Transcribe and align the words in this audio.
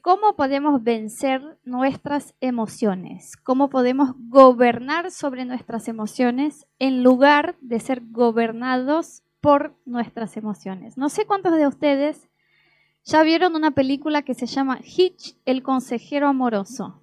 ¿Cómo 0.00 0.36
podemos 0.36 0.82
vencer 0.84 1.58
nuestras 1.64 2.34
emociones? 2.40 3.36
¿Cómo 3.36 3.68
podemos 3.68 4.14
gobernar 4.16 5.10
sobre 5.10 5.44
nuestras 5.44 5.88
emociones 5.88 6.66
en 6.78 7.02
lugar 7.02 7.56
de 7.60 7.80
ser 7.80 8.02
gobernados 8.06 9.24
por 9.40 9.76
nuestras 9.84 10.36
emociones? 10.36 10.96
No 10.96 11.08
sé 11.08 11.26
cuántos 11.26 11.56
de 11.56 11.66
ustedes 11.66 12.28
ya 13.04 13.22
vieron 13.22 13.56
una 13.56 13.72
película 13.72 14.22
que 14.22 14.34
se 14.34 14.46
llama 14.46 14.78
Hitch, 14.82 15.36
el 15.44 15.64
consejero 15.64 16.28
amoroso. 16.28 17.02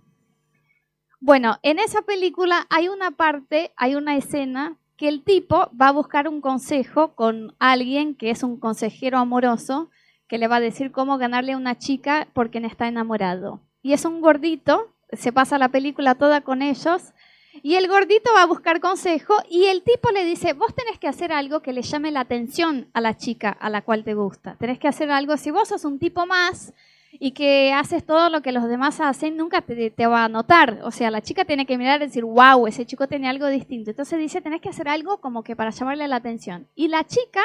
Bueno, 1.19 1.57
en 1.63 1.79
esa 1.79 2.03
película 2.03 2.65
hay 2.69 2.87
una 2.87 3.11
parte, 3.11 3.73
hay 3.75 3.95
una 3.95 4.15
escena 4.15 4.77
que 4.95 5.09
el 5.09 5.23
tipo 5.23 5.69
va 5.79 5.89
a 5.89 5.93
buscar 5.93 6.29
un 6.29 6.39
consejo 6.39 7.13
con 7.15 7.55
alguien 7.59 8.15
que 8.15 8.29
es 8.29 8.41
un 8.41 8.57
consejero 8.57 9.17
amoroso 9.17 9.89
que 10.27 10.37
le 10.37 10.47
va 10.47 10.57
a 10.57 10.61
decir 10.61 10.91
cómo 10.91 11.17
ganarle 11.17 11.53
a 11.53 11.57
una 11.57 11.77
chica 11.77 12.27
por 12.33 12.49
quien 12.49 12.65
está 12.65 12.87
enamorado. 12.87 13.61
Y 13.81 13.93
es 13.93 14.05
un 14.05 14.21
gordito, 14.21 14.93
se 15.13 15.31
pasa 15.31 15.57
la 15.57 15.69
película 15.69 16.15
toda 16.15 16.41
con 16.41 16.61
ellos, 16.61 17.13
y 17.61 17.75
el 17.75 17.87
gordito 17.87 18.31
va 18.35 18.43
a 18.43 18.47
buscar 18.47 18.79
consejo 18.79 19.35
y 19.49 19.65
el 19.65 19.81
tipo 19.83 20.11
le 20.11 20.25
dice, 20.25 20.53
vos 20.53 20.73
tenés 20.75 20.99
que 20.99 21.07
hacer 21.07 21.31
algo 21.31 21.61
que 21.61 21.73
le 21.73 21.83
llame 21.83 22.11
la 22.11 22.21
atención 22.21 22.89
a 22.93 23.01
la 23.01 23.15
chica 23.15 23.49
a 23.49 23.69
la 23.69 23.81
cual 23.81 24.03
te 24.03 24.13
gusta. 24.13 24.55
Tenés 24.59 24.77
que 24.77 24.87
hacer 24.87 25.09
algo, 25.09 25.37
si 25.37 25.51
vos 25.51 25.69
sos 25.69 25.85
un 25.85 25.99
tipo 25.99 26.25
más 26.25 26.73
y 27.13 27.31
que 27.31 27.71
haces 27.71 28.05
todo 28.05 28.29
lo 28.29 28.41
que 28.41 28.51
los 28.51 28.67
demás 28.67 28.99
hacen, 28.99 29.37
nunca 29.37 29.61
te, 29.61 29.89
te, 29.89 30.05
va 30.05 30.25
a 30.25 30.29
notar. 30.29 30.81
O 30.83 30.91
sea, 30.91 31.09
la 31.11 31.21
chica 31.21 31.45
tiene 31.45 31.65
que 31.65 31.77
mirar 31.77 32.01
y 32.01 32.07
decir, 32.07 32.25
wow, 32.25 32.67
ese 32.67 32.85
chico 32.85 33.07
tiene 33.07 33.29
algo 33.29 33.47
distinto. 33.47 33.91
Entonces 33.91 34.19
dice, 34.19 34.41
tenés 34.41 34.59
que 34.59 34.69
hacer 34.69 34.89
algo 34.89 35.21
como 35.21 35.43
que 35.43 35.55
para 35.55 35.71
llamarle 35.71 36.07
la 36.09 36.17
atención. 36.17 36.67
Y 36.75 36.89
la 36.89 37.05
chica 37.05 37.41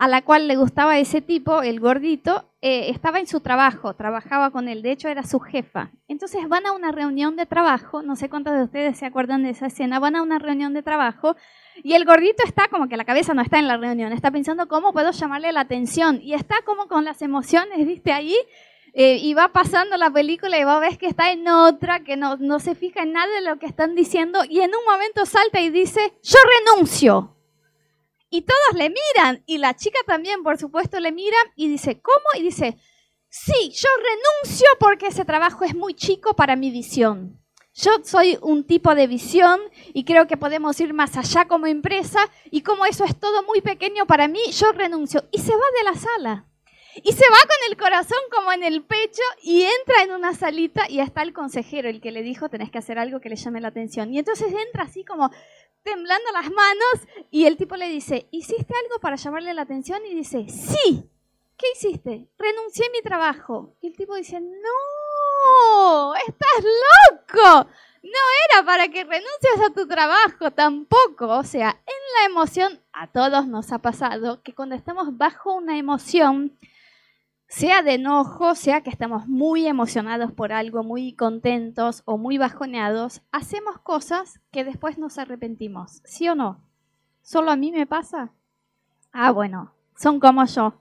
a 0.00 0.08
la 0.08 0.22
cual 0.22 0.48
le 0.48 0.56
gustaba 0.56 0.98
ese 0.98 1.20
tipo, 1.20 1.60
el 1.60 1.78
gordito, 1.78 2.48
eh, 2.62 2.88
estaba 2.88 3.18
en 3.18 3.26
su 3.26 3.40
trabajo, 3.40 3.92
trabajaba 3.92 4.50
con 4.50 4.66
él, 4.66 4.80
de 4.80 4.92
hecho 4.92 5.08
era 5.08 5.24
su 5.24 5.40
jefa. 5.40 5.90
Entonces 6.08 6.48
van 6.48 6.64
a 6.64 6.72
una 6.72 6.90
reunión 6.90 7.36
de 7.36 7.44
trabajo, 7.44 8.02
no 8.02 8.16
sé 8.16 8.30
cuántos 8.30 8.54
de 8.54 8.62
ustedes 8.62 8.96
se 8.96 9.04
acuerdan 9.04 9.42
de 9.42 9.50
esa 9.50 9.66
escena, 9.66 9.98
van 9.98 10.16
a 10.16 10.22
una 10.22 10.38
reunión 10.38 10.72
de 10.72 10.82
trabajo 10.82 11.36
y 11.84 11.92
el 11.92 12.06
gordito 12.06 12.42
está 12.46 12.68
como 12.68 12.88
que 12.88 12.96
la 12.96 13.04
cabeza 13.04 13.34
no 13.34 13.42
está 13.42 13.58
en 13.58 13.68
la 13.68 13.76
reunión, 13.76 14.14
está 14.14 14.30
pensando 14.30 14.68
cómo 14.68 14.94
puedo 14.94 15.10
llamarle 15.10 15.52
la 15.52 15.60
atención 15.60 16.18
y 16.22 16.32
está 16.32 16.62
como 16.64 16.88
con 16.88 17.04
las 17.04 17.20
emociones, 17.20 17.86
viste, 17.86 18.10
ahí. 18.10 18.36
Eh, 18.94 19.18
y 19.18 19.34
va 19.34 19.52
pasando 19.52 19.98
la 19.98 20.10
película 20.10 20.58
y 20.58 20.64
va 20.64 20.78
a 20.78 20.80
ver 20.80 20.96
que 20.96 21.08
está 21.08 21.30
en 21.30 21.46
otra, 21.46 22.00
que 22.04 22.16
no, 22.16 22.38
no 22.38 22.58
se 22.58 22.74
fija 22.74 23.02
en 23.02 23.12
nada 23.12 23.32
de 23.34 23.42
lo 23.42 23.58
que 23.58 23.66
están 23.66 23.94
diciendo 23.94 24.44
y 24.48 24.60
en 24.62 24.70
un 24.74 24.84
momento 24.90 25.26
salta 25.26 25.60
y 25.60 25.68
dice, 25.68 26.14
yo 26.22 26.38
renuncio. 26.74 27.36
Y 28.30 28.42
todos 28.42 28.74
le 28.74 28.90
miran, 28.90 29.42
y 29.44 29.58
la 29.58 29.74
chica 29.74 29.98
también, 30.06 30.44
por 30.44 30.56
supuesto, 30.56 31.00
le 31.00 31.10
mira 31.10 31.36
y 31.56 31.68
dice, 31.68 32.00
¿cómo? 32.00 32.24
Y 32.38 32.42
dice, 32.42 32.78
sí, 33.28 33.70
yo 33.70 33.88
renuncio 33.96 34.68
porque 34.78 35.08
ese 35.08 35.24
trabajo 35.24 35.64
es 35.64 35.74
muy 35.74 35.94
chico 35.94 36.34
para 36.34 36.54
mi 36.54 36.70
visión. 36.70 37.40
Yo 37.74 37.90
soy 38.04 38.38
un 38.42 38.64
tipo 38.64 38.94
de 38.94 39.08
visión 39.08 39.60
y 39.94 40.04
creo 40.04 40.26
que 40.26 40.36
podemos 40.36 40.80
ir 40.80 40.92
más 40.92 41.16
allá 41.16 41.46
como 41.46 41.66
empresa 41.66 42.20
y 42.50 42.62
como 42.62 42.86
eso 42.86 43.04
es 43.04 43.18
todo 43.18 43.42
muy 43.42 43.62
pequeño 43.62 44.06
para 44.06 44.28
mí, 44.28 44.40
yo 44.52 44.70
renuncio. 44.72 45.24
Y 45.32 45.38
se 45.38 45.52
va 45.52 45.64
de 45.78 45.84
la 45.84 45.94
sala. 45.94 46.46
Y 47.02 47.12
se 47.12 47.24
va 47.24 47.38
con 47.38 47.70
el 47.70 47.76
corazón 47.76 48.18
como 48.30 48.52
en 48.52 48.64
el 48.64 48.82
pecho 48.82 49.22
y 49.42 49.62
entra 49.62 50.02
en 50.02 50.12
una 50.12 50.34
salita 50.34 50.88
y 50.88 51.00
está 51.00 51.22
el 51.22 51.32
consejero, 51.32 51.88
el 51.88 52.00
que 52.00 52.10
le 52.10 52.22
dijo, 52.22 52.48
tenés 52.48 52.70
que 52.70 52.78
hacer 52.78 52.98
algo 52.98 53.20
que 53.20 53.28
le 53.28 53.36
llame 53.36 53.60
la 53.60 53.68
atención. 53.68 54.12
Y 54.12 54.18
entonces 54.18 54.48
entra 54.48 54.84
así 54.84 55.04
como 55.04 55.30
temblando 55.82 56.30
las 56.32 56.50
manos 56.50 57.08
y 57.30 57.46
el 57.46 57.56
tipo 57.56 57.76
le 57.76 57.88
dice, 57.88 58.28
¿hiciste 58.30 58.74
algo 58.74 59.00
para 59.00 59.16
llamarle 59.16 59.54
la 59.54 59.62
atención? 59.62 60.04
Y 60.06 60.14
dice, 60.14 60.46
sí. 60.48 61.08
¿Qué 61.56 61.66
hiciste? 61.74 62.26
Renuncié 62.38 62.86
a 62.86 62.90
mi 62.90 63.02
trabajo. 63.02 63.76
Y 63.82 63.88
el 63.88 63.96
tipo 63.96 64.14
dice, 64.14 64.40
no, 64.40 66.14
estás 66.14 66.64
loco. 66.64 67.68
No 68.02 68.18
era 68.48 68.64
para 68.64 68.88
que 68.88 69.04
renuncies 69.04 69.60
a 69.66 69.74
tu 69.74 69.86
trabajo 69.86 70.50
tampoco. 70.52 71.28
O 71.28 71.44
sea, 71.44 71.78
en 71.86 72.14
la 72.18 72.24
emoción, 72.32 72.80
a 72.94 73.08
todos 73.08 73.46
nos 73.46 73.72
ha 73.72 73.78
pasado 73.78 74.42
que 74.42 74.54
cuando 74.54 74.74
estamos 74.74 75.18
bajo 75.18 75.52
una 75.52 75.76
emoción, 75.76 76.56
sea 77.50 77.82
de 77.82 77.94
enojo, 77.94 78.54
sea 78.54 78.82
que 78.82 78.90
estamos 78.90 79.26
muy 79.26 79.66
emocionados 79.66 80.30
por 80.30 80.52
algo, 80.52 80.84
muy 80.84 81.14
contentos 81.14 82.02
o 82.04 82.16
muy 82.16 82.38
bajoneados, 82.38 83.22
hacemos 83.32 83.80
cosas 83.80 84.40
que 84.52 84.62
después 84.62 84.98
nos 84.98 85.18
arrepentimos, 85.18 86.00
¿sí 86.04 86.28
o 86.28 86.36
no? 86.36 86.62
¿Solo 87.22 87.50
a 87.50 87.56
mí 87.56 87.72
me 87.72 87.88
pasa? 87.88 88.30
Ah, 89.12 89.32
bueno, 89.32 89.74
son 89.96 90.20
como 90.20 90.44
yo. 90.46 90.74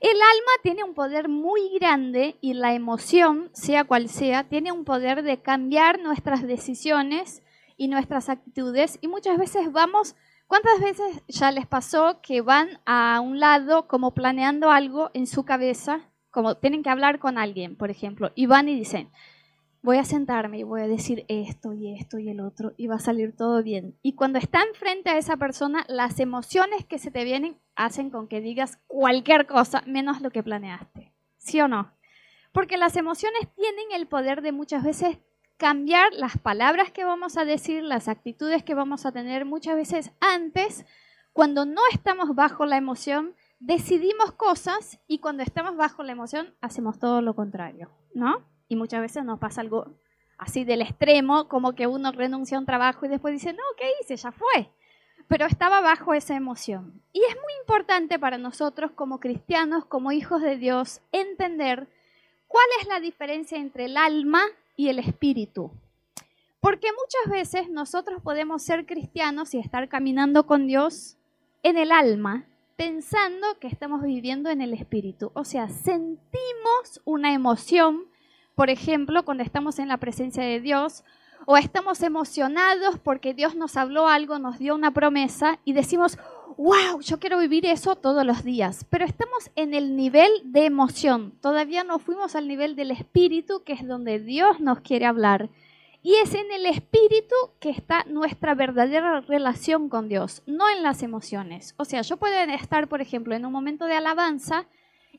El 0.00 0.16
alma 0.16 0.52
tiene 0.62 0.84
un 0.84 0.92
poder 0.92 1.30
muy 1.30 1.78
grande 1.80 2.36
y 2.42 2.52
la 2.52 2.74
emoción, 2.74 3.48
sea 3.54 3.84
cual 3.84 4.10
sea, 4.10 4.44
tiene 4.44 4.70
un 4.70 4.84
poder 4.84 5.22
de 5.22 5.40
cambiar 5.40 5.98
nuestras 5.98 6.42
decisiones 6.42 7.42
y 7.78 7.88
nuestras 7.88 8.28
actitudes 8.28 8.98
y 9.00 9.08
muchas 9.08 9.38
veces 9.38 9.72
vamos 9.72 10.14
¿Cuántas 10.52 10.80
veces 10.80 11.22
ya 11.28 11.50
les 11.50 11.66
pasó 11.66 12.20
que 12.20 12.42
van 12.42 12.78
a 12.84 13.20
un 13.20 13.40
lado 13.40 13.88
como 13.88 14.12
planeando 14.12 14.70
algo 14.70 15.10
en 15.14 15.26
su 15.26 15.46
cabeza, 15.46 16.10
como 16.30 16.58
tienen 16.58 16.82
que 16.82 16.90
hablar 16.90 17.20
con 17.20 17.38
alguien, 17.38 17.74
por 17.74 17.90
ejemplo, 17.90 18.32
y 18.34 18.44
van 18.44 18.68
y 18.68 18.76
dicen, 18.76 19.08
voy 19.80 19.96
a 19.96 20.04
sentarme 20.04 20.58
y 20.58 20.62
voy 20.62 20.82
a 20.82 20.86
decir 20.86 21.24
esto 21.28 21.72
y 21.72 21.94
esto 21.94 22.18
y 22.18 22.28
el 22.28 22.40
otro 22.40 22.74
y 22.76 22.86
va 22.86 22.96
a 22.96 22.98
salir 22.98 23.34
todo 23.34 23.62
bien. 23.62 23.96
Y 24.02 24.12
cuando 24.12 24.38
están 24.38 24.66
frente 24.74 25.08
a 25.08 25.16
esa 25.16 25.38
persona, 25.38 25.86
las 25.88 26.20
emociones 26.20 26.84
que 26.84 26.98
se 26.98 27.10
te 27.10 27.24
vienen 27.24 27.56
hacen 27.74 28.10
con 28.10 28.28
que 28.28 28.42
digas 28.42 28.78
cualquier 28.88 29.46
cosa 29.46 29.82
menos 29.86 30.20
lo 30.20 30.32
que 30.32 30.42
planeaste. 30.42 31.14
¿Sí 31.38 31.62
o 31.62 31.66
no? 31.66 31.94
Porque 32.52 32.76
las 32.76 32.96
emociones 32.96 33.48
tienen 33.56 33.86
el 33.94 34.06
poder 34.06 34.42
de 34.42 34.52
muchas 34.52 34.84
veces 34.84 35.16
cambiar 35.62 36.12
las 36.14 36.38
palabras 36.38 36.90
que 36.90 37.04
vamos 37.04 37.36
a 37.36 37.44
decir, 37.44 37.84
las 37.84 38.08
actitudes 38.08 38.64
que 38.64 38.74
vamos 38.74 39.06
a 39.06 39.12
tener 39.12 39.44
muchas 39.44 39.76
veces 39.76 40.10
antes, 40.18 40.84
cuando 41.32 41.64
no 41.66 41.82
estamos 41.92 42.34
bajo 42.34 42.66
la 42.66 42.76
emoción, 42.76 43.36
decidimos 43.60 44.32
cosas 44.32 44.98
y 45.06 45.20
cuando 45.20 45.44
estamos 45.44 45.76
bajo 45.76 46.02
la 46.02 46.10
emoción 46.10 46.52
hacemos 46.60 46.98
todo 46.98 47.22
lo 47.22 47.36
contrario, 47.36 47.92
¿no? 48.12 48.44
Y 48.66 48.74
muchas 48.74 49.02
veces 49.02 49.24
nos 49.24 49.38
pasa 49.38 49.60
algo 49.60 49.86
así 50.36 50.64
del 50.64 50.82
extremo, 50.82 51.46
como 51.46 51.76
que 51.76 51.86
uno 51.86 52.10
renuncia 52.10 52.56
a 52.56 52.60
un 52.60 52.66
trabajo 52.66 53.06
y 53.06 53.08
después 53.08 53.32
dice, 53.32 53.52
no, 53.52 53.62
¿qué 53.78 53.88
hice? 54.00 54.16
Ya 54.16 54.32
fue. 54.32 54.68
Pero 55.28 55.46
estaba 55.46 55.80
bajo 55.80 56.12
esa 56.12 56.34
emoción. 56.34 57.04
Y 57.12 57.20
es 57.20 57.36
muy 57.36 57.52
importante 57.60 58.18
para 58.18 58.36
nosotros 58.36 58.90
como 58.96 59.20
cristianos, 59.20 59.84
como 59.84 60.10
hijos 60.10 60.42
de 60.42 60.56
Dios, 60.56 61.02
entender 61.12 61.86
cuál 62.48 62.66
es 62.80 62.88
la 62.88 62.98
diferencia 62.98 63.58
entre 63.58 63.84
el 63.84 63.96
alma 63.96 64.42
y 64.76 64.88
el 64.88 64.98
espíritu. 64.98 65.70
Porque 66.60 66.88
muchas 66.92 67.32
veces 67.32 67.70
nosotros 67.70 68.22
podemos 68.22 68.62
ser 68.62 68.86
cristianos 68.86 69.52
y 69.54 69.58
estar 69.58 69.88
caminando 69.88 70.46
con 70.46 70.66
Dios 70.66 71.16
en 71.62 71.76
el 71.76 71.90
alma, 71.90 72.46
pensando 72.76 73.58
que 73.60 73.66
estamos 73.66 74.02
viviendo 74.02 74.50
en 74.50 74.60
el 74.60 74.72
espíritu. 74.72 75.32
O 75.34 75.44
sea, 75.44 75.68
sentimos 75.68 77.00
una 77.04 77.32
emoción, 77.32 78.04
por 78.54 78.70
ejemplo, 78.70 79.24
cuando 79.24 79.42
estamos 79.42 79.78
en 79.78 79.88
la 79.88 79.98
presencia 79.98 80.44
de 80.44 80.60
Dios, 80.60 81.04
o 81.46 81.56
estamos 81.56 82.02
emocionados 82.02 82.98
porque 82.98 83.34
Dios 83.34 83.56
nos 83.56 83.76
habló 83.76 84.08
algo, 84.08 84.38
nos 84.38 84.58
dio 84.58 84.74
una 84.74 84.92
promesa 84.92 85.58
y 85.64 85.72
decimos, 85.72 86.18
wow, 86.56 87.00
yo 87.00 87.18
quiero 87.18 87.38
vivir 87.38 87.66
eso 87.66 87.96
todos 87.96 88.24
los 88.24 88.44
días, 88.44 88.86
pero 88.90 89.04
estamos 89.04 89.50
en 89.56 89.74
el 89.74 89.96
nivel 89.96 90.30
de 90.44 90.66
emoción, 90.66 91.32
todavía 91.40 91.84
no 91.84 91.98
fuimos 91.98 92.34
al 92.34 92.48
nivel 92.48 92.76
del 92.76 92.90
espíritu, 92.90 93.62
que 93.64 93.72
es 93.72 93.86
donde 93.86 94.18
Dios 94.18 94.60
nos 94.60 94.80
quiere 94.80 95.06
hablar. 95.06 95.50
Y 96.04 96.14
es 96.16 96.34
en 96.34 96.50
el 96.50 96.66
espíritu 96.66 97.34
que 97.60 97.70
está 97.70 98.04
nuestra 98.08 98.54
verdadera 98.54 99.20
relación 99.20 99.88
con 99.88 100.08
Dios, 100.08 100.42
no 100.46 100.68
en 100.68 100.82
las 100.82 101.02
emociones. 101.04 101.74
O 101.76 101.84
sea, 101.84 102.02
yo 102.02 102.16
puedo 102.16 102.34
estar, 102.34 102.88
por 102.88 103.00
ejemplo, 103.00 103.36
en 103.36 103.46
un 103.46 103.52
momento 103.52 103.86
de 103.86 103.94
alabanza 103.94 104.66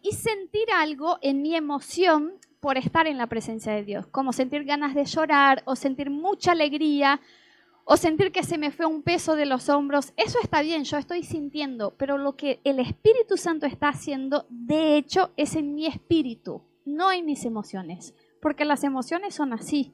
y 0.01 0.11
sentir 0.11 0.69
algo 0.75 1.19
en 1.21 1.41
mi 1.41 1.55
emoción 1.55 2.33
por 2.59 2.77
estar 2.77 3.07
en 3.07 3.17
la 3.17 3.27
presencia 3.27 3.73
de 3.73 3.83
Dios, 3.83 4.07
como 4.07 4.33
sentir 4.33 4.65
ganas 4.65 4.93
de 4.93 5.05
llorar 5.05 5.63
o 5.65 5.75
sentir 5.75 6.09
mucha 6.09 6.51
alegría 6.51 7.21
o 7.85 7.97
sentir 7.97 8.31
que 8.31 8.43
se 8.43 8.57
me 8.57 8.71
fue 8.71 8.85
un 8.85 9.03
peso 9.03 9.35
de 9.35 9.45
los 9.45 9.69
hombros, 9.69 10.13
eso 10.15 10.39
está 10.41 10.61
bien, 10.61 10.83
yo 10.83 10.97
estoy 10.97 11.23
sintiendo, 11.23 11.93
pero 11.97 12.17
lo 12.17 12.35
que 12.35 12.61
el 12.63 12.79
Espíritu 12.79 13.37
Santo 13.37 13.65
está 13.65 13.89
haciendo, 13.89 14.45
de 14.49 14.97
hecho, 14.97 15.31
es 15.35 15.55
en 15.55 15.75
mi 15.75 15.85
espíritu, 15.85 16.61
no 16.85 17.11
en 17.11 17.25
mis 17.25 17.45
emociones, 17.45 18.13
porque 18.41 18.65
las 18.65 18.83
emociones 18.83 19.35
son 19.35 19.53
así. 19.53 19.93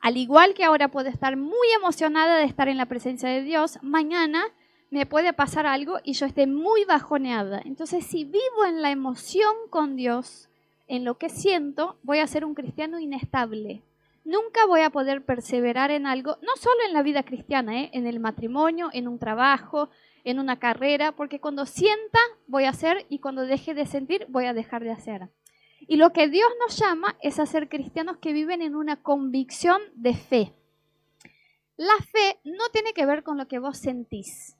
Al 0.00 0.18
igual 0.18 0.52
que 0.52 0.64
ahora 0.64 0.90
puedo 0.90 1.08
estar 1.08 1.36
muy 1.36 1.68
emocionada 1.74 2.36
de 2.36 2.44
estar 2.44 2.68
en 2.68 2.76
la 2.76 2.86
presencia 2.86 3.28
de 3.28 3.42
Dios, 3.42 3.78
mañana 3.80 4.44
me 4.90 5.06
puede 5.06 5.32
pasar 5.32 5.66
algo 5.66 5.98
y 6.04 6.12
yo 6.12 6.26
esté 6.26 6.46
muy 6.46 6.84
bajoneada. 6.84 7.62
Entonces, 7.64 8.04
si 8.04 8.24
vivo 8.24 8.66
en 8.68 8.82
la 8.82 8.90
emoción 8.90 9.54
con 9.70 9.96
Dios, 9.96 10.50
en 10.86 11.04
lo 11.04 11.16
que 11.16 11.30
siento, 11.30 11.96
voy 12.02 12.18
a 12.18 12.26
ser 12.26 12.44
un 12.44 12.54
cristiano 12.54 13.00
inestable, 13.00 13.82
nunca 14.24 14.66
voy 14.66 14.80
a 14.80 14.90
poder 14.90 15.24
perseverar 15.24 15.90
en 15.90 16.06
algo, 16.06 16.38
no 16.42 16.56
solo 16.56 16.80
en 16.86 16.92
la 16.92 17.02
vida 17.02 17.22
cristiana, 17.22 17.80
¿eh? 17.80 17.90
en 17.92 18.06
el 18.06 18.20
matrimonio, 18.20 18.90
en 18.92 19.06
un 19.06 19.18
trabajo, 19.18 19.90
en 20.24 20.38
una 20.38 20.58
carrera, 20.58 21.12
porque 21.12 21.40
cuando 21.40 21.66
sienta 21.66 22.18
voy 22.46 22.64
a 22.64 22.70
hacer 22.70 23.06
y 23.08 23.18
cuando 23.18 23.42
deje 23.42 23.74
de 23.74 23.86
sentir 23.86 24.26
voy 24.28 24.46
a 24.46 24.54
dejar 24.54 24.82
de 24.82 24.92
hacer. 24.92 25.30
Y 25.86 25.96
lo 25.96 26.12
que 26.12 26.28
Dios 26.28 26.48
nos 26.60 26.78
llama 26.78 27.16
es 27.20 27.38
a 27.38 27.46
ser 27.46 27.68
cristianos 27.68 28.16
que 28.16 28.32
viven 28.32 28.62
en 28.62 28.74
una 28.74 29.02
convicción 29.02 29.82
de 29.94 30.14
fe. 30.14 30.54
La 31.76 31.96
fe 32.10 32.40
no 32.44 32.68
tiene 32.72 32.94
que 32.94 33.04
ver 33.04 33.22
con 33.22 33.36
lo 33.36 33.48
que 33.48 33.58
vos 33.58 33.78
sentís. 33.78 34.56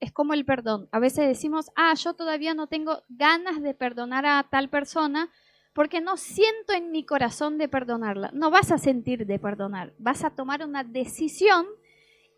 Es 0.00 0.10
como 0.10 0.34
el 0.34 0.44
perdón. 0.44 0.88
A 0.90 0.98
veces 0.98 1.28
decimos, 1.28 1.70
ah, 1.76 1.94
yo 1.94 2.14
todavía 2.14 2.54
no 2.54 2.66
tengo 2.66 3.02
ganas 3.08 3.62
de 3.62 3.74
perdonar 3.74 4.26
a 4.26 4.48
tal 4.50 4.68
persona 4.70 5.30
porque 5.74 6.00
no 6.00 6.16
siento 6.16 6.72
en 6.72 6.90
mi 6.92 7.04
corazón 7.04 7.58
de 7.58 7.68
perdonarla. 7.68 8.30
No 8.32 8.50
vas 8.50 8.70
a 8.70 8.78
sentir 8.78 9.26
de 9.26 9.38
perdonar. 9.38 9.92
Vas 9.98 10.24
a 10.24 10.30
tomar 10.30 10.64
una 10.64 10.84
decisión 10.84 11.66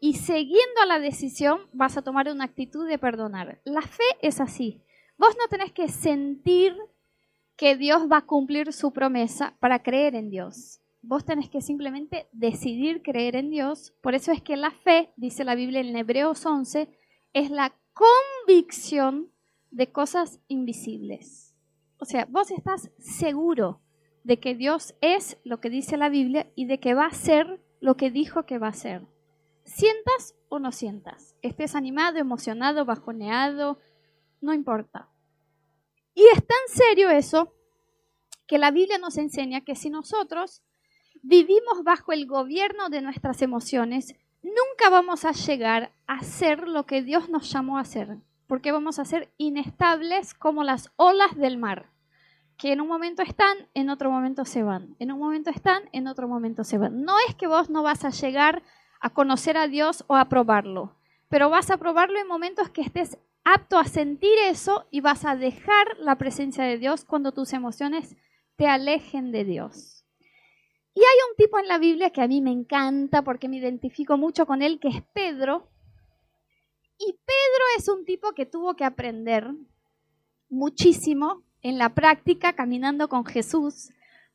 y 0.01 0.15
siguiendo 0.15 0.85
la 0.87 0.99
decisión 0.99 1.61
vas 1.73 1.97
a 1.97 2.03
tomar 2.03 2.29
una 2.29 2.45
actitud 2.45 2.89
de 2.89 2.99
perdonar. 2.99 3.61
La 3.65 3.83
fe 3.83 4.05
es 4.23 4.41
así. 4.41 4.83
Vos 5.19 5.37
no 5.39 5.49
tenés 5.49 5.73
que 5.73 5.89
sentir 5.89 6.75
que 7.57 7.77
Dios 7.77 8.11
va 8.11 8.19
a 8.19 8.27
cumplir 8.27 8.73
su 8.73 8.93
promesa 8.93 9.55
para 9.61 9.83
creer 9.83 10.15
en 10.15 10.31
Dios. 10.31 10.81
Vos 11.03 11.25
tenés 11.25 11.49
que 11.49 11.61
simplemente 11.61 12.29
decidir 12.33 13.03
creer 13.03 13.37
en 13.37 13.51
Dios. 13.51 13.95
Por 14.01 14.15
eso 14.15 14.33
es 14.33 14.43
que 14.43 14.57
la 14.57 14.71
fe, 14.71 15.13
dice 15.17 15.45
la 15.45 15.55
Biblia 15.55 15.81
en 15.81 15.95
Hebreos 15.95 16.45
11, 16.45 16.89
es 17.33 17.51
la 17.51 17.75
convicción 17.93 19.31
de 19.71 19.93
cosas 19.93 20.41
invisibles. 20.49 21.46
O 21.99 22.05
sea, 22.05 22.27
vos 22.31 22.51
estás 22.51 22.91
seguro 22.99 23.81
de 24.25 24.39
que 24.39 24.55
Dios 24.55 24.95
es 25.01 25.39
lo 25.45 25.61
que 25.61 25.71
dice 25.71 25.97
la 25.97 26.09
Biblia 26.09 26.51
y 26.55 26.67
de 26.67 26.81
que 26.81 26.95
va 26.95 27.07
a 27.07 27.13
ser 27.13 27.61
lo 27.81 27.97
que 27.97 28.11
dijo 28.11 28.45
que 28.45 28.59
va 28.59 28.69
a 28.69 28.73
ser. 28.73 29.03
Sientas 29.65 30.35
o 30.49 30.59
no 30.59 30.73
sientas, 30.73 31.35
estés 31.43 31.75
animado, 31.75 32.19
emocionado, 32.19 32.85
bajoneado, 32.85 33.79
no 34.41 34.53
importa. 34.53 35.09
Y 36.15 36.25
es 36.33 36.47
tan 36.47 36.59
serio 36.69 37.11
eso 37.11 37.53
que 38.47 38.59
la 38.59 38.71
Biblia 38.71 38.99
nos 38.99 39.19
enseña 39.19 39.63
que 39.63 39.75
si 39.75 39.91
nosotros 39.91 40.63
vivimos 41.23 41.83
bajo 41.85 42.13
el 42.13 42.27
gobierno 42.27 42.89
de 42.89 43.03
nuestras 43.03 43.43
emociones, 43.43 44.15
nunca 44.43 44.91
vamos 44.91 45.25
a 45.25 45.33
llegar 45.33 45.93
a 46.07 46.23
ser 46.23 46.69
lo 46.69 46.87
que 46.87 47.03
Dios 47.03 47.29
nos 47.29 47.51
llamó 47.53 47.79
a 47.79 47.85
ser, 47.85 48.19
porque 48.47 48.73
vamos 48.73 48.99
a 48.99 49.05
ser 49.05 49.33
inestables 49.39 50.35
como 50.35 50.65
las 50.65 50.93
olas 50.97 51.37
del 51.37 51.59
mar, 51.59 51.91
que 52.57 52.73
en 52.73 52.81
un 52.81 52.89
momento 52.89 53.23
están, 53.23 53.69
en 53.75 53.91
otro 53.91 54.11
momento 54.11 54.45
se 54.45 54.63
van, 54.63 54.97
en 54.99 55.13
un 55.13 55.19
momento 55.19 55.51
están, 55.51 55.85
en 55.93 56.07
otro 56.07 56.29
momento 56.29 56.65
se 56.65 56.79
van. 56.79 57.03
No 57.03 57.17
es 57.29 57.35
que 57.35 57.47
vos 57.47 57.71
no 57.71 57.83
vas 57.83 58.05
a 58.05 58.11
llegar 58.11 58.63
a 59.01 59.11
conocer 59.11 59.57
a 59.57 59.69
Dios 59.69 60.05
o 60.07 60.17
a 60.17 60.29
probarlo, 60.29 60.97
pero 61.29 61.51
vas 61.51 61.71
a 61.71 61.77
probarlo 61.77 62.19
en 62.19 62.29
momentos 62.29 62.71
que 62.71 62.83
estés 62.83 63.19
apto 63.45 63.79
a 63.79 63.85
sentir 63.85 64.37
eso 64.47 64.87
y 64.91 65.01
vas 65.01 65.25
a 65.25 65.37
dejar 65.37 65.87
la 65.99 66.17
presencia 66.17 66.65
de 66.65 66.79
Dios 66.79 67.05
cuando 67.05 67.33
tus 67.33 67.53
emociones 67.53 68.17
te 68.57 68.67
alejen 68.67 69.33
de 69.33 69.45
Dios. 69.45 70.05
Y 70.95 71.01
hay 71.01 71.19
un 71.31 71.37
tipo 71.37 71.59
en 71.59 71.69
la 71.69 71.79
Biblia 71.79 72.11
que 72.11 72.23
a 72.23 72.27
mí 72.27 72.41
me 72.41 72.51
encanta 72.51 73.23
porque 73.23 73.49
me 73.49 73.59
identifico 73.59 74.17
mucho 74.17 74.47
con 74.47 74.63
él, 74.63 74.81
que 74.81 74.89
es 74.89 75.03
Pedro. 75.13 75.69
Y 76.99 77.13
Pedro 77.13 77.65
es 77.79 77.89
un 77.89 78.05
tipo 78.05 78.33
que 78.33 78.47
tuvo 78.47 78.75
que 78.75 78.85
aprender 78.85 79.51
muchísimo 80.49 81.43
en 81.63 81.79
la 81.79 81.95
práctica 81.95 82.55
caminando 82.55 83.09
con 83.09 83.25
Jesús. 83.25 83.91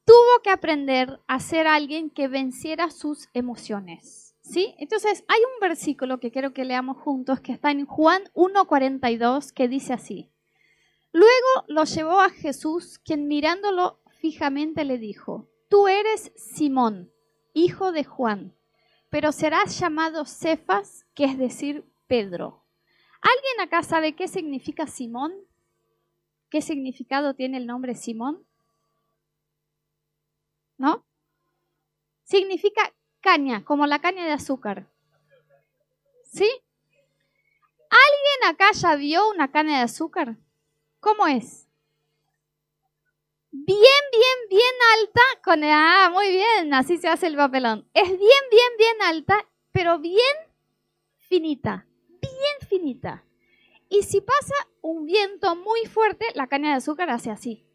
Tuvo 0.06 0.42
que 0.44 0.50
aprender 0.50 1.20
a 1.28 1.40
ser 1.40 1.68
alguien 1.68 2.10
que 2.10 2.28
venciera 2.28 2.90
sus 2.90 3.30
emociones. 3.34 4.36
¿Sí? 4.42 4.76
Entonces, 4.80 5.24
hay 5.28 5.40
un 5.40 5.60
versículo 5.62 6.20
que 6.20 6.32
quiero 6.32 6.54
que 6.54 6.66
leamos 6.66 6.98
juntos 6.98 7.40
que 7.40 7.54
está 7.54 7.72
en 7.72 7.86
Juan 7.86 8.24
1.42 8.34 9.54
que 9.54 9.68
dice 9.68 9.94
así. 9.94 10.32
Luego 11.14 11.66
lo 11.68 11.84
llevó 11.84 12.20
a 12.20 12.30
Jesús, 12.30 13.00
quien 13.00 13.28
mirándolo 13.28 14.02
fijamente 14.20 14.84
le 14.84 14.98
dijo, 14.98 15.50
Tú 15.70 15.88
eres 15.88 16.32
Simón, 16.36 17.12
hijo 17.54 17.92
de 17.92 18.04
Juan, 18.04 18.56
pero 19.10 19.32
serás 19.32 19.80
llamado 19.80 20.26
Cefas, 20.26 21.06
que 21.14 21.26
es 21.26 21.38
decir, 21.38 21.86
Pedro. 22.12 22.62
¿Alguien 23.22 23.62
acá 23.62 23.84
sabe 23.84 24.18
qué 24.18 24.28
significa 24.28 24.86
Simón? 24.86 25.32
¿Qué 26.50 26.62
significado 26.62 27.36
tiene 27.36 27.56
el 27.56 27.66
nombre 27.66 27.96
Simón? 27.96 28.46
¿No? 30.78 31.06
Significa 32.26 32.94
caña, 33.22 33.64
como 33.64 33.88
la 33.88 34.00
caña 34.00 34.26
de 34.26 34.34
azúcar. 34.34 34.92
¿Sí? 36.26 36.50
¿Alguien 37.90 38.54
acá 38.54 38.74
ya 38.74 38.98
vio 38.98 39.30
una 39.30 39.50
caña 39.50 39.78
de 39.78 39.84
azúcar? 39.84 40.36
¿Cómo 41.00 41.28
es? 41.28 41.70
Bien, 43.52 44.04
bien, 44.12 44.38
bien 44.50 44.76
alta, 44.98 45.22
con 45.46 45.64
ah, 45.64 46.10
muy 46.12 46.28
bien, 46.28 46.74
así 46.74 46.98
se 46.98 47.08
hace 47.08 47.28
el 47.28 47.38
papelón. 47.38 47.90
Es 47.94 48.10
bien, 48.10 48.20
bien, 48.20 48.72
bien 48.78 49.02
alta, 49.04 49.48
pero 49.72 49.98
bien 50.00 50.36
finita, 51.18 51.88
bien 52.22 52.70
finita. 52.70 53.24
Y 53.90 54.04
si 54.04 54.22
pasa 54.22 54.56
un 54.82 55.06
viento 55.06 55.56
muy 55.56 55.86
fuerte, 55.86 56.26
la 56.36 56.48
caña 56.48 56.70
de 56.70 56.76
azúcar 56.76 57.10
hace 57.10 57.32
así. 57.32 57.66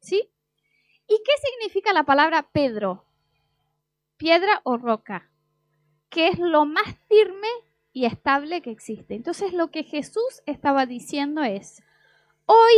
¿Sí? 0.00 0.30
¿Y 1.06 1.22
qué 1.24 1.32
significa 1.42 1.92
la 1.92 2.04
palabra 2.04 2.48
Pedro? 2.52 3.04
piedra 4.20 4.60
o 4.64 4.76
roca, 4.76 5.30
que 6.10 6.28
es 6.28 6.38
lo 6.38 6.66
más 6.66 6.94
firme 7.08 7.48
y 7.94 8.04
estable 8.04 8.60
que 8.60 8.70
existe. 8.70 9.14
Entonces 9.14 9.54
lo 9.54 9.70
que 9.70 9.82
Jesús 9.82 10.42
estaba 10.44 10.84
diciendo 10.84 11.42
es, 11.42 11.82
hoy 12.44 12.74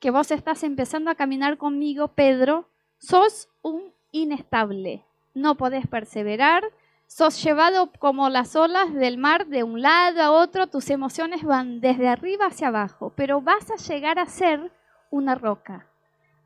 que 0.00 0.10
vos 0.10 0.32
estás 0.32 0.64
empezando 0.64 1.08
a 1.12 1.14
caminar 1.14 1.58
conmigo, 1.58 2.08
Pedro, 2.16 2.68
sos 2.98 3.48
un 3.62 3.94
inestable, 4.10 5.04
no 5.32 5.56
podés 5.56 5.86
perseverar, 5.86 6.64
sos 7.10 7.42
llevado 7.42 7.90
como 7.98 8.30
las 8.30 8.54
olas 8.54 8.94
del 8.94 9.18
mar 9.18 9.48
de 9.48 9.64
un 9.64 9.82
lado 9.82 10.22
a 10.22 10.30
otro, 10.30 10.68
tus 10.68 10.90
emociones 10.90 11.42
van 11.42 11.80
desde 11.80 12.08
arriba 12.08 12.46
hacia 12.46 12.68
abajo, 12.68 13.12
pero 13.16 13.40
vas 13.40 13.70
a 13.70 13.76
llegar 13.76 14.18
a 14.18 14.26
ser 14.26 14.72
una 15.10 15.34
roca 15.34 15.90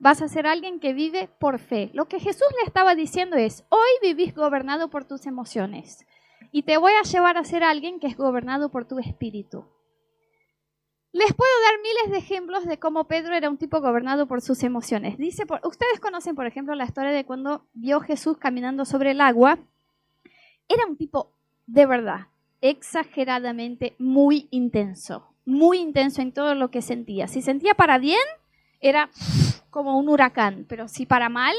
vas 0.04 0.20
a 0.20 0.28
ser 0.28 0.46
alguien 0.46 0.80
que 0.80 0.92
vive 0.92 1.30
por 1.38 1.58
fe. 1.58 1.90
Lo 1.94 2.08
que 2.08 2.20
Jesús 2.20 2.46
le 2.58 2.66
estaba 2.66 2.94
diciendo 2.94 3.36
es, 3.36 3.64
hoy 3.70 3.88
vivís 4.02 4.34
gobernado 4.34 4.90
por 4.90 5.06
tus 5.06 5.24
emociones 5.24 6.04
y 6.52 6.64
te 6.64 6.76
voy 6.76 6.92
a 6.92 7.08
llevar 7.08 7.38
a 7.38 7.44
ser 7.44 7.64
alguien 7.64 8.00
que 8.00 8.06
es 8.06 8.16
gobernado 8.16 8.70
por 8.70 8.86
tu 8.86 8.98
espíritu. 8.98 9.66
Les 11.12 11.32
puedo 11.32 11.52
dar 11.62 11.80
miles 11.80 12.10
de 12.10 12.18
ejemplos 12.18 12.66
de 12.66 12.78
cómo 12.78 13.06
Pedro 13.06 13.34
era 13.34 13.48
un 13.48 13.56
tipo 13.56 13.80
gobernado 13.80 14.26
por 14.26 14.42
sus 14.42 14.62
emociones. 14.62 15.16
Dice, 15.16 15.44
ustedes 15.62 16.00
conocen, 16.00 16.34
por 16.34 16.46
ejemplo, 16.46 16.74
la 16.74 16.84
historia 16.84 17.12
de 17.12 17.24
cuando 17.24 17.66
vio 17.72 18.00
Jesús 18.00 18.36
caminando 18.36 18.84
sobre 18.84 19.12
el 19.12 19.22
agua. 19.22 19.58
Era 20.68 20.86
un 20.86 20.96
tipo 20.96 21.32
de 21.66 21.86
verdad, 21.86 22.28
exageradamente 22.60 23.94
muy 23.98 24.48
intenso, 24.50 25.34
muy 25.44 25.78
intenso 25.78 26.22
en 26.22 26.32
todo 26.32 26.54
lo 26.54 26.70
que 26.70 26.82
sentía. 26.82 27.28
Si 27.28 27.42
sentía 27.42 27.74
para 27.74 27.98
bien, 27.98 28.20
era 28.80 29.10
como 29.70 29.98
un 29.98 30.08
huracán, 30.08 30.66
pero 30.68 30.88
si 30.88 31.06
para 31.06 31.28
mal, 31.28 31.54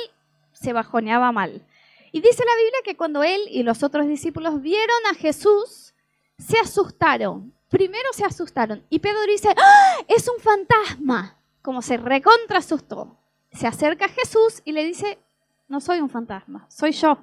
se 0.54 0.74
bajoneaba 0.74 1.32
mal. 1.32 1.66
Y 2.12 2.22
dice 2.22 2.44
la 2.46 2.56
Biblia 2.56 2.80
que 2.84 2.96
cuando 2.96 3.24
él 3.24 3.42
y 3.50 3.64
los 3.64 3.84
otros 3.84 4.08
discípulos 4.08 4.62
vieron 4.62 5.06
a 5.12 5.16
Jesús, 5.16 5.94
se 6.38 6.58
asustaron. 6.58 7.54
Primero 7.70 8.08
se 8.14 8.24
asustaron. 8.24 8.86
Y 8.90 9.00
Pedro 9.00 9.22
dice, 9.28 9.50
¡Ah! 9.58 9.98
es 10.08 10.30
un 10.30 10.40
fantasma. 10.40 11.38
Como 11.62 11.82
se 11.82 11.98
recontra 11.98 12.60
asustó. 12.60 13.18
Se 13.52 13.68
acerca 13.68 14.06
a 14.06 14.10
Jesús 14.10 14.62
y 14.66 14.72
le 14.72 14.86
dice, 14.86 15.20
no 15.68 15.82
soy 15.82 16.00
un 16.00 16.10
fantasma, 16.10 16.68
soy 16.70 16.92
yo. 16.92 17.18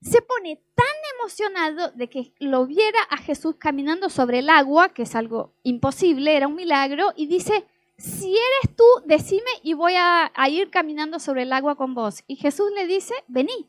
Se 0.00 0.22
pone 0.22 0.62
tan 0.74 0.86
emocionado 1.16 1.90
de 1.92 2.08
que 2.08 2.32
lo 2.38 2.66
viera 2.66 3.00
a 3.10 3.16
Jesús 3.16 3.56
caminando 3.58 4.08
sobre 4.08 4.38
el 4.38 4.48
agua, 4.48 4.90
que 4.90 5.02
es 5.02 5.14
algo 5.14 5.52
imposible, 5.64 6.36
era 6.36 6.46
un 6.46 6.54
milagro, 6.54 7.12
y 7.16 7.26
dice, 7.26 7.66
si 7.98 8.30
eres 8.30 8.76
tú, 8.76 8.84
decime 9.06 9.50
y 9.62 9.74
voy 9.74 9.94
a, 9.96 10.30
ir 10.48 10.70
caminando 10.70 11.18
sobre 11.18 11.42
el 11.42 11.52
agua 11.52 11.74
con 11.74 11.94
vos. 11.94 12.22
Y 12.28 12.36
Jesús 12.36 12.70
le 12.72 12.86
dice, 12.86 13.14
vení. 13.26 13.68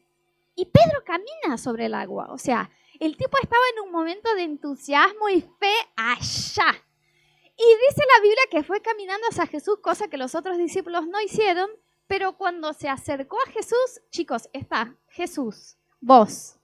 Y 0.56 0.66
Pedro 0.66 1.04
camina 1.04 1.58
sobre 1.58 1.88
el 1.88 1.96
agua. 1.96 2.28
O 2.32 2.38
sea, 2.38 2.70
el 3.00 3.18
tipo 3.18 3.38
estaba 3.42 3.64
en 3.74 3.86
un 3.86 3.92
momento 3.92 4.34
de 4.36 4.44
entusiasmo 4.44 5.30
y 5.30 5.42
fe 5.42 5.74
allá. 5.96 6.76
Y 7.58 7.64
dice 7.88 8.04
la 8.16 8.22
Biblia 8.22 8.44
que 8.52 8.64
fue 8.64 8.82
caminando 8.82 9.28
hacia 9.30 9.48
Jesús, 9.48 9.80
cosa 9.82 10.10
que 10.10 10.18
los 10.18 10.36
otros 10.36 10.58
discípulos 10.58 11.08
no 11.08 11.20
hicieron, 11.22 11.70
pero 12.08 12.38
cuando 12.38 12.74
se 12.74 12.88
acercó 12.88 13.38
a 13.46 13.52
Jesús, 13.52 14.02
chicos, 14.12 14.50
está 14.54 14.96
Jesús, 15.08 15.79
vos, 16.01 16.58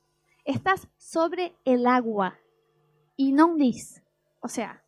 estás 0.44 0.88
sobre 0.98 1.56
el 1.66 1.88
agua 1.88 2.40
y 3.16 3.32
no 3.32 3.48
hundís. 3.48 4.02
O 4.40 4.48
sea, 4.48 4.86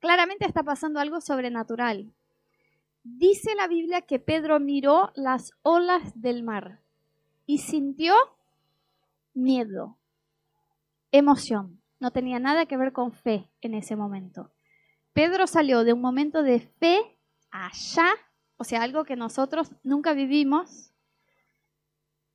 Claramente 0.00 0.46
está 0.46 0.62
pasando 0.62 1.00
algo 1.00 1.20
sobrenatural. 1.20 2.12
Dice 3.02 3.54
la 3.56 3.66
Biblia 3.66 4.02
que 4.02 4.18
Pedro 4.20 4.60
miró 4.60 5.10
las 5.16 5.52
olas 5.62 6.12
del 6.14 6.42
mar 6.42 6.80
y 7.46 7.58
sintió 7.58 8.14
miedo, 9.34 9.96
emoción. 11.10 11.80
No 11.98 12.12
tenía 12.12 12.38
nada 12.38 12.66
que 12.66 12.76
ver 12.76 12.92
con 12.92 13.12
fe 13.12 13.50
en 13.60 13.74
ese 13.74 13.96
momento. 13.96 14.52
Pedro 15.12 15.48
salió 15.48 15.82
de 15.82 15.92
un 15.92 16.00
momento 16.00 16.42
de 16.44 16.60
fe 16.60 17.18
allá 17.50 18.12
o 18.60 18.64
sea, 18.64 18.82
algo 18.82 19.04
que 19.04 19.14
nosotros 19.14 19.70
nunca 19.84 20.14
vivimos, 20.14 20.90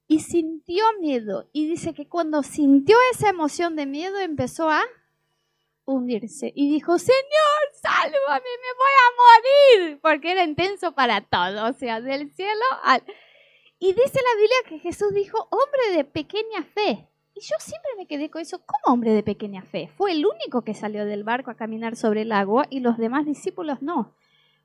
y 0.07 0.19
sintió 0.19 0.83
miedo. 0.99 1.49
Y 1.53 1.67
dice 1.67 1.93
que 1.93 2.07
cuando 2.07 2.43
sintió 2.43 2.97
esa 3.11 3.29
emoción 3.29 3.75
de 3.75 3.85
miedo 3.85 4.19
empezó 4.19 4.69
a 4.69 4.83
hundirse. 5.85 6.51
Y 6.55 6.71
dijo, 6.71 6.97
Señor, 6.97 7.61
sálvame, 7.81 8.13
me 8.15 8.73
voy 8.77 8.93
a 8.99 9.87
morir. 9.87 9.99
Porque 10.01 10.31
era 10.31 10.43
intenso 10.43 10.93
para 10.93 11.21
todo, 11.21 11.69
o 11.69 11.73
sea, 11.73 12.01
del 12.01 12.31
cielo 12.33 12.65
al... 12.83 13.03
Y 13.79 13.87
dice 13.87 14.19
la 14.23 14.39
Biblia 14.39 14.57
que 14.69 14.79
Jesús 14.79 15.13
dijo, 15.13 15.47
hombre 15.51 15.97
de 15.97 16.05
pequeña 16.05 16.63
fe. 16.63 17.09
Y 17.35 17.41
yo 17.41 17.55
siempre 17.59 17.91
me 17.97 18.05
quedé 18.05 18.29
con 18.29 18.41
eso, 18.41 18.61
¿cómo 18.65 18.93
hombre 18.93 19.11
de 19.11 19.23
pequeña 19.23 19.63
fe? 19.63 19.89
Fue 19.97 20.11
el 20.11 20.25
único 20.25 20.63
que 20.63 20.73
salió 20.73 21.05
del 21.05 21.23
barco 21.23 21.51
a 21.51 21.55
caminar 21.55 21.95
sobre 21.95 22.21
el 22.21 22.31
agua 22.31 22.65
y 22.69 22.79
los 22.79 22.97
demás 22.97 23.25
discípulos 23.25 23.81
no. 23.81 24.15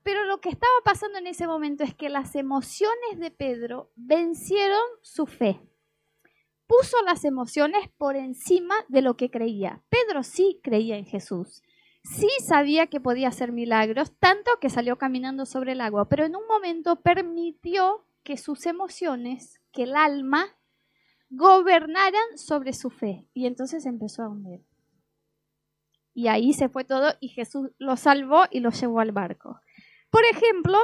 Pero 0.09 0.25
lo 0.25 0.41
que 0.41 0.49
estaba 0.49 0.73
pasando 0.87 1.19
en 1.19 1.27
ese 1.27 1.47
momento 1.47 1.85
es 1.85 1.95
que 1.95 2.09
las 2.09 2.35
emociones 2.35 3.19
de 3.19 3.31
Pedro 3.31 3.93
vencieron 3.95 4.81
su 5.03 5.27
fe. 5.27 5.61
Puso 6.67 6.97
las 7.05 7.27
emociones 7.27 7.91
por 7.99 8.17
encima 8.17 8.75
de 8.89 9.03
lo 9.03 9.19
que 9.19 9.31
creía. 9.31 9.83
Pedro 9.91 10.23
sí 10.23 10.61
creía 10.63 10.97
en 10.97 11.05
Jesús. 11.05 11.63
Sí 12.05 12.31
sabía 12.43 12.87
que 12.87 13.01
podía 13.03 13.29
hacer 13.29 13.53
milagros, 13.53 14.17
tanto 14.19 14.51
que 14.63 14.71
salió 14.71 14.97
caminando 14.97 15.45
sobre 15.45 15.73
el 15.73 15.83
agua, 15.83 16.09
pero 16.09 16.25
en 16.25 16.37
un 16.37 16.47
momento 16.47 17.03
permitió 17.03 18.07
que 18.23 18.39
sus 18.39 18.65
emociones, 18.65 19.61
que 19.73 19.83
el 19.83 19.95
alma, 19.95 20.57
gobernaran 21.29 22.39
sobre 22.39 22.73
su 22.73 22.89
fe. 22.89 23.29
Y 23.35 23.45
entonces 23.45 23.85
empezó 23.85 24.23
a 24.23 24.31
hundir. 24.31 24.65
Y 26.15 26.29
ahí 26.29 26.55
se 26.55 26.71
fue 26.71 26.85
todo 26.85 27.13
y 27.21 27.29
Jesús 27.29 27.73
lo 27.77 27.99
salvó 27.99 28.45
y 28.51 28.61
lo 28.61 28.71
llevó 28.71 29.01
al 29.01 29.13
barco. 29.13 29.61
Por 30.11 30.25
ejemplo, 30.25 30.79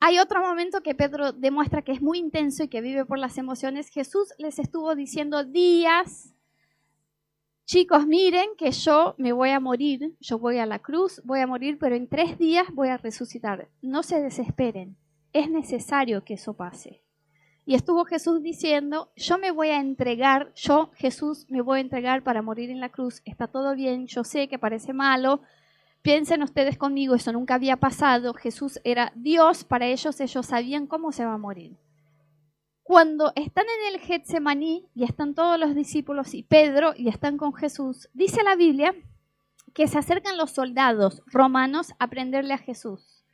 hay 0.00 0.18
otro 0.18 0.40
momento 0.40 0.82
que 0.82 0.94
Pedro 0.94 1.32
demuestra 1.32 1.82
que 1.82 1.92
es 1.92 2.02
muy 2.02 2.18
intenso 2.18 2.64
y 2.64 2.68
que 2.68 2.80
vive 2.80 3.04
por 3.04 3.18
las 3.18 3.38
emociones. 3.38 3.88
Jesús 3.88 4.32
les 4.38 4.58
estuvo 4.58 4.94
diciendo 4.94 5.44
días, 5.44 6.34
chicos, 7.64 8.06
miren 8.06 8.50
que 8.58 8.70
yo 8.72 9.14
me 9.18 9.32
voy 9.32 9.50
a 9.50 9.60
morir, 9.60 10.14
yo 10.20 10.38
voy 10.38 10.58
a 10.58 10.66
la 10.66 10.80
cruz, 10.80 11.22
voy 11.24 11.40
a 11.40 11.46
morir, 11.46 11.78
pero 11.78 11.94
en 11.96 12.08
tres 12.08 12.38
días 12.38 12.66
voy 12.72 12.88
a 12.88 12.98
resucitar. 12.98 13.68
No 13.80 14.02
se 14.02 14.20
desesperen, 14.20 14.96
es 15.32 15.50
necesario 15.50 16.24
que 16.24 16.34
eso 16.34 16.54
pase. 16.54 17.02
Y 17.64 17.74
estuvo 17.74 18.04
Jesús 18.04 18.42
diciendo, 18.42 19.10
yo 19.16 19.38
me 19.38 19.50
voy 19.50 19.70
a 19.70 19.80
entregar, 19.80 20.52
yo 20.54 20.92
Jesús 20.94 21.46
me 21.48 21.62
voy 21.62 21.78
a 21.78 21.82
entregar 21.82 22.22
para 22.22 22.40
morir 22.40 22.70
en 22.70 22.80
la 22.80 22.90
cruz, 22.90 23.22
está 23.24 23.48
todo 23.48 23.74
bien, 23.74 24.06
yo 24.06 24.22
sé 24.22 24.46
que 24.46 24.58
parece 24.58 24.92
malo, 24.92 25.40
Piensen 26.06 26.44
ustedes 26.44 26.78
conmigo, 26.78 27.16
eso 27.16 27.32
nunca 27.32 27.56
había 27.56 27.78
pasado. 27.78 28.32
Jesús 28.32 28.78
era 28.84 29.10
Dios, 29.16 29.64
para 29.64 29.86
ellos 29.86 30.20
ellos 30.20 30.46
sabían 30.46 30.86
cómo 30.86 31.10
se 31.10 31.24
va 31.24 31.32
a 31.32 31.36
morir. 31.36 31.76
Cuando 32.84 33.32
están 33.34 33.66
en 33.66 33.92
el 33.92 34.00
Getsemaní 34.00 34.88
y 34.94 35.02
están 35.02 35.34
todos 35.34 35.58
los 35.58 35.74
discípulos 35.74 36.32
y 36.34 36.44
Pedro 36.44 36.94
y 36.96 37.08
están 37.08 37.36
con 37.36 37.52
Jesús, 37.54 38.08
dice 38.12 38.44
la 38.44 38.54
Biblia 38.54 38.94
que 39.74 39.88
se 39.88 39.98
acercan 39.98 40.38
los 40.38 40.52
soldados 40.52 41.24
romanos 41.26 41.92
a 41.98 42.06
prenderle 42.06 42.54
a 42.54 42.58
Jesús. 42.58 43.24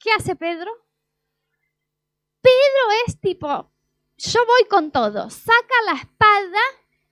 ¿Qué 0.00 0.10
hace 0.10 0.34
Pedro? 0.34 0.72
Pedro 2.40 3.04
es 3.06 3.20
tipo, 3.20 3.70
yo 4.16 4.40
voy 4.46 4.68
con 4.68 4.90
todo, 4.90 5.30
saca 5.30 5.74
la 5.86 5.92
espada 5.92 6.58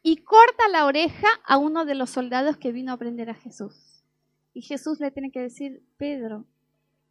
y 0.03 0.17
corta 0.25 0.67
la 0.67 0.87
oreja 0.87 1.29
a 1.45 1.57
uno 1.57 1.85
de 1.85 1.95
los 1.95 2.11
soldados 2.11 2.57
que 2.57 2.73
vino 2.73 2.93
a 2.93 2.97
prender 2.97 3.31
a 3.31 3.35
Jesús. 3.35 3.88
Y 4.53 4.63
Jesús 4.63 5.01
le 5.01 5.11
tiene 5.11 5.31
que 5.31 5.41
decir, 5.41 5.83
Pedro, 5.97 6.47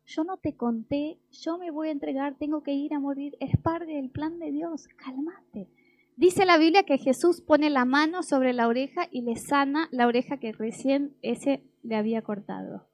yo 0.06 0.24
no 0.24 0.38
te 0.38 0.56
conté, 0.56 1.20
yo 1.32 1.58
me 1.58 1.70
voy 1.70 1.90
a 1.90 1.92
entregar, 1.92 2.36
tengo 2.38 2.64
que 2.64 2.72
ir 2.72 2.94
a 2.94 3.00
morir, 3.00 3.38
es 3.40 3.58
parte 3.62 3.92
del 3.92 4.10
plan 4.10 4.40
de 4.40 4.52
Dios, 4.52 4.88
cálmate. 4.98 5.68
Dice 6.16 6.46
la 6.46 6.58
Biblia 6.58 6.84
que 6.84 6.98
Jesús 6.98 7.42
pone 7.42 7.70
la 7.70 7.86
mano 7.86 8.24
sobre 8.24 8.54
la 8.54 8.68
oreja 8.68 9.08
y 9.12 9.22
le 9.22 9.36
sana 9.36 9.88
la 9.92 10.08
oreja 10.08 10.38
que 10.38 10.52
recién 10.52 11.16
ese 11.22 11.62
le 11.84 11.96
había 11.96 12.22
cortado. 12.22 12.88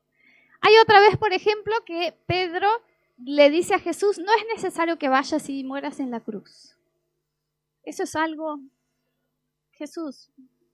Hay 0.59 0.73
otra 0.81 0.99
vez, 0.99 1.17
por 1.17 1.33
ejemplo, 1.33 1.73
que 1.85 2.17
Pedro 2.25 2.67
le 3.17 3.49
dice 3.49 3.75
a 3.75 3.79
Jesús, 3.79 4.17
no 4.17 4.31
es 4.33 4.45
necesario 4.55 4.97
que 4.97 5.09
vayas 5.09 5.47
y 5.49 5.63
mueras 5.63 5.99
en 5.99 6.09
la 6.09 6.19
cruz. 6.19 6.77
Eso 7.83 8.03
es 8.03 8.15
algo, 8.15 8.59
Jesús, 9.71 10.31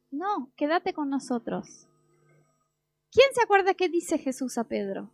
no, 0.09 0.51
quédate 0.55 0.93
con 0.93 1.09
nosotros. 1.09 1.88
¿Quién 3.11 3.27
se 3.33 3.41
acuerda 3.41 3.73
qué 3.73 3.89
dice 3.89 4.19
Jesús 4.19 4.57
a 4.57 4.65
Pedro? 4.65 5.09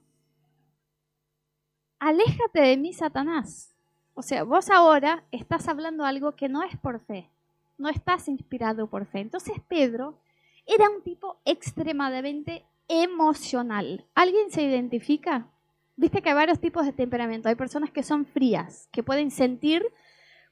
Aléjate 2.00 2.62
de 2.62 2.78
mí, 2.78 2.92
Satanás. 2.92 3.74
O 4.14 4.22
sea, 4.22 4.44
vos 4.44 4.70
ahora 4.70 5.24
estás 5.32 5.68
hablando 5.68 6.04
algo 6.04 6.34
que 6.34 6.50
no 6.50 6.62
es 6.64 6.78
por 6.78 7.00
fe, 7.06 7.30
no 7.78 7.90
estás 7.90 8.28
inspirado 8.28 8.88
por 8.88 9.06
fe. 9.06 9.20
Entonces 9.20 9.56
Pedro 9.68 10.20
era 10.66 10.90
un 10.90 11.04
tipo 11.04 11.40
extremadamente 11.46 12.66
emocional. 12.88 14.06
¿Alguien 14.14 14.52
se 14.52 14.64
identifica? 14.64 15.48
Viste 15.96 16.22
que 16.22 16.30
hay 16.30 16.36
varios 16.36 16.60
tipos 16.60 16.86
de 16.86 16.92
temperamento. 16.92 17.48
Hay 17.48 17.56
personas 17.56 17.92
que 17.92 18.04
son 18.04 18.26
frías, 18.26 18.90
que 18.92 19.04
pueden 19.04 19.32
sentir 19.32 19.86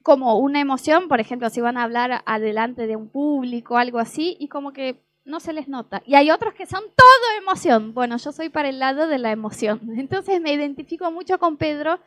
como 0.02 0.38
una 0.38 0.60
emoción, 0.60 1.08
por 1.08 1.20
ejemplo, 1.20 1.48
si 1.50 1.60
van 1.60 1.76
a 1.76 1.82
hablar 1.82 2.22
adelante 2.26 2.86
de 2.86 2.96
un 2.96 3.08
público, 3.08 3.76
algo 3.78 3.98
así, 3.98 4.36
y 4.38 4.48
como 4.48 4.72
que 4.72 5.02
no 5.24 5.40
se 5.40 5.52
les 5.52 5.68
nota. 5.68 6.02
Y 6.06 6.14
hay 6.14 6.30
otros 6.30 6.54
que 6.54 6.66
son 6.66 6.82
todo 6.82 7.38
emoción. 7.38 7.94
Bueno, 7.94 8.16
yo 8.18 8.32
soy 8.32 8.48
para 8.48 8.68
el 8.68 8.78
lado 8.78 9.06
de 9.06 9.18
la 9.18 9.32
emoción. 9.32 9.80
Entonces 9.98 10.40
me 10.40 10.52
identifico 10.52 11.10
mucho 11.10 11.38
con 11.38 11.56
Pedro. 11.56 12.00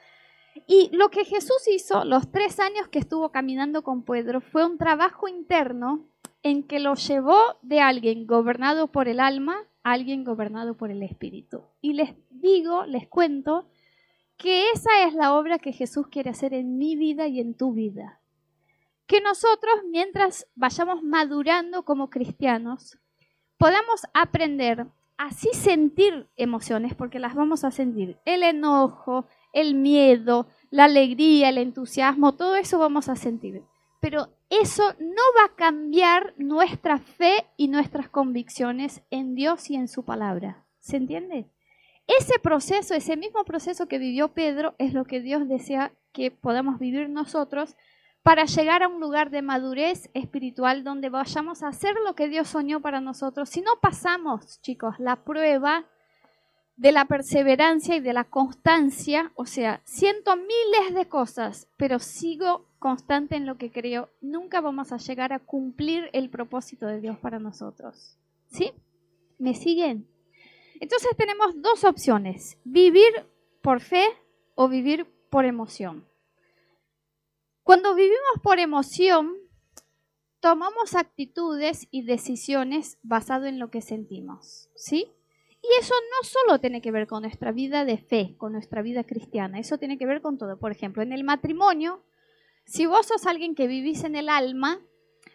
Y 0.65 0.89
lo 0.91 1.09
que 1.09 1.25
Jesús 1.25 1.67
hizo 1.67 2.03
los 2.03 2.31
tres 2.31 2.59
años 2.59 2.87
que 2.87 2.99
estuvo 2.99 3.29
caminando 3.29 3.83
con 3.83 4.03
Pedro 4.03 4.41
fue 4.41 4.65
un 4.65 4.77
trabajo 4.77 5.27
interno 5.27 6.07
en 6.41 6.63
que 6.63 6.79
lo 6.79 6.95
llevó 6.95 7.37
de 7.61 7.79
alguien 7.79 8.25
gobernado 8.25 8.87
por 8.87 9.07
el 9.07 9.19
alma 9.19 9.57
a 9.83 9.91
alguien 9.91 10.23
gobernado 10.23 10.75
por 10.75 10.89
el 10.89 11.03
espíritu. 11.03 11.63
Y 11.81 11.93
les 11.93 12.15
digo, 12.29 12.85
les 12.85 13.07
cuento, 13.07 13.67
que 14.37 14.69
esa 14.71 15.07
es 15.07 15.13
la 15.13 15.33
obra 15.35 15.59
que 15.59 15.73
Jesús 15.73 16.07
quiere 16.07 16.29
hacer 16.29 16.53
en 16.53 16.77
mi 16.77 16.95
vida 16.95 17.27
y 17.27 17.39
en 17.39 17.55
tu 17.55 17.73
vida. 17.73 18.19
Que 19.05 19.21
nosotros, 19.21 19.75
mientras 19.89 20.47
vayamos 20.55 21.03
madurando 21.03 21.83
como 21.83 22.09
cristianos, 22.09 22.99
podamos 23.57 24.01
aprender 24.13 24.87
a 25.17 25.31
sí 25.31 25.49
sentir 25.53 26.27
emociones, 26.35 26.93
porque 26.93 27.19
las 27.19 27.33
vamos 27.33 27.63
a 27.63 27.71
sentir. 27.71 28.17
El 28.25 28.43
enojo, 28.43 29.25
el 29.51 29.73
miedo, 29.73 30.47
la 30.69 30.85
alegría, 30.85 31.49
el 31.49 31.57
entusiasmo, 31.57 32.35
todo 32.35 32.55
eso 32.55 32.77
vamos 32.77 33.09
a 33.09 33.15
sentir. 33.15 33.63
Pero 33.99 34.29
eso 34.49 34.93
no 34.99 35.23
va 35.37 35.45
a 35.45 35.55
cambiar 35.55 36.35
nuestra 36.37 36.99
fe 36.99 37.47
y 37.57 37.67
nuestras 37.67 38.09
convicciones 38.09 39.01
en 39.09 39.33
Dios 39.33 39.69
y 39.71 39.75
en 39.75 39.87
su 39.87 40.05
palabra. 40.05 40.65
¿Se 40.79 40.97
entiende? 40.97 41.49
Ese 42.05 42.39
proceso, 42.39 42.93
ese 42.93 43.17
mismo 43.17 43.43
proceso 43.43 43.87
que 43.87 43.97
vivió 43.97 44.33
Pedro, 44.33 44.75
es 44.77 44.93
lo 44.93 45.05
que 45.05 45.19
Dios 45.19 45.47
desea 45.49 45.91
que 46.13 46.31
podamos 46.31 46.79
vivir 46.79 47.09
nosotros 47.09 47.75
para 48.27 48.43
llegar 48.43 48.83
a 48.83 48.89
un 48.89 48.99
lugar 48.99 49.29
de 49.29 49.41
madurez 49.41 50.09
espiritual 50.13 50.83
donde 50.83 51.07
vayamos 51.07 51.63
a 51.63 51.69
hacer 51.69 51.95
lo 52.05 52.13
que 52.13 52.27
Dios 52.27 52.49
soñó 52.49 52.81
para 52.81 52.99
nosotros. 52.99 53.47
Si 53.47 53.61
no 53.61 53.79
pasamos, 53.81 54.59
chicos, 54.59 54.95
la 54.99 55.23
prueba 55.23 55.85
de 56.75 56.91
la 56.91 57.05
perseverancia 57.05 57.95
y 57.95 58.01
de 58.01 58.11
la 58.11 58.25
constancia, 58.25 59.31
o 59.35 59.45
sea, 59.45 59.79
siento 59.85 60.35
miles 60.35 60.93
de 60.93 61.07
cosas, 61.07 61.69
pero 61.77 61.99
sigo 61.99 62.67
constante 62.79 63.37
en 63.37 63.45
lo 63.45 63.57
que 63.57 63.71
creo, 63.71 64.09
nunca 64.19 64.59
vamos 64.59 64.91
a 64.91 64.97
llegar 64.97 65.31
a 65.31 65.39
cumplir 65.39 66.09
el 66.11 66.29
propósito 66.29 66.85
de 66.85 66.99
Dios 66.99 67.17
para 67.19 67.39
nosotros. 67.39 68.17
¿Sí? 68.49 68.73
¿Me 69.39 69.53
siguen? 69.53 70.05
Entonces 70.81 71.15
tenemos 71.15 71.61
dos 71.61 71.85
opciones, 71.85 72.59
vivir 72.65 73.25
por 73.61 73.79
fe 73.79 74.05
o 74.53 74.67
vivir 74.67 75.07
por 75.29 75.45
emoción. 75.45 76.03
Cuando 77.67 77.95
vivimos 77.95 78.39
por 78.41 78.59
emoción, 78.59 79.35
tomamos 80.39 80.95
actitudes 80.95 81.89
y 81.91 82.03
decisiones 82.03 82.97
basado 83.03 83.45
en 83.45 83.59
lo 83.59 83.69
que 83.69 83.81
sentimos, 83.81 84.69
¿sí? 84.73 85.11
Y 85.61 85.67
eso 85.77 85.93
no 85.93 86.25
solo 86.25 86.61
tiene 86.61 86.81
que 86.81 86.91
ver 86.91 87.07
con 87.07 87.23
nuestra 87.23 87.51
vida 87.51 87.83
de 87.83 87.97
fe, 87.97 88.35
con 88.37 88.53
nuestra 88.53 88.81
vida 88.81 89.03
cristiana, 89.03 89.59
eso 89.59 89.77
tiene 89.77 89.97
que 89.97 90.05
ver 90.05 90.21
con 90.21 90.37
todo. 90.37 90.57
Por 90.57 90.71
ejemplo, 90.71 91.03
en 91.03 91.11
el 91.11 91.25
matrimonio, 91.25 92.05
si 92.63 92.85
vos 92.85 93.07
sos 93.07 93.25
alguien 93.25 93.53
que 93.53 93.67
vivís 93.67 94.05
en 94.05 94.15
el 94.15 94.29
alma, 94.29 94.79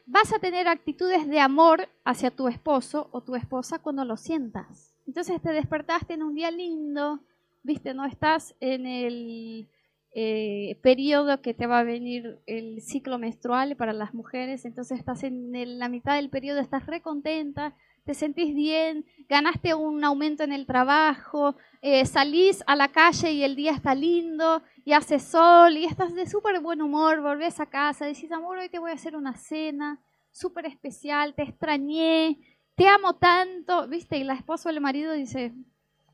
vas 0.07 0.33
a 0.33 0.39
tener 0.39 0.69
actitudes 0.69 1.29
de 1.29 1.39
amor 1.39 1.91
hacia 2.03 2.31
tu 2.31 2.49
esposo 2.49 3.11
o 3.13 3.21
tu 3.21 3.35
esposa 3.35 3.81
cuando 3.81 4.07
lo 4.07 4.17
sientas. 4.17 4.95
Entonces 5.07 5.43
te 5.43 5.53
despertaste 5.53 6.15
en 6.15 6.23
un 6.23 6.35
día 6.35 6.51
lindo, 6.51 7.21
viste, 7.63 7.93
no 7.93 8.07
estás 8.07 8.55
en 8.59 8.87
el 8.87 9.69
eh, 10.15 10.79
periodo 10.83 11.41
que 11.41 11.55
te 11.55 11.67
va 11.67 11.79
a 11.79 11.85
venir 11.85 12.41
el 12.47 12.83
ciclo 12.83 13.19
menstrual 13.19 13.77
para 13.77 13.93
las 13.93 14.13
mujeres, 14.13 14.65
entonces 14.65 14.99
estás 14.99 15.23
en 15.23 15.79
la 15.79 15.89
mitad 15.89 16.17
del 16.17 16.29
periodo, 16.29 16.61
estás 16.61 16.87
recontenta, 16.87 17.75
te 18.05 18.15
sentís 18.15 18.55
bien, 18.55 19.07
ganaste 19.29 19.75
un 19.75 20.05
aumento 20.05 20.43
en 20.43 20.53
el 20.53 20.67
trabajo, 20.67 21.57
eh, 21.81 22.05
salís 22.05 22.63
a 22.67 22.77
la 22.77 22.89
calle 22.89 23.33
y 23.33 23.45
el 23.45 23.57
día 23.57 23.73
está 23.73 23.95
lindo 23.95 24.63
y 24.85 24.93
hace 24.93 25.19
sol 25.19 25.77
y 25.77 25.85
estás 25.85 26.15
de 26.15 26.27
súper 26.27 26.61
buen 26.61 26.83
humor, 26.83 27.23
volvés 27.23 27.61
a 27.61 27.67
casa, 27.67 28.05
decís, 28.05 28.31
amor, 28.33 28.59
hoy 28.59 28.69
te 28.69 28.81
voy 28.81 28.91
a 28.91 28.95
hacer 28.95 29.17
una 29.17 29.37
cena 29.37 30.01
súper 30.31 30.67
especial, 30.67 31.35
te 31.35 31.43
extrañé, 31.43 32.39
te 32.75 32.89
amo 32.89 33.15
tanto, 33.15 33.87
¿viste? 33.87 34.17
Y 34.19 34.25
la 34.25 34.35
esposa 34.35 34.69
o 34.69 34.73
el 34.73 34.81
marido 34.81 35.13
dice, 35.13 35.53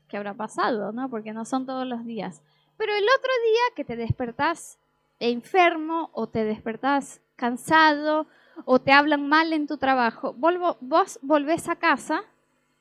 ¿qué 0.07 0.17
habrá 0.17 0.33
pasado? 0.33 0.91
¿no? 0.91 1.09
Porque 1.09 1.33
no 1.33 1.45
son 1.45 1.65
todos 1.65 1.87
los 1.87 2.05
días. 2.05 2.43
Pero 2.79 2.95
el 2.95 3.03
otro 3.03 3.31
día 3.45 3.75
que 3.75 3.83
te 3.83 3.97
despertás 3.97 4.79
enfermo 5.19 6.11
o 6.13 6.29
te 6.29 6.45
despertás 6.45 7.19
cansado 7.35 8.25
o 8.63 8.79
te 8.79 8.93
hablan 8.93 9.27
mal 9.27 9.51
en 9.51 9.67
tu 9.67 9.77
trabajo, 9.77 10.33
vos 10.33 11.19
volvés 11.21 11.67
a 11.67 11.75
casa 11.75 12.23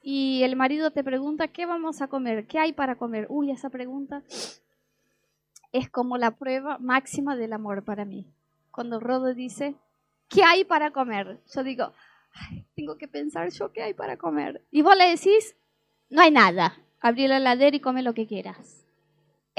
y 0.00 0.44
el 0.44 0.54
marido 0.54 0.92
te 0.92 1.02
pregunta, 1.02 1.48
¿qué 1.48 1.66
vamos 1.66 2.00
a 2.00 2.06
comer? 2.06 2.46
¿Qué 2.46 2.60
hay 2.60 2.72
para 2.72 2.94
comer? 2.94 3.26
Uy, 3.28 3.50
esa 3.50 3.70
pregunta 3.70 4.22
es 5.72 5.90
como 5.90 6.16
la 6.16 6.30
prueba 6.30 6.78
máxima 6.78 7.34
del 7.34 7.52
amor 7.52 7.82
para 7.84 8.04
mí. 8.04 8.24
Cuando 8.70 9.00
Rodo 9.00 9.34
dice, 9.34 9.74
¿qué 10.28 10.44
hay 10.44 10.64
para 10.64 10.92
comer? 10.92 11.40
Yo 11.52 11.64
digo, 11.64 11.92
tengo 12.76 12.96
que 12.98 13.08
pensar 13.08 13.50
yo 13.50 13.72
qué 13.72 13.82
hay 13.82 13.94
para 13.94 14.16
comer. 14.16 14.64
Y 14.70 14.82
vos 14.82 14.96
le 14.96 15.08
decís, 15.08 15.56
no 16.08 16.22
hay 16.22 16.30
nada. 16.30 16.78
Abrí 17.00 17.26
la 17.26 17.38
heladera 17.38 17.76
y 17.76 17.80
come 17.80 18.04
lo 18.04 18.14
que 18.14 18.28
quieras. 18.28 18.77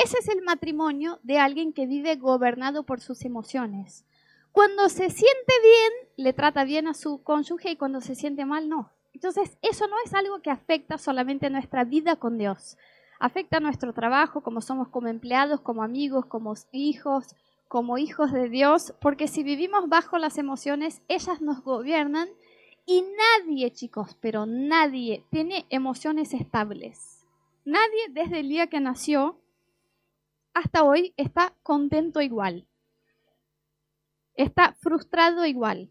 Ese 0.01 0.17
es 0.19 0.29
el 0.29 0.41
matrimonio 0.43 1.19
de 1.23 1.39
alguien 1.39 1.73
que 1.73 1.85
vive 1.85 2.15
gobernado 2.15 2.83
por 2.83 3.01
sus 3.01 3.25
emociones. 3.25 4.05
Cuando 4.53 4.87
se 4.87 5.09
siente 5.09 5.53
bien, 5.61 6.09
le 6.15 6.31
trata 6.31 6.63
bien 6.63 6.87
a 6.87 6.93
su 6.93 7.21
cónyuge 7.21 7.71
y 7.71 7.75
cuando 7.75 7.99
se 7.99 8.15
siente 8.15 8.45
mal, 8.45 8.69
no. 8.69 8.91
Entonces, 9.13 9.57
eso 9.61 9.87
no 9.87 9.97
es 10.05 10.13
algo 10.13 10.41
que 10.41 10.51
afecta 10.51 10.97
solamente 10.97 11.49
nuestra 11.49 11.83
vida 11.83 12.15
con 12.15 12.37
Dios. 12.37 12.77
Afecta 13.19 13.59
nuestro 13.59 13.91
trabajo, 13.91 14.39
como 14.39 14.61
somos 14.61 14.87
como 14.87 15.09
empleados, 15.09 15.59
como 15.59 15.83
amigos, 15.83 16.25
como 16.27 16.53
hijos, 16.71 17.35
como 17.67 17.97
hijos 17.97 18.31
de 18.31 18.47
Dios, 18.47 18.93
porque 19.01 19.27
si 19.27 19.43
vivimos 19.43 19.89
bajo 19.89 20.17
las 20.17 20.37
emociones, 20.37 21.01
ellas 21.09 21.41
nos 21.41 21.61
gobiernan 21.61 22.29
y 22.85 23.03
nadie, 23.03 23.73
chicos, 23.73 24.15
pero 24.21 24.45
nadie 24.45 25.25
tiene 25.29 25.65
emociones 25.69 26.33
estables. 26.33 27.27
Nadie 27.65 28.07
desde 28.11 28.39
el 28.39 28.47
día 28.47 28.67
que 28.67 28.79
nació 28.79 29.35
hasta 30.53 30.83
hoy 30.83 31.13
está 31.17 31.53
contento 31.63 32.21
igual. 32.21 32.67
Está 34.35 34.73
frustrado 34.79 35.45
igual. 35.45 35.89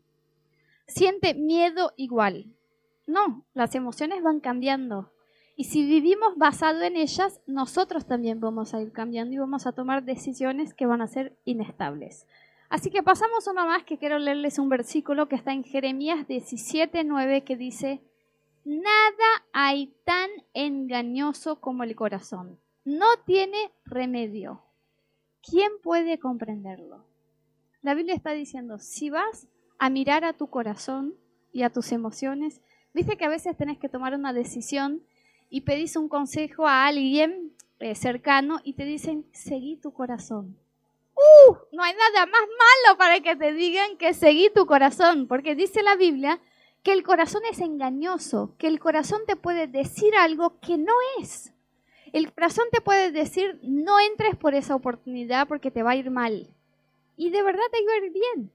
Siente 0.87 1.35
miedo 1.35 1.93
igual. 1.97 2.47
No, 3.07 3.45
las 3.55 3.75
emociones 3.75 4.23
van 4.23 4.41
cambiando. 4.41 5.13
Y 5.57 5.65
si 5.65 5.85
vivimos 5.85 6.37
basado 6.37 6.83
en 6.83 6.97
ellas, 6.97 7.41
nosotros 7.47 8.07
también 8.07 8.41
vamos 8.41 8.75
a 8.75 8.81
ir 8.81 8.93
cambiando 8.93 9.35
y 9.35 9.39
vamos 9.39 9.67
a 9.67 9.73
tomar 9.73 10.05
decisiones 10.05 10.73
que 10.73 10.87
van 10.87 11.03
a 11.03 11.09
ser 11.09 11.37
inestables. 11.45 12.27
Así 12.69 12.91
que 12.91 13.03
pasamos 13.03 13.47
uno 13.47 13.67
más 13.67 13.85
que 13.85 13.99
quiero 13.99 14.19
leerles 14.19 14.59
un 14.59 14.69
versículo 14.69 15.29
que 15.29 15.37
está 15.37 15.53
en 15.53 15.65
Jeremías 15.65 16.27
17:9 16.29 17.43
que 17.43 17.57
dice, 17.57 18.03
Nada 18.65 19.47
hay 19.53 19.95
tan 20.05 20.29
engañoso 20.53 21.61
como 21.61 21.85
el 21.85 21.97
corazón. 21.97 22.61
No 22.89 23.19
tiene 23.27 23.71
remedio. 23.85 24.63
¿Quién 25.43 25.71
puede 25.83 26.19
comprenderlo? 26.19 27.05
La 27.83 27.93
Biblia 27.93 28.15
está 28.15 28.33
diciendo, 28.33 28.79
si 28.79 29.11
vas 29.11 29.47
a 29.79 29.91
mirar 29.91 30.25
a 30.25 30.33
tu 30.33 30.49
corazón 30.49 31.15
y 31.53 31.65
a 31.65 31.71
tus 31.71 31.93
emociones, 31.93 32.63
viste 32.95 33.19
que 33.19 33.27
a 33.27 33.29
veces 33.29 33.59
tenés 33.59 33.77
que 33.77 33.91
tomar 33.91 34.15
una 34.15 34.33
decisión 34.33 35.03
y 35.51 35.61
pedís 35.61 35.97
un 35.97 36.09
consejo 36.09 36.67
a 36.67 36.87
alguien 36.87 37.53
eh, 37.79 37.95
cercano 37.95 38.59
y 38.65 38.73
te 38.73 38.87
dicen, 38.87 39.27
seguí 39.33 39.77
tu 39.77 39.93
corazón. 39.93 40.57
¡Uh! 41.15 41.57
No 41.73 41.83
hay 41.83 41.93
nada 41.93 42.25
más 42.25 42.41
malo 42.41 42.97
para 42.97 43.21
que 43.21 43.37
te 43.37 43.53
digan 43.53 43.99
que 43.99 44.15
seguí 44.15 44.49
tu 44.49 44.65
corazón, 44.65 45.29
porque 45.29 45.55
dice 45.55 45.83
la 45.83 45.97
Biblia 45.97 46.41
que 46.83 46.93
el 46.93 47.03
corazón 47.03 47.43
es 47.51 47.61
engañoso, 47.61 48.55
que 48.57 48.67
el 48.67 48.81
corazón 48.81 49.21
te 49.27 49.37
puede 49.37 49.67
decir 49.67 50.15
algo 50.17 50.59
que 50.61 50.79
no 50.79 50.95
es. 51.21 51.53
El 52.13 52.33
corazón 52.33 52.65
te 52.71 52.81
puede 52.81 53.13
decir, 53.13 53.59
no 53.63 53.99
entres 54.01 54.37
por 54.37 54.55
esa 54.55 54.75
oportunidad 54.75 55.49
porque 55.49 55.71
te 55.71 55.83
va 55.83 55.93
a 55.93 55.97
ir 55.97 56.11
mal. 56.11 56.55
Y 57.17 57.31
de 57.31 57.43
verdad 57.43 57.65
te 57.71 57.83
iba 57.83 57.93
a 57.93 58.07
ir 58.07 58.13
bien. 58.13 58.53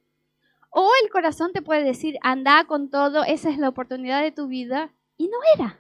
O 0.70 0.90
el 1.04 1.10
corazón 1.12 1.52
te 1.54 1.62
puede 1.62 1.84
decir, 1.84 2.18
anda 2.22 2.64
con 2.66 2.90
todo, 2.90 3.24
esa 3.24 3.50
es 3.50 3.58
la 3.58 3.70
oportunidad 3.70 4.22
de 4.22 4.32
tu 4.32 4.48
vida. 4.48 4.94
Y 5.18 5.28
no 5.28 5.38
era. 5.56 5.80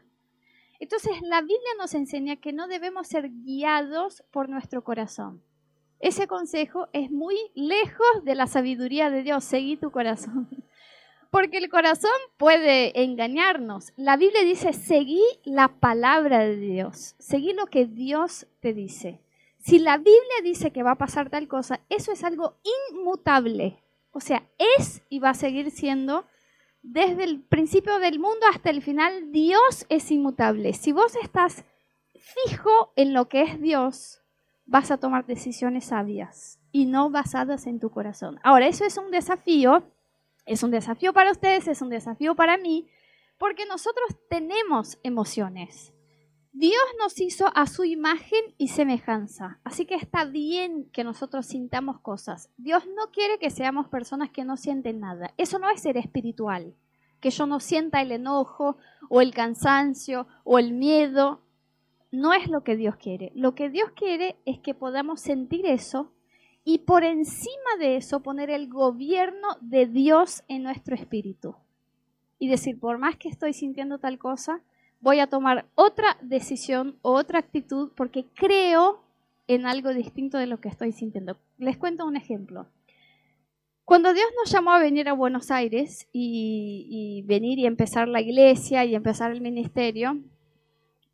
Entonces 0.79 1.13
la 1.21 1.41
Biblia 1.41 1.71
nos 1.77 1.93
enseña 1.93 2.35
que 2.35 2.53
no 2.53 2.67
debemos 2.67 3.07
ser 3.07 3.29
guiados 3.29 4.23
por 4.31 4.49
nuestro 4.49 4.83
corazón. 4.83 5.41
Ese 5.99 6.27
consejo 6.27 6.89
es 6.91 7.09
muy 7.09 7.35
lejos 7.55 8.25
de 8.25 8.35
la 8.35 8.47
sabiduría 8.47 9.09
de 9.09 9.23
Dios. 9.23 9.45
Seguí 9.45 9.77
tu 9.77 9.91
corazón. 9.91 10.49
Porque 11.33 11.57
el 11.57 11.67
corazón 11.67 12.11
puede 12.37 13.01
engañarnos. 13.01 13.91
La 13.95 14.17
Biblia 14.17 14.43
dice, 14.43 14.71
seguí 14.71 15.23
la 15.43 15.79
palabra 15.79 16.41
de 16.41 16.57
Dios. 16.57 17.15
Seguí 17.17 17.53
lo 17.53 17.65
que 17.65 17.87
Dios 17.87 18.45
te 18.59 18.71
dice. 18.71 19.19
Si 19.57 19.79
la 19.79 19.97
Biblia 19.97 20.43
dice 20.43 20.69
que 20.69 20.83
va 20.83 20.91
a 20.91 20.97
pasar 20.99 21.31
tal 21.31 21.47
cosa, 21.47 21.79
eso 21.89 22.11
es 22.11 22.23
algo 22.23 22.59
inmutable. 22.91 23.81
O 24.11 24.19
sea, 24.19 24.47
es 24.77 25.01
y 25.09 25.17
va 25.17 25.31
a 25.31 25.33
seguir 25.33 25.71
siendo 25.71 26.27
desde 26.83 27.23
el 27.23 27.41
principio 27.41 27.97
del 27.97 28.19
mundo 28.19 28.45
hasta 28.53 28.69
el 28.69 28.83
final. 28.83 29.31
Dios 29.31 29.87
es 29.89 30.11
inmutable. 30.11 30.73
Si 30.73 30.91
vos 30.91 31.15
estás 31.15 31.65
fijo 32.13 32.93
en 32.95 33.15
lo 33.15 33.27
que 33.27 33.41
es 33.41 33.59
Dios, 33.59 34.21
vas 34.67 34.91
a 34.91 34.97
tomar 34.97 35.25
decisiones 35.25 35.85
sabias 35.85 36.59
y 36.71 36.85
no 36.85 37.09
basadas 37.09 37.65
en 37.65 37.79
tu 37.79 37.89
corazón. 37.89 38.39
Ahora, 38.43 38.67
eso 38.67 38.85
es 38.85 38.99
un 38.99 39.09
desafío, 39.09 39.83
es 40.45 40.63
un 40.63 40.71
desafío 40.71 41.13
para 41.13 41.31
ustedes, 41.31 41.67
es 41.67 41.81
un 41.81 41.89
desafío 41.89 42.35
para 42.35 42.57
mí, 42.57 42.87
porque 43.37 43.65
nosotros 43.65 44.17
tenemos 44.29 44.99
emociones. 45.03 45.93
Dios 46.55 46.83
nos 46.99 47.19
hizo 47.19 47.51
a 47.55 47.65
su 47.65 47.83
imagen 47.83 48.53
y 48.59 48.67
semejanza, 48.67 49.59
así 49.63 49.85
que 49.85 49.95
está 49.95 50.25
bien 50.25 50.87
que 50.93 51.03
nosotros 51.03 51.47
sintamos 51.47 51.99
cosas. 51.99 52.51
Dios 52.57 52.85
no 52.95 53.09
quiere 53.11 53.39
que 53.39 53.49
seamos 53.49 53.87
personas 53.87 54.29
que 54.29 54.45
no 54.45 54.55
sienten 54.55 54.99
nada. 54.99 55.33
Eso 55.37 55.57
no 55.57 55.69
es 55.71 55.81
ser 55.81 55.97
espiritual, 55.97 56.75
que 57.19 57.31
yo 57.31 57.47
no 57.47 57.59
sienta 57.59 58.01
el 58.01 58.11
enojo 58.11 58.77
o 59.09 59.21
el 59.21 59.33
cansancio 59.33 60.27
o 60.43 60.59
el 60.59 60.73
miedo 60.73 61.41
no 62.11 62.33
es 62.33 62.47
lo 62.47 62.63
que 62.63 62.75
Dios 62.75 62.97
quiere. 62.97 63.31
Lo 63.33 63.55
que 63.55 63.71
Dios 63.71 63.89
quiere 63.95 64.37
es 64.45 64.59
que 64.59 64.75
podamos 64.75 65.21
sentir 65.21 65.65
eso 65.65 66.12
y 66.65 66.79
por 66.79 67.03
encima 67.03 67.77
de 67.79 67.97
eso 67.97 68.21
poner 68.21 68.49
el 68.49 68.69
gobierno 68.69 69.47
de 69.61 69.85
Dios 69.85 70.43
en 70.47 70.63
nuestro 70.63 70.95
espíritu. 70.95 71.55
Y 72.39 72.47
decir, 72.47 72.79
por 72.79 72.97
más 72.97 73.17
que 73.17 73.29
estoy 73.29 73.53
sintiendo 73.53 73.99
tal 73.99 74.17
cosa, 74.17 74.61
voy 75.01 75.19
a 75.19 75.27
tomar 75.27 75.65
otra 75.75 76.17
decisión 76.21 76.97
o 77.01 77.13
otra 77.13 77.39
actitud 77.39 77.91
porque 77.95 78.25
creo 78.33 79.03
en 79.47 79.65
algo 79.65 79.93
distinto 79.93 80.37
de 80.37 80.47
lo 80.47 80.59
que 80.61 80.69
estoy 80.69 80.93
sintiendo. 80.93 81.37
Les 81.57 81.77
cuento 81.77 82.05
un 82.05 82.15
ejemplo. 82.15 82.67
Cuando 83.83 84.13
Dios 84.13 84.27
nos 84.41 84.49
llamó 84.49 84.71
a 84.71 84.79
venir 84.79 85.09
a 85.09 85.13
Buenos 85.13 85.51
Aires 85.51 86.07
y, 86.13 86.87
y 86.89 87.21
venir 87.23 87.59
y 87.59 87.65
empezar 87.65 88.07
la 88.07 88.21
iglesia 88.21 88.85
y 88.85 88.95
empezar 88.95 89.31
el 89.31 89.41
ministerio, 89.41 90.21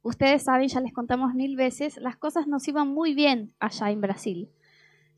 ustedes 0.04 0.44
saben, 0.44 0.68
ya 0.68 0.80
les 0.80 0.94
contamos 0.94 1.34
mil 1.34 1.56
veces, 1.56 1.98
las 1.98 2.16
cosas 2.16 2.46
nos 2.46 2.68
iban 2.68 2.88
muy 2.88 3.16
bien 3.16 3.54
allá 3.60 3.90
en 3.90 4.02
Brasil. 4.02 4.50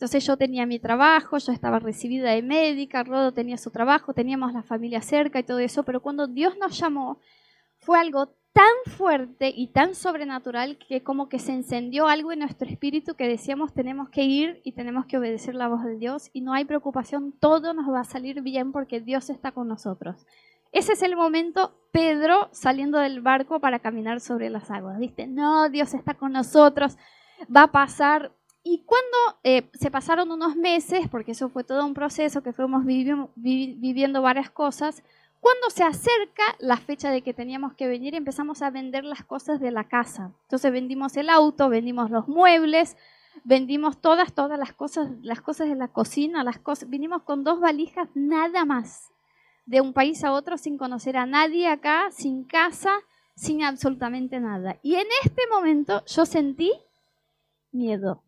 Entonces 0.02 0.26
yo 0.26 0.36
tenía 0.36 0.66
mi 0.66 0.80
trabajo, 0.80 1.38
yo 1.38 1.52
estaba 1.52 1.78
recibida 1.78 2.32
de 2.32 2.42
médica, 2.42 3.04
Rodo 3.04 3.34
tenía 3.34 3.60
su 3.60 3.70
trabajo, 3.70 4.16
teníamos 4.16 4.52
la 4.52 4.64
familia 4.64 5.00
cerca 5.00 5.38
y 5.38 5.44
todo 5.44 5.60
eso, 5.60 5.84
pero 5.84 6.02
cuando 6.02 6.26
Dios 6.26 6.58
nos 6.58 6.76
llamó 6.80 7.20
fue 7.78 8.00
algo 8.00 8.34
tan 8.52 8.98
fuerte 8.98 9.54
y 9.56 9.68
tan 9.68 9.94
sobrenatural 9.94 10.80
que 10.80 11.04
como 11.04 11.30
que 11.30 11.38
se 11.38 11.52
encendió 11.52 12.08
algo 12.08 12.32
en 12.32 12.40
nuestro 12.40 12.68
espíritu 12.68 13.14
que 13.14 13.28
decíamos 13.28 13.76
tenemos 13.76 14.10
que 14.10 14.24
ir 14.24 14.60
y 14.64 14.72
tenemos 14.72 15.06
que 15.06 15.20
obedecer 15.20 15.54
la 15.54 15.68
voz 15.68 15.84
de 15.84 15.98
Dios 15.98 16.32
y 16.34 16.42
no 16.42 16.54
hay 16.54 16.66
preocupación, 16.66 17.32
todo 17.40 17.76
nos 17.76 17.88
va 17.94 18.00
a 18.00 18.04
salir 18.04 18.42
bien 18.42 18.72
porque 18.72 19.02
Dios 19.02 19.30
está 19.30 19.52
con 19.52 19.68
nosotros. 19.68 20.26
Ese 20.72 20.94
es 20.94 21.04
el 21.04 21.16
momento 21.16 21.76
Pedro 21.92 22.50
saliendo 22.54 22.98
del 22.98 23.22
barco 23.22 23.60
para 23.60 23.78
caminar 23.78 24.20
sobre 24.20 24.50
las 24.50 24.72
aguas. 24.72 24.98
¿Viste? 24.98 25.28
No, 25.28 25.70
Dios 25.70 25.94
está 25.94 26.16
con 26.16 26.32
nosotros, 26.32 26.98
va 27.56 27.64
a 27.66 27.72
pasar. 27.72 28.32
Y 28.64 28.84
cuando 28.86 29.40
eh, 29.44 29.70
se 29.74 29.90
pasaron 29.90 30.32
unos 30.32 30.56
meses, 30.56 31.08
porque 31.10 31.32
eso 31.32 31.50
fue 31.50 31.64
todo 31.64 31.86
un 31.86 31.94
proceso 31.94 32.44
que 32.44 32.54
fuimos 32.54 32.86
viviendo 32.86 34.22
varias 34.22 34.52
cosas, 34.52 35.04
cuando 35.40 35.72
se 35.72 35.84
acerca 35.84 36.44
la 36.60 36.78
fecha 36.78 37.10
de 37.10 37.24
que 37.24 37.34
teníamos 37.34 37.74
que 37.74 37.88
venir, 37.88 38.14
empezamos 38.14 38.62
a 38.62 38.70
vender 38.70 39.04
las 39.04 39.24
cosas 39.24 39.60
de 39.60 39.72
la 39.72 39.88
casa. 39.88 40.32
Entonces 40.44 40.72
vendimos 40.72 41.18
el 41.18 41.30
auto, 41.30 41.68
vendimos 41.68 42.12
los 42.12 42.28
muebles, 42.28 42.96
vendimos 43.44 44.00
todas, 44.00 44.34
todas 44.34 44.60
las 44.60 44.74
cosas, 44.74 45.10
las 45.24 45.42
cosas 45.42 45.68
de 45.68 45.76
la 45.76 45.88
cocina, 45.88 46.44
las 46.44 46.60
cosas. 46.60 46.90
Vinimos 46.90 47.24
con 47.24 47.44
dos 47.44 47.60
valijas 47.60 48.08
nada 48.14 48.66
más 48.66 49.12
de 49.66 49.82
un 49.82 49.94
país 49.94 50.24
a 50.24 50.32
otro 50.32 50.60
sin 50.60 50.78
conocer 50.78 51.18
a 51.18 51.26
nadie 51.26 51.68
acá, 51.68 52.12
sin 52.12 52.44
casa, 52.44 53.00
sin 53.36 53.64
absolutamente 53.64 54.40
nada. 54.40 54.78
Y 54.84 54.94
en 54.94 55.08
este 55.24 55.42
momento 55.50 56.04
yo 56.06 56.28
sentí 56.28 56.72
miedo. 57.72 58.22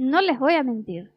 No 0.00 0.22
les 0.22 0.38
voy 0.38 0.54
a 0.54 0.62
mentir. 0.62 1.12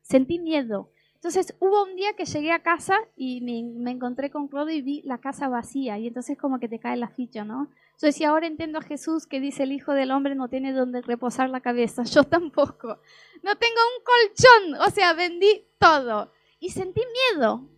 Sentí 0.00 0.38
miedo. 0.38 0.90
Entonces 1.16 1.54
hubo 1.60 1.82
un 1.82 1.96
día 1.96 2.14
que 2.14 2.24
llegué 2.24 2.50
a 2.50 2.62
casa 2.62 2.98
y 3.14 3.42
me, 3.42 3.90
encontré 3.90 4.30
con 4.30 4.48
Claudio 4.48 4.74
y 4.74 4.80
vi 4.80 5.02
la 5.02 5.18
casa 5.18 5.50
vacía 5.50 5.98
y 5.98 6.06
entonces 6.06 6.38
como 6.38 6.58
que 6.58 6.66
te 6.66 6.78
cae 6.78 6.96
la 6.96 7.10
ficha, 7.10 7.44
¿no? 7.44 7.68
Yo 8.00 8.06
decía, 8.06 8.30
ahora 8.30 8.46
entiendo 8.46 8.78
a 8.78 8.82
Jesús 8.82 9.26
que 9.26 9.38
dice 9.38 9.64
el 9.64 9.72
Hijo 9.72 9.92
del 9.92 10.10
Hombre 10.10 10.34
no 10.34 10.48
tiene 10.48 10.72
donde 10.72 11.02
reposar 11.02 11.50
la 11.50 11.60
cabeza. 11.60 12.04
Yo 12.10 12.24
tampoco. 12.24 13.00
No 13.42 13.54
tengo 13.58 13.80
un 13.98 14.02
colchón. 14.02 14.80
O 14.80 14.90
sea, 14.90 15.12
vendí 15.12 15.66
todo. 15.78 16.32
Y 16.58 16.70
sentí 16.70 17.02
miedo. 17.36 17.68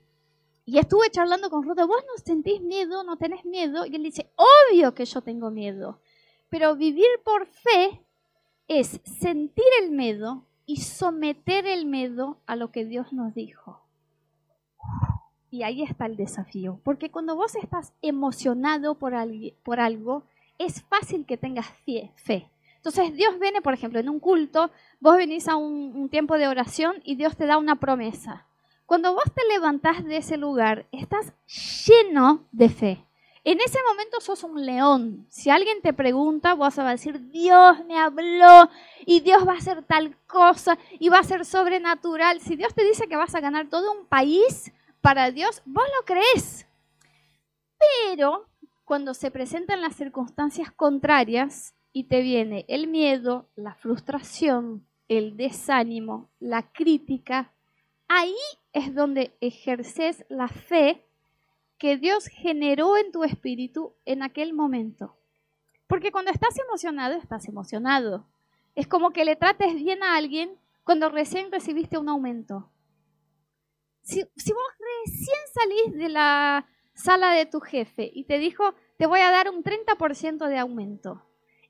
Y 0.66 0.78
estuve 0.78 1.10
charlando 1.10 1.50
con 1.50 1.64
Rudo, 1.64 1.88
vos 1.88 2.04
no 2.06 2.24
sentís 2.24 2.60
miedo, 2.60 3.02
no 3.02 3.16
tenés 3.16 3.44
miedo. 3.44 3.86
Y 3.86 3.96
él 3.96 4.04
dice, 4.04 4.30
obvio 4.36 4.94
que 4.94 5.04
yo 5.04 5.20
tengo 5.20 5.50
miedo. 5.50 6.00
Pero 6.48 6.76
vivir 6.76 7.08
por 7.24 7.44
fe 7.46 8.03
es 8.68 9.00
sentir 9.04 9.64
el 9.82 9.90
miedo, 9.90 10.44
y 10.66 10.76
someter 10.76 11.66
el 11.66 11.86
miedo 11.86 12.38
a 12.46 12.56
lo 12.56 12.70
que 12.70 12.84
Dios 12.84 13.12
nos 13.12 13.34
dijo. 13.34 13.80
Y 15.50 15.62
ahí 15.62 15.82
está 15.82 16.06
el 16.06 16.16
desafío, 16.16 16.80
porque 16.82 17.10
cuando 17.10 17.36
vos 17.36 17.54
estás 17.56 17.92
emocionado 18.02 18.96
por, 18.96 19.14
por 19.62 19.80
algo, 19.80 20.24
es 20.58 20.82
fácil 20.82 21.26
que 21.26 21.36
tengas 21.36 21.68
fe, 21.84 22.12
Entonces 22.76 23.14
Dios 23.14 23.38
viene, 23.38 23.60
por 23.60 23.74
ejemplo, 23.74 24.00
en 24.00 24.08
un 24.08 24.20
culto, 24.20 24.70
vos 25.00 25.16
venís 25.16 25.48
a 25.48 25.56
un, 25.56 25.92
un 25.94 26.08
tiempo 26.08 26.38
de 26.38 26.48
oración 26.48 26.96
y 27.04 27.16
Dios 27.16 27.36
te 27.36 27.46
da 27.46 27.58
una 27.58 27.76
promesa. 27.76 28.46
Cuando 28.86 29.14
vos 29.14 29.24
te 29.34 29.46
levantás 29.48 30.04
de 30.04 30.18
ese 30.18 30.36
lugar, 30.36 30.86
estás 30.92 31.32
lleno 31.86 32.44
de 32.52 32.68
fe. 32.68 33.04
En 33.46 33.60
ese 33.60 33.78
momento 33.86 34.22
sos 34.22 34.42
un 34.42 34.64
león. 34.64 35.26
Si 35.28 35.50
alguien 35.50 35.82
te 35.82 35.92
pregunta, 35.92 36.54
vos 36.54 36.76
vas 36.76 36.78
a 36.78 36.90
decir, 36.90 37.30
Dios 37.30 37.84
me 37.84 37.98
habló 37.98 38.70
y 39.04 39.20
Dios 39.20 39.46
va 39.46 39.52
a 39.52 39.58
hacer 39.58 39.82
tal 39.82 40.16
cosa 40.26 40.78
y 40.98 41.10
va 41.10 41.18
a 41.18 41.24
ser 41.24 41.44
sobrenatural. 41.44 42.40
Si 42.40 42.56
Dios 42.56 42.74
te 42.74 42.84
dice 42.84 43.06
que 43.06 43.16
vas 43.16 43.34
a 43.34 43.40
ganar 43.40 43.68
todo 43.68 43.92
un 43.92 44.06
país 44.06 44.72
para 45.02 45.30
Dios, 45.30 45.60
vos 45.66 45.84
lo 45.98 46.06
crees. 46.06 46.66
Pero 47.78 48.48
cuando 48.86 49.12
se 49.12 49.30
presentan 49.30 49.82
las 49.82 49.94
circunstancias 49.94 50.72
contrarias 50.72 51.74
y 51.92 52.04
te 52.04 52.22
viene 52.22 52.64
el 52.68 52.86
miedo, 52.86 53.50
la 53.56 53.74
frustración, 53.74 54.86
el 55.08 55.36
desánimo, 55.36 56.30
la 56.40 56.72
crítica, 56.72 57.52
ahí 58.08 58.34
es 58.72 58.94
donde 58.94 59.36
ejerces 59.42 60.24
la 60.30 60.48
fe 60.48 61.03
que 61.78 61.96
Dios 61.96 62.26
generó 62.26 62.96
en 62.96 63.12
tu 63.12 63.24
espíritu 63.24 63.94
en 64.04 64.22
aquel 64.22 64.54
momento. 64.54 65.16
Porque 65.86 66.12
cuando 66.12 66.30
estás 66.30 66.58
emocionado, 66.58 67.14
estás 67.14 67.48
emocionado. 67.48 68.26
Es 68.74 68.86
como 68.86 69.12
que 69.12 69.24
le 69.24 69.36
trates 69.36 69.74
bien 69.74 70.02
a 70.02 70.16
alguien 70.16 70.58
cuando 70.82 71.08
recién 71.08 71.52
recibiste 71.52 71.98
un 71.98 72.08
aumento. 72.08 72.70
Si, 74.02 74.22
vos 74.22 74.72
recién 75.06 75.38
salís 75.52 75.94
de 75.98 76.08
la 76.08 76.66
sala 76.94 77.32
de 77.32 77.46
tu 77.46 77.60
jefe 77.60 78.10
y 78.12 78.24
te 78.24 78.38
dijo, 78.38 78.74
te 78.98 79.06
voy 79.06 79.20
a 79.20 79.30
dar 79.30 79.50
un 79.50 79.62
30% 79.62 80.46
de 80.46 80.58
aumento, 80.58 81.24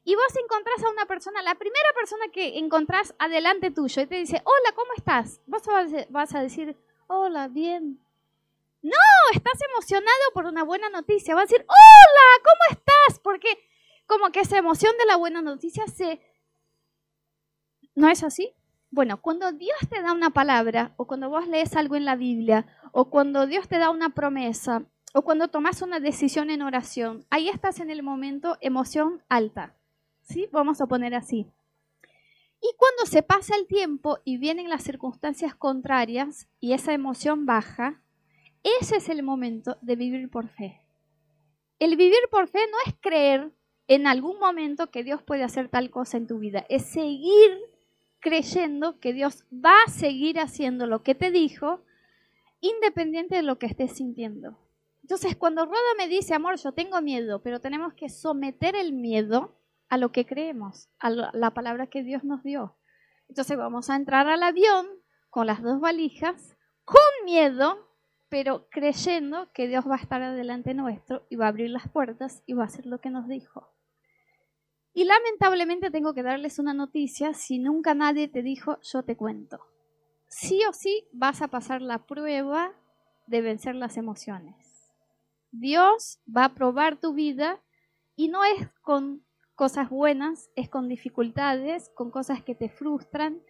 y 0.06 0.14
vos 0.16 0.36
encontrás 0.36 0.84
a 0.84 0.90
una 0.90 1.06
persona, 1.06 1.42
la 1.42 1.54
primera 1.54 1.88
persona 1.94 2.26
que 2.30 2.58
encontrás 2.58 3.14
adelante 3.18 3.70
tuyo 3.70 4.02
y 4.02 4.06
te 4.06 4.16
dice, 4.16 4.42
hola, 4.44 4.74
¿cómo 4.74 4.92
estás? 4.96 5.40
Vos 5.46 5.62
vas 6.10 6.34
a 6.34 6.42
decir, 6.42 6.76
hola, 7.06 7.48
bien, 7.48 8.03
no, 8.84 9.32
estás 9.32 9.58
emocionado 9.72 10.24
por 10.34 10.44
una 10.44 10.62
buena 10.62 10.90
noticia. 10.90 11.34
Va 11.34 11.40
a 11.40 11.44
decir, 11.44 11.64
hola, 11.66 12.42
¿cómo 12.44 12.78
estás? 12.78 13.18
Porque 13.20 13.48
como 14.06 14.30
que 14.30 14.40
esa 14.40 14.58
emoción 14.58 14.92
de 14.98 15.06
la 15.06 15.16
buena 15.16 15.40
noticia 15.40 15.86
se... 15.86 16.20
¿No 17.94 18.10
es 18.10 18.22
así? 18.22 18.52
Bueno, 18.90 19.22
cuando 19.22 19.52
Dios 19.52 19.78
te 19.88 20.02
da 20.02 20.12
una 20.12 20.30
palabra, 20.30 20.92
o 20.98 21.06
cuando 21.06 21.30
vos 21.30 21.48
lees 21.48 21.74
algo 21.76 21.96
en 21.96 22.04
la 22.04 22.14
Biblia, 22.14 22.66
o 22.92 23.08
cuando 23.08 23.46
Dios 23.46 23.68
te 23.68 23.78
da 23.78 23.88
una 23.88 24.10
promesa, 24.10 24.84
o 25.14 25.22
cuando 25.22 25.48
tomas 25.48 25.80
una 25.80 25.98
decisión 25.98 26.50
en 26.50 26.60
oración, 26.60 27.24
ahí 27.30 27.48
estás 27.48 27.80
en 27.80 27.90
el 27.90 28.02
momento 28.02 28.58
emoción 28.60 29.22
alta. 29.30 29.74
¿Sí? 30.22 30.48
Vamos 30.52 30.82
a 30.82 30.86
poner 30.86 31.14
así. 31.14 31.46
Y 32.60 32.74
cuando 32.76 33.06
se 33.06 33.22
pasa 33.22 33.56
el 33.56 33.66
tiempo 33.66 34.18
y 34.24 34.36
vienen 34.36 34.68
las 34.68 34.84
circunstancias 34.84 35.54
contrarias 35.54 36.48
y 36.60 36.74
esa 36.74 36.92
emoción 36.92 37.46
baja, 37.46 38.02
ese 38.80 38.96
es 38.96 39.08
el 39.08 39.22
momento 39.22 39.76
de 39.82 39.96
vivir 39.96 40.30
por 40.30 40.48
fe. 40.48 40.80
El 41.78 41.96
vivir 41.96 42.28
por 42.30 42.48
fe 42.48 42.60
no 42.70 42.78
es 42.86 42.94
creer 43.00 43.52
en 43.86 44.06
algún 44.06 44.38
momento 44.38 44.90
que 44.90 45.04
Dios 45.04 45.22
puede 45.22 45.44
hacer 45.44 45.68
tal 45.68 45.90
cosa 45.90 46.16
en 46.16 46.26
tu 46.26 46.38
vida, 46.38 46.64
es 46.68 46.86
seguir 46.86 47.58
creyendo 48.20 48.98
que 49.00 49.12
Dios 49.12 49.44
va 49.52 49.74
a 49.86 49.90
seguir 49.90 50.40
haciendo 50.40 50.86
lo 50.86 51.02
que 51.02 51.14
te 51.14 51.30
dijo, 51.30 51.84
independiente 52.60 53.36
de 53.36 53.42
lo 53.42 53.58
que 53.58 53.66
estés 53.66 53.92
sintiendo. 53.92 54.58
Entonces, 55.02 55.36
cuando 55.36 55.66
Roda 55.66 55.94
me 55.98 56.08
dice, 56.08 56.32
amor, 56.32 56.56
yo 56.56 56.72
tengo 56.72 57.02
miedo, 57.02 57.42
pero 57.42 57.60
tenemos 57.60 57.92
que 57.92 58.08
someter 58.08 58.74
el 58.74 58.94
miedo 58.94 59.54
a 59.90 59.98
lo 59.98 60.12
que 60.12 60.24
creemos, 60.24 60.88
a 60.98 61.10
la 61.10 61.50
palabra 61.52 61.88
que 61.88 62.02
Dios 62.02 62.24
nos 62.24 62.42
dio. 62.42 62.74
Entonces 63.28 63.56
vamos 63.58 63.90
a 63.90 63.96
entrar 63.96 64.28
al 64.28 64.42
avión 64.42 64.86
con 65.28 65.46
las 65.46 65.62
dos 65.62 65.80
valijas, 65.80 66.56
con 66.84 67.02
miedo, 67.26 67.86
pero 68.34 68.66
creyendo 68.68 69.52
que 69.52 69.68
Dios 69.68 69.88
va 69.88 69.94
a 69.94 70.02
estar 70.02 70.20
adelante 70.20 70.74
nuestro 70.74 71.24
y 71.30 71.36
va 71.36 71.44
a 71.44 71.50
abrir 71.50 71.70
las 71.70 71.88
puertas 71.88 72.42
y 72.46 72.54
va 72.54 72.64
a 72.64 72.66
hacer 72.66 72.84
lo 72.84 73.00
que 73.00 73.08
nos 73.08 73.28
dijo. 73.28 73.72
Y 74.92 75.04
lamentablemente 75.04 75.92
tengo 75.92 76.14
que 76.14 76.24
darles 76.24 76.58
una 76.58 76.74
noticia, 76.74 77.32
si 77.32 77.60
nunca 77.60 77.94
nadie 77.94 78.26
te 78.26 78.42
dijo, 78.42 78.80
yo 78.82 79.04
te 79.04 79.16
cuento. 79.16 79.60
Sí 80.26 80.64
o 80.68 80.72
sí 80.72 81.06
vas 81.12 81.42
a 81.42 81.46
pasar 81.46 81.80
la 81.80 82.06
prueba 82.06 82.72
de 83.28 83.40
vencer 83.40 83.76
las 83.76 83.96
emociones. 83.96 84.90
Dios 85.52 86.18
va 86.26 86.46
a 86.46 86.54
probar 86.54 86.96
tu 86.96 87.14
vida 87.14 87.62
y 88.16 88.30
no 88.30 88.42
es 88.44 88.68
con 88.82 89.24
cosas 89.54 89.90
buenas, 89.90 90.50
es 90.56 90.68
con 90.68 90.88
dificultades, 90.88 91.88
con 91.94 92.10
cosas 92.10 92.42
que 92.42 92.56
te 92.56 92.68
frustran, 92.68 93.40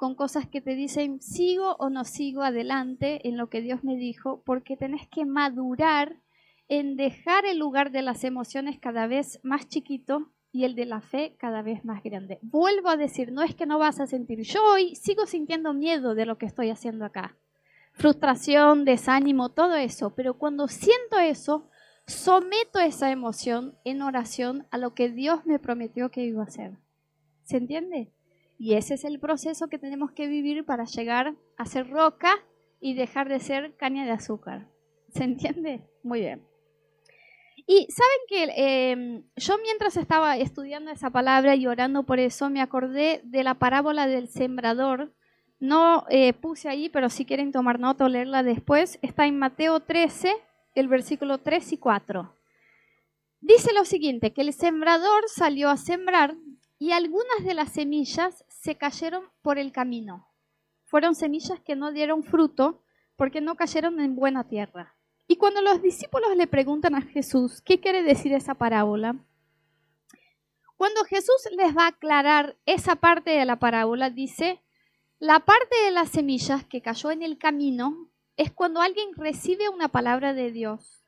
con 0.00 0.14
cosas 0.14 0.48
que 0.48 0.62
te 0.62 0.74
dicen 0.74 1.20
sigo 1.20 1.76
o 1.78 1.90
no 1.90 2.04
sigo 2.04 2.40
adelante 2.40 3.28
en 3.28 3.36
lo 3.36 3.50
que 3.50 3.60
Dios 3.60 3.84
me 3.84 3.96
dijo, 3.96 4.42
porque 4.46 4.74
tenés 4.74 5.06
que 5.08 5.26
madurar 5.26 6.16
en 6.68 6.96
dejar 6.96 7.44
el 7.44 7.58
lugar 7.58 7.90
de 7.90 8.00
las 8.00 8.24
emociones 8.24 8.78
cada 8.78 9.06
vez 9.06 9.40
más 9.42 9.68
chiquito 9.68 10.32
y 10.52 10.64
el 10.64 10.74
de 10.74 10.86
la 10.86 11.02
fe 11.02 11.36
cada 11.38 11.60
vez 11.60 11.84
más 11.84 12.02
grande. 12.02 12.38
Vuelvo 12.40 12.88
a 12.88 12.96
decir, 12.96 13.30
no 13.30 13.42
es 13.42 13.54
que 13.54 13.66
no 13.66 13.78
vas 13.78 14.00
a 14.00 14.06
sentir, 14.06 14.40
yo 14.40 14.64
hoy 14.64 14.94
sigo 14.94 15.26
sintiendo 15.26 15.74
miedo 15.74 16.14
de 16.14 16.24
lo 16.24 16.38
que 16.38 16.46
estoy 16.46 16.70
haciendo 16.70 17.04
acá. 17.04 17.36
Frustración, 17.92 18.86
desánimo, 18.86 19.50
todo 19.50 19.74
eso, 19.74 20.14
pero 20.14 20.38
cuando 20.38 20.66
siento 20.68 21.18
eso, 21.18 21.68
someto 22.06 22.78
esa 22.78 23.10
emoción 23.10 23.76
en 23.84 24.00
oración 24.00 24.66
a 24.70 24.78
lo 24.78 24.94
que 24.94 25.10
Dios 25.10 25.44
me 25.44 25.58
prometió 25.58 26.10
que 26.10 26.24
iba 26.24 26.40
a 26.40 26.46
hacer. 26.46 26.78
¿Se 27.44 27.58
entiende? 27.58 28.14
Y 28.62 28.74
ese 28.74 28.92
es 28.92 29.04
el 29.04 29.18
proceso 29.18 29.68
que 29.68 29.78
tenemos 29.78 30.12
que 30.12 30.26
vivir 30.26 30.66
para 30.66 30.84
llegar 30.84 31.34
a 31.56 31.64
ser 31.64 31.88
roca 31.88 32.34
y 32.78 32.92
dejar 32.92 33.30
de 33.30 33.40
ser 33.40 33.74
caña 33.78 34.04
de 34.04 34.10
azúcar. 34.10 34.68
¿Se 35.14 35.24
entiende? 35.24 35.88
Muy 36.02 36.20
bien. 36.20 36.46
Y 37.66 37.86
saben 37.90 38.18
que 38.28 38.90
em, 38.90 39.22
yo 39.34 39.56
mientras 39.62 39.96
estaba 39.96 40.36
estudiando 40.36 40.90
esa 40.90 41.08
palabra 41.08 41.54
y 41.56 41.66
orando 41.66 42.02
por 42.02 42.18
eso, 42.18 42.50
me 42.50 42.60
acordé 42.60 43.22
de 43.24 43.44
la 43.44 43.54
parábola 43.54 44.06
del 44.06 44.28
sembrador. 44.28 45.10
No 45.58 46.04
eh, 46.10 46.34
puse 46.34 46.68
ahí, 46.68 46.90
pero 46.90 47.08
si 47.08 47.24
quieren 47.24 47.52
tomar 47.52 47.80
nota 47.80 48.04
o 48.04 48.08
leerla 48.10 48.42
después, 48.42 48.98
está 49.00 49.26
en 49.26 49.38
Mateo 49.38 49.80
13, 49.80 50.34
el 50.74 50.86
versículo 50.86 51.38
3 51.38 51.72
y 51.72 51.78
4. 51.78 52.36
Dice 53.40 53.72
lo 53.72 53.86
siguiente, 53.86 54.34
que 54.34 54.42
el 54.42 54.52
sembrador 54.52 55.22
salió 55.28 55.70
a 55.70 55.78
sembrar 55.78 56.36
y 56.80 56.92
algunas 56.92 57.44
de 57.44 57.52
las 57.52 57.72
semillas 57.72 58.42
se 58.60 58.76
cayeron 58.76 59.24
por 59.40 59.58
el 59.58 59.72
camino. 59.72 60.28
Fueron 60.84 61.14
semillas 61.14 61.60
que 61.60 61.76
no 61.76 61.92
dieron 61.92 62.22
fruto 62.22 62.82
porque 63.16 63.40
no 63.40 63.56
cayeron 63.56 64.00
en 64.00 64.16
buena 64.16 64.48
tierra. 64.48 64.94
Y 65.26 65.36
cuando 65.36 65.62
los 65.62 65.80
discípulos 65.80 66.36
le 66.36 66.46
preguntan 66.46 66.94
a 66.94 67.02
Jesús 67.02 67.62
qué 67.62 67.80
quiere 67.80 68.02
decir 68.02 68.32
esa 68.34 68.54
parábola, 68.54 69.16
cuando 70.76 71.04
Jesús 71.04 71.48
les 71.56 71.76
va 71.76 71.84
a 71.84 71.88
aclarar 71.88 72.56
esa 72.66 72.96
parte 72.96 73.30
de 73.30 73.44
la 73.44 73.58
parábola, 73.58 74.10
dice, 74.10 74.60
la 75.18 75.40
parte 75.40 75.76
de 75.84 75.90
las 75.90 76.10
semillas 76.10 76.64
que 76.64 76.82
cayó 76.82 77.10
en 77.10 77.22
el 77.22 77.38
camino 77.38 78.10
es 78.36 78.50
cuando 78.50 78.80
alguien 78.80 79.14
recibe 79.14 79.68
una 79.68 79.88
palabra 79.88 80.34
de 80.34 80.50
Dios, 80.50 81.04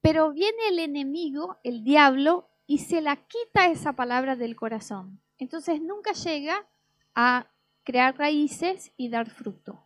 pero 0.00 0.32
viene 0.32 0.68
el 0.68 0.78
enemigo, 0.78 1.58
el 1.64 1.84
diablo, 1.84 2.48
y 2.66 2.78
se 2.78 3.00
la 3.00 3.16
quita 3.16 3.68
esa 3.68 3.94
palabra 3.94 4.36
del 4.36 4.56
corazón. 4.56 5.23
Entonces 5.38 5.80
nunca 5.80 6.12
llega 6.12 6.66
a 7.14 7.46
crear 7.82 8.16
raíces 8.16 8.92
y 8.96 9.08
dar 9.08 9.30
fruto. 9.30 9.82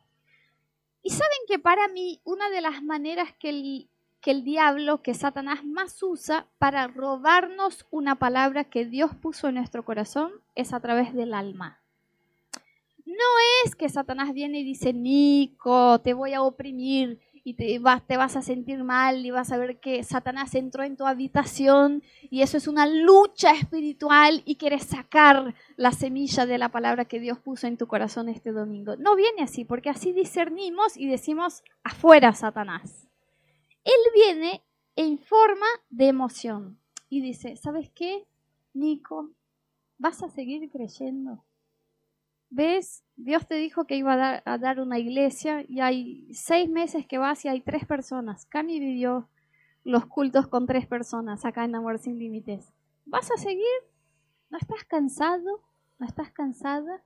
¿Y 1.03 1.11
saben 1.11 1.39
que 1.47 1.59
para 1.59 1.89
mí 1.89 2.21
una 2.25 2.51
de 2.51 2.61
las 2.61 2.83
maneras 2.83 3.33
que 3.39 3.51
el, 3.51 3.91
que 4.21 4.31
el 4.31 4.45
diablo, 4.45 5.03
que 5.03 5.15
Satanás 5.15 5.65
más 5.65 6.03
usa 6.03 6.47
para 6.59 6.87
robarnos 6.87 7.87
una 7.91 8.17
palabra 8.17 8.65
que 8.65 8.85
Dios 8.85 9.15
puso 9.15 9.49
en 9.49 9.55
nuestro 9.57 9.85
corazón 9.85 10.33
es 10.55 10.73
a 10.73 10.81
través 10.81 11.15
del 11.15 11.35
alma. 11.35 11.81
No 13.07 13.65
es 13.65 13.75
que 13.75 13.89
Satanás 13.89 14.35
viene 14.35 14.61
y 14.61 14.65
dice, 14.65 14.93
Nico, 14.93 15.99
te 16.01 16.13
voy 16.13 16.35
a 16.35 16.43
oprimir, 16.43 17.21
y 17.49 17.55
te 17.55 17.79
vas, 17.79 18.37
a 18.37 18.43
sentir 18.43 18.85
mal 18.85 19.25
y 19.25 19.31
vas 19.31 19.53
a 19.53 19.57
ver 19.57 19.81
que 19.81 20.05
Satanás 20.05 20.55
entró 20.55 20.83
en 20.83 20.99
tu 20.99 21.07
habitación 21.07 22.03
y 22.29 22.43
eso 22.43 22.59
es 22.59 22.69
una 22.69 22.85
lucha 22.85 23.53
espiritual 23.53 24.43
y 24.45 24.57
quieres 24.57 24.85
sacar 24.85 25.55
la 25.77 25.93
semilla 25.93 26.45
de 26.45 26.59
la 26.59 26.69
palabra 26.69 27.07
que 27.07 27.21
Dios 27.21 27.39
puso 27.39 27.67
en 27.67 27.79
tu 27.79 27.87
corazón 27.87 28.29
este 28.29 28.53
domingo. 28.53 28.97
No 28.97 29.17
viene 29.17 29.43
así, 29.43 29.65
porque 29.65 29.89
así 29.89 30.13
discernimos 30.13 30.99
y 30.99 31.07
decimos 31.07 31.63
afuera 31.83 32.35
Satanás. 32.35 33.09
Él 33.83 34.01
viene 34.15 34.63
en 34.95 35.17
forma 35.17 35.67
de 35.89 36.09
emoción 36.09 36.79
y 37.09 37.23
dice, 37.23 37.57
¿sabes 37.57 37.89
qué, 37.95 38.27
Nico? 38.75 39.31
¿Vas 39.97 40.23
a 40.23 40.29
seguir 40.29 40.69
creyendo? 40.71 41.43
¿Ves? 42.51 43.05
Dios 43.17 43.47
te 43.47 43.57
dijo 43.57 43.87
que 43.87 43.97
iba 43.97 44.43
a 44.45 44.59
dar, 44.59 44.81
una 44.81 44.99
iglesia 44.99 45.65
y 45.69 45.81
hay 45.81 46.33
seis 46.33 46.69
meses 46.69 47.07
que 47.07 47.19
vas 47.19 47.45
y 47.45 47.49
hay 47.49 47.61
tres 47.61 47.85
personas. 47.85 48.47
Cami 48.47 48.81
vivió 48.81 49.29
los 49.85 50.07
cultos 50.07 50.47
con 50.47 50.67
tres 50.67 50.87
personas 50.87 51.45
acá 51.45 51.65
en 51.65 51.75
Amor 51.75 51.99
Sin 51.99 52.19
Límites. 52.19 52.73
¿Vas 53.05 53.31
a 53.31 53.37
seguir? 53.37 53.65
¿No 54.51 54.59
estás 54.59 54.85
cansado? 54.85 55.63
¿No 55.99 56.07
estás 56.07 56.31
cansada? 56.31 57.03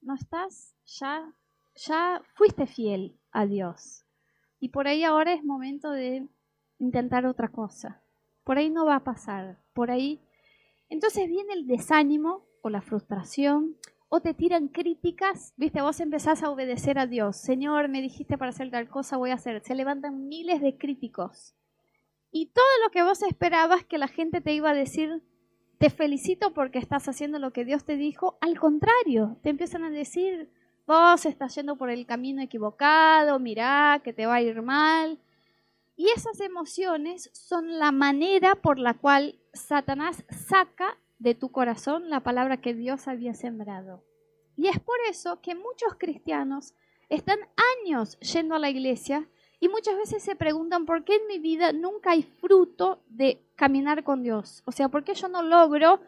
¿No 0.00 0.14
estás? 0.14 0.74
Ya, 0.86 1.32
ya 1.76 2.22
fuiste 2.34 2.66
fiel 2.66 3.16
a 3.30 3.46
Dios. 3.46 4.04
Y 4.58 4.70
por 4.70 4.88
ahí 4.88 5.04
ahora 5.04 5.32
es 5.32 5.44
momento 5.44 5.90
de 5.90 6.26
intentar 6.78 7.26
otra 7.26 7.48
cosa. 7.48 8.02
Por 8.42 8.58
ahí 8.58 8.70
no 8.70 8.84
va 8.84 8.96
a 8.96 9.04
pasar. 9.04 9.58
Por 9.74 9.90
ahí. 9.90 10.20
Entonces 10.88 11.28
viene 11.28 11.52
el 11.52 11.66
desánimo 11.66 12.46
o 12.62 12.70
la 12.70 12.82
frustración 12.82 13.76
o 14.12 14.20
te 14.20 14.34
tiran 14.34 14.66
críticas, 14.66 15.54
viste, 15.56 15.80
vos 15.80 16.00
empezás 16.00 16.42
a 16.42 16.50
obedecer 16.50 16.98
a 16.98 17.06
Dios. 17.06 17.36
Señor, 17.36 17.88
me 17.88 18.02
dijiste 18.02 18.36
para 18.36 18.50
hacer 18.50 18.68
tal 18.68 18.88
cosa, 18.88 19.16
voy 19.16 19.30
a 19.30 19.34
hacer. 19.34 19.62
Se 19.64 19.76
levantan 19.76 20.28
miles 20.28 20.60
de 20.60 20.76
críticos. 20.76 21.54
Y 22.32 22.46
todo 22.46 22.66
lo 22.82 22.90
que 22.90 23.04
vos 23.04 23.22
esperabas 23.22 23.84
que 23.84 23.98
la 23.98 24.08
gente 24.08 24.40
te 24.40 24.52
iba 24.52 24.70
a 24.70 24.74
decir, 24.74 25.22
te 25.78 25.90
felicito 25.90 26.52
porque 26.52 26.80
estás 26.80 27.08
haciendo 27.08 27.38
lo 27.38 27.52
que 27.52 27.64
Dios 27.64 27.84
te 27.84 27.96
dijo, 27.96 28.36
al 28.40 28.58
contrario, 28.58 29.38
te 29.44 29.50
empiezan 29.50 29.84
a 29.84 29.90
decir, 29.90 30.50
vos 30.88 31.24
estás 31.24 31.54
yendo 31.54 31.76
por 31.76 31.88
el 31.88 32.04
camino 32.04 32.42
equivocado, 32.42 33.38
mirá 33.38 34.00
que 34.02 34.12
te 34.12 34.26
va 34.26 34.34
a 34.34 34.42
ir 34.42 34.60
mal. 34.60 35.20
Y 35.94 36.08
esas 36.08 36.40
emociones 36.40 37.30
son 37.32 37.78
la 37.78 37.92
manera 37.92 38.56
por 38.56 38.80
la 38.80 38.94
cual 38.94 39.38
Satanás 39.52 40.24
saca 40.30 40.98
de 41.20 41.34
tu 41.34 41.52
corazón 41.52 42.10
la 42.10 42.20
palabra 42.20 42.60
que 42.60 42.74
Dios 42.74 43.06
había 43.06 43.34
sembrado. 43.34 44.02
Y 44.56 44.66
es 44.66 44.80
por 44.80 44.96
eso 45.08 45.40
que 45.40 45.54
muchos 45.54 45.94
cristianos 45.96 46.74
están 47.08 47.38
años 47.84 48.18
yendo 48.20 48.54
a 48.54 48.58
la 48.58 48.70
iglesia 48.70 49.28
y 49.60 49.68
muchas 49.68 49.96
veces 49.96 50.22
se 50.22 50.34
preguntan 50.34 50.86
por 50.86 51.04
qué 51.04 51.16
en 51.16 51.26
mi 51.28 51.38
vida 51.38 51.72
nunca 51.72 52.12
hay 52.12 52.22
fruto 52.22 53.02
de 53.08 53.42
caminar 53.54 54.02
con 54.02 54.22
Dios. 54.22 54.62
O 54.64 54.72
sea, 54.72 54.88
¿por 54.88 55.04
qué 55.04 55.14
yo 55.14 55.28
no 55.28 55.42
logro 55.42 56.00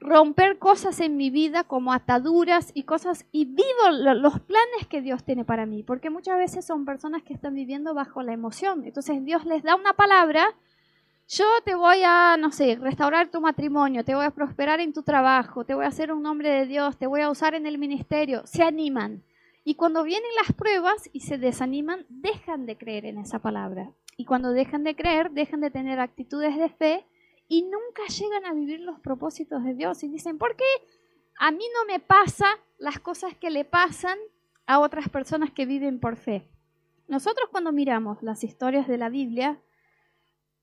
romper 0.00 0.58
cosas 0.58 0.98
en 1.00 1.16
mi 1.16 1.30
vida 1.30 1.62
como 1.62 1.92
ataduras 1.92 2.72
y 2.74 2.82
cosas 2.82 3.24
y 3.30 3.44
vivo 3.44 3.90
los 3.90 4.40
planes 4.40 4.86
que 4.88 5.00
Dios 5.00 5.22
tiene 5.22 5.44
para 5.44 5.66
mí? 5.66 5.84
Porque 5.84 6.10
muchas 6.10 6.36
veces 6.38 6.64
son 6.64 6.84
personas 6.84 7.22
que 7.22 7.34
están 7.34 7.54
viviendo 7.54 7.94
bajo 7.94 8.22
la 8.22 8.32
emoción. 8.32 8.84
Entonces 8.84 9.24
Dios 9.24 9.46
les 9.46 9.62
da 9.62 9.76
una 9.76 9.92
palabra 9.92 10.56
yo 11.28 11.44
te 11.64 11.74
voy 11.74 12.02
a, 12.04 12.36
no 12.36 12.52
sé, 12.52 12.76
restaurar 12.76 13.30
tu 13.30 13.40
matrimonio, 13.40 14.04
te 14.04 14.14
voy 14.14 14.24
a 14.24 14.30
prosperar 14.30 14.80
en 14.80 14.92
tu 14.92 15.02
trabajo, 15.02 15.64
te 15.64 15.74
voy 15.74 15.84
a 15.84 15.88
hacer 15.88 16.12
un 16.12 16.22
nombre 16.22 16.50
de 16.50 16.66
Dios, 16.66 16.96
te 16.98 17.06
voy 17.06 17.20
a 17.20 17.30
usar 17.30 17.54
en 17.54 17.66
el 17.66 17.78
ministerio, 17.78 18.46
se 18.46 18.62
animan. 18.62 19.24
Y 19.64 19.74
cuando 19.74 20.04
vienen 20.04 20.30
las 20.40 20.54
pruebas 20.54 21.10
y 21.12 21.20
se 21.20 21.38
desaniman, 21.38 22.06
dejan 22.08 22.66
de 22.66 22.78
creer 22.78 23.06
en 23.06 23.18
esa 23.18 23.40
palabra. 23.40 23.90
Y 24.16 24.24
cuando 24.24 24.52
dejan 24.52 24.84
de 24.84 24.94
creer, 24.94 25.32
dejan 25.32 25.60
de 25.60 25.72
tener 25.72 25.98
actitudes 25.98 26.56
de 26.56 26.68
fe 26.68 27.04
y 27.48 27.62
nunca 27.62 28.02
llegan 28.08 28.44
a 28.44 28.54
vivir 28.54 28.80
los 28.80 29.00
propósitos 29.00 29.64
de 29.64 29.74
Dios. 29.74 30.04
Y 30.04 30.08
dicen, 30.08 30.38
¿por 30.38 30.54
qué 30.54 30.64
a 31.38 31.50
mí 31.50 31.64
no 31.74 31.92
me 31.92 31.98
pasa 31.98 32.46
las 32.78 33.00
cosas 33.00 33.34
que 33.34 33.50
le 33.50 33.64
pasan 33.64 34.18
a 34.66 34.78
otras 34.78 35.08
personas 35.08 35.50
que 35.50 35.66
viven 35.66 35.98
por 35.98 36.16
fe? 36.16 36.48
Nosotros 37.08 37.48
cuando 37.50 37.72
miramos 37.72 38.22
las 38.22 38.44
historias 38.44 38.86
de 38.86 38.98
la 38.98 39.08
Biblia, 39.08 39.60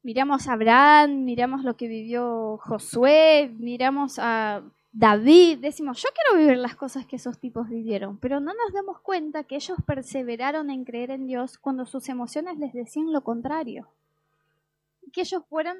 miramos 0.03 0.47
a 0.47 0.53
Abraham, 0.53 1.23
miramos 1.23 1.63
lo 1.63 1.75
que 1.75 1.87
vivió 1.87 2.57
Josué, 2.57 3.53
miramos 3.57 4.19
a 4.19 4.61
David, 4.91 5.59
decimos, 5.59 6.01
yo 6.03 6.09
quiero 6.13 6.39
vivir 6.39 6.57
las 6.59 6.75
cosas 6.75 7.07
que 7.07 7.15
esos 7.15 7.39
tipos 7.39 7.67
vivieron, 7.67 8.17
pero 8.19 8.39
no 8.39 8.53
nos 8.53 8.73
damos 8.73 8.99
cuenta 8.99 9.43
que 9.43 9.55
ellos 9.55 9.77
perseveraron 9.87 10.69
en 10.69 10.85
creer 10.85 11.09
en 11.09 11.25
Dios 11.25 11.57
cuando 11.57 11.87
sus 11.87 12.09
emociones 12.09 12.59
les 12.59 12.73
decían 12.73 13.11
lo 13.11 13.21
contrario. 13.21 13.87
Que 15.11 15.21
ellos 15.21 15.43
fueron 15.49 15.77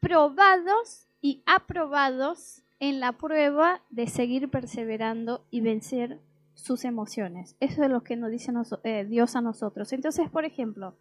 probados 0.00 1.08
y 1.20 1.42
aprobados 1.44 2.62
en 2.80 3.00
la 3.00 3.12
prueba 3.12 3.82
de 3.90 4.06
seguir 4.06 4.50
perseverando 4.50 5.44
y 5.50 5.60
vencer 5.60 6.20
sus 6.54 6.84
emociones. 6.84 7.56
Eso 7.60 7.82
es 7.82 7.90
lo 7.90 8.02
que 8.02 8.16
nos 8.16 8.30
dice 8.30 8.52
eh, 8.84 9.04
Dios 9.04 9.36
a 9.36 9.40
nosotros. 9.40 9.92
Entonces, 9.92 10.30
por 10.30 10.44
ejemplo, 10.44 10.94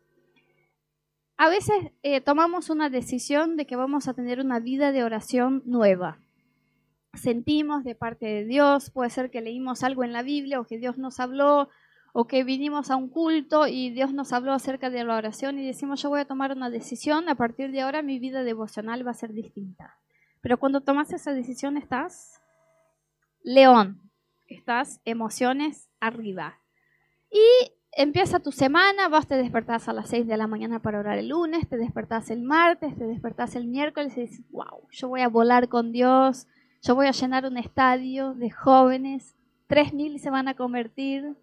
a 1.44 1.50
veces 1.50 1.76
eh, 2.04 2.22
tomamos 2.22 2.70
una 2.70 2.90
decisión 2.90 3.58
de 3.58 3.66
que 3.66 3.76
vamos 3.76 4.08
a 4.08 4.14
tener 4.14 4.40
una 4.40 4.62
vida 4.62 4.94
de 4.94 5.04
oración 5.04 5.62
nueva. 5.66 6.18
Sentimos 7.16 7.84
de 7.84 7.96
parte 7.96 8.26
de 8.26 8.46
Dios, 8.46 8.92
puede 8.92 9.10
ser 9.10 9.30
que 9.30 9.42
leímos 9.42 9.84
algo 9.84 10.06
en 10.06 10.14
la 10.14 10.24
Biblia 10.24 10.62
o 10.62 10.64
que 10.64 10.78
Dios 10.78 10.98
nos 10.98 11.20
habló 11.20 11.68
o 12.14 12.28
que 12.28 12.46
vinimos 12.46 12.92
a 12.92 12.96
un 12.96 13.10
culto 13.10 13.68
y 13.68 13.90
Dios 13.90 14.14
nos 14.14 14.32
habló 14.32 14.54
acerca 14.54 14.90
de 14.90 15.04
la 15.04 15.18
oración 15.18 15.60
y 15.60 15.68
decimos 15.68 16.02
yo 16.02 16.08
voy 16.08 16.22
a 16.22 16.28
tomar 16.28 16.54
una 16.54 16.70
decisión, 16.70 17.28
a 17.28 17.36
partir 17.36 17.74
de 17.74 17.82
ahora 17.82 18.02
mi 18.04 18.20
vida 18.20 18.44
devocional 18.44 19.06
va 19.06 19.12
a 19.12 19.16
ser 19.16 19.34
distinta. 19.34 19.98
Pero 20.40 20.58
cuando 20.58 20.80
tomas 20.80 21.12
esa 21.12 21.34
decisión 21.34 21.76
estás 21.76 22.42
león, 23.44 24.00
estás 24.48 25.02
emociones 25.04 25.90
arriba. 26.00 26.62
Y 27.30 27.74
empieza 27.96 28.40
tu 28.40 28.52
semana, 28.52 29.08
vos 29.10 29.28
te 29.28 29.36
despertás 29.36 29.88
a 29.88 29.94
las 29.94 30.10
6 30.10 30.28
de 30.28 30.38
la 30.38 30.48
mañana 30.48 30.80
para 30.80 31.00
orar 31.00 31.18
el 31.18 31.30
lunes, 31.30 31.68
te 31.68 31.78
despertás 31.78 32.30
el 32.30 32.42
martes, 32.42 32.98
te 32.98 33.06
despertás 33.06 33.56
el 33.56 33.68
miércoles 33.68 34.18
y 34.18 34.22
dices, 34.22 34.42
wow, 34.52 34.88
yo 34.92 35.08
voy 35.10 35.22
a 35.22 35.28
volar 35.28 35.70
con 35.70 35.92
Dios, 35.92 36.48
yo 36.82 36.96
voy 36.96 37.08
a 37.08 37.12
llenar 37.12 37.46
un 37.46 37.58
estadio 37.58 38.34
de 38.34 38.50
jóvenes, 38.50 39.36
3.000 39.70 40.18
se 40.18 40.30
van 40.30 40.48
a 40.48 40.56
convertir, 40.56 41.36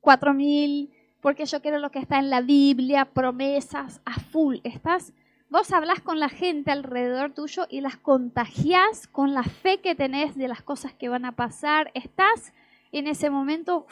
4.000, 0.00 0.90
porque 1.20 1.46
yo 1.46 1.60
quiero 1.60 1.78
lo 1.78 1.90
que 1.90 1.98
está 1.98 2.18
en 2.18 2.30
la 2.30 2.40
Biblia, 2.40 3.06
promesas 3.06 4.00
a 4.04 4.20
full. 4.20 4.56
Estás, 4.64 5.12
vos 5.48 5.72
hablas 5.72 6.00
con 6.00 6.20
la 6.20 6.28
gente 6.28 6.70
alrededor 6.70 7.32
tuyo 7.32 7.66
y 7.70 7.80
las 7.80 7.96
contagias 7.96 9.06
con 9.06 9.34
la 9.34 9.42
fe 9.42 9.80
que 9.80 9.94
tenés 9.94 10.36
de 10.36 10.48
las 10.48 10.62
cosas 10.62 10.92
que 10.92 11.08
van 11.08 11.24
a 11.24 11.32
pasar. 11.32 11.90
Estás 11.94 12.52
en 12.92 13.06
ese 13.06 13.30
momento 13.30 13.86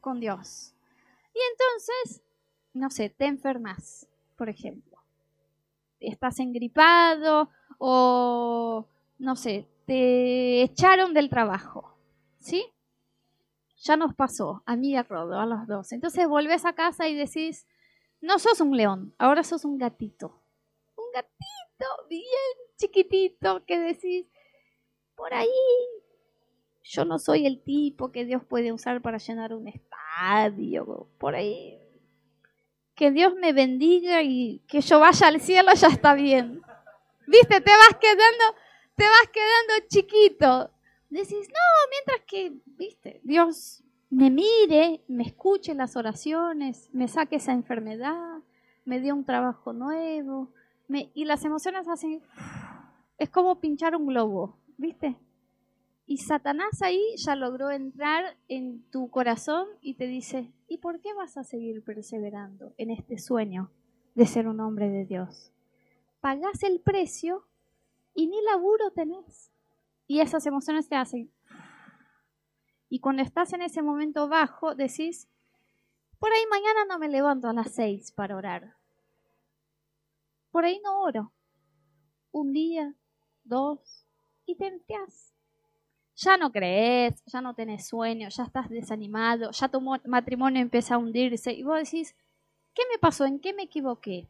con 0.00 0.20
Dios. 0.20 0.72
Y 1.34 1.38
entonces, 1.52 2.22
no 2.72 2.90
sé, 2.90 3.10
te 3.10 3.26
enfermas, 3.26 4.08
por 4.36 4.48
ejemplo. 4.48 4.98
Estás 6.00 6.40
engripado 6.40 7.50
o, 7.78 8.88
no 9.18 9.36
sé, 9.36 9.68
te 9.86 10.62
echaron 10.62 11.14
del 11.14 11.30
trabajo. 11.30 11.96
¿Sí? 12.38 12.66
Ya 13.78 13.96
nos 13.96 14.14
pasó, 14.14 14.62
a 14.66 14.76
mí 14.76 14.90
y 14.90 14.96
a 14.96 15.02
Rodo, 15.02 15.38
a 15.38 15.46
los 15.46 15.66
dos. 15.66 15.92
Entonces 15.92 16.28
volvés 16.28 16.64
a 16.64 16.74
casa 16.74 17.08
y 17.08 17.14
decís, 17.14 17.66
no 18.20 18.38
sos 18.38 18.60
un 18.60 18.76
león, 18.76 19.14
ahora 19.18 19.42
sos 19.42 19.64
un 19.64 19.78
gatito. 19.78 20.40
Un 20.96 21.06
gatito 21.12 21.86
bien 22.08 22.28
chiquitito 22.76 23.64
que 23.64 23.78
decís, 23.78 24.26
por 25.16 25.34
ahí 25.34 25.48
yo 26.82 27.04
no 27.04 27.18
soy 27.18 27.46
el 27.46 27.62
tipo 27.62 28.12
que 28.12 28.24
Dios 28.24 28.44
puede 28.44 28.72
usar 28.72 29.02
para 29.02 29.18
llenar 29.18 29.54
un 29.54 29.68
estadio, 30.12 31.08
por 31.18 31.34
ahí. 31.34 31.78
Que 32.94 33.10
Dios 33.10 33.34
me 33.34 33.52
bendiga 33.52 34.22
y 34.22 34.60
que 34.68 34.80
yo 34.80 35.00
vaya 35.00 35.28
al 35.28 35.40
cielo 35.40 35.72
ya 35.74 35.88
está 35.88 36.14
bien. 36.14 36.60
Viste, 37.26 37.60
te 37.60 37.70
vas 37.70 37.96
quedando, 38.00 38.44
te 38.96 39.04
vas 39.04 39.28
quedando 39.32 39.88
chiquito. 39.88 40.70
Decís, 41.08 41.48
no, 41.48 41.90
mientras 41.90 42.20
que, 42.26 42.52
viste, 42.66 43.20
Dios 43.22 43.82
me 44.10 44.30
mire, 44.30 45.02
me 45.08 45.24
escuche 45.24 45.74
las 45.74 45.96
oraciones, 45.96 46.90
me 46.92 47.08
saque 47.08 47.36
esa 47.36 47.52
enfermedad, 47.52 48.38
me 48.84 49.00
dé 49.00 49.12
un 49.12 49.24
trabajo 49.24 49.72
nuevo, 49.72 50.52
y 51.14 51.24
las 51.24 51.44
emociones 51.44 51.88
hacen, 51.88 52.22
es 53.16 53.30
como 53.30 53.60
pinchar 53.60 53.96
un 53.96 54.06
globo, 54.06 54.58
¿viste? 54.76 55.16
Y 56.12 56.18
Satanás 56.18 56.82
ahí 56.82 57.02
ya 57.16 57.34
logró 57.36 57.70
entrar 57.70 58.36
en 58.48 58.82
tu 58.90 59.08
corazón 59.08 59.66
y 59.80 59.94
te 59.94 60.06
dice, 60.06 60.52
¿y 60.68 60.76
por 60.76 61.00
qué 61.00 61.14
vas 61.14 61.38
a 61.38 61.42
seguir 61.42 61.82
perseverando 61.82 62.74
en 62.76 62.90
este 62.90 63.16
sueño 63.16 63.70
de 64.14 64.26
ser 64.26 64.46
un 64.46 64.60
hombre 64.60 64.90
de 64.90 65.06
Dios? 65.06 65.54
Pagás 66.20 66.64
el 66.64 66.80
precio 66.80 67.46
y 68.14 68.26
ni 68.26 68.42
laburo 68.42 68.90
tenés. 68.90 69.50
Y 70.06 70.20
esas 70.20 70.44
emociones 70.44 70.86
te 70.86 70.96
hacen. 70.96 71.32
Y 72.90 73.00
cuando 73.00 73.22
estás 73.22 73.54
en 73.54 73.62
ese 73.62 73.80
momento 73.80 74.28
bajo, 74.28 74.74
decís, 74.74 75.30
por 76.18 76.30
ahí 76.30 76.44
mañana 76.50 76.84
no 76.90 76.98
me 76.98 77.08
levanto 77.08 77.48
a 77.48 77.54
las 77.54 77.70
seis 77.72 78.12
para 78.12 78.36
orar. 78.36 78.76
Por 80.50 80.66
ahí 80.66 80.78
no 80.84 81.00
oro. 81.00 81.32
Un 82.32 82.52
día, 82.52 82.94
dos, 83.44 84.04
y 84.44 84.56
te 84.56 84.66
enfriás. 84.66 85.31
Ya 86.24 86.36
no 86.36 86.52
crees, 86.52 87.22
ya 87.26 87.40
no 87.40 87.54
tenés 87.54 87.88
sueño, 87.88 88.28
ya 88.28 88.44
estás 88.44 88.68
desanimado, 88.68 89.50
ya 89.50 89.68
tu 89.68 89.80
matrimonio 89.80 90.62
empieza 90.62 90.94
a 90.94 90.98
hundirse 90.98 91.52
y 91.52 91.64
vos 91.64 91.78
decís, 91.78 92.14
¿qué 92.74 92.82
me 92.92 92.98
pasó? 92.98 93.24
¿En 93.24 93.40
qué 93.40 93.52
me 93.52 93.64
equivoqué? 93.64 94.28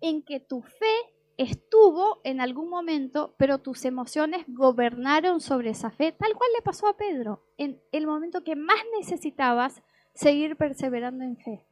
En 0.00 0.22
que 0.22 0.38
tu 0.38 0.62
fe 0.62 0.94
estuvo 1.36 2.20
en 2.22 2.40
algún 2.40 2.68
momento, 2.70 3.34
pero 3.38 3.58
tus 3.58 3.84
emociones 3.84 4.44
gobernaron 4.46 5.40
sobre 5.40 5.70
esa 5.70 5.90
fe, 5.90 6.12
tal 6.12 6.34
cual 6.34 6.50
le 6.54 6.62
pasó 6.62 6.86
a 6.86 6.96
Pedro, 6.96 7.44
en 7.58 7.82
el 7.90 8.06
momento 8.06 8.44
que 8.44 8.54
más 8.54 8.78
necesitabas 8.96 9.82
seguir 10.14 10.56
perseverando 10.56 11.24
en 11.24 11.36
fe. 11.38 11.66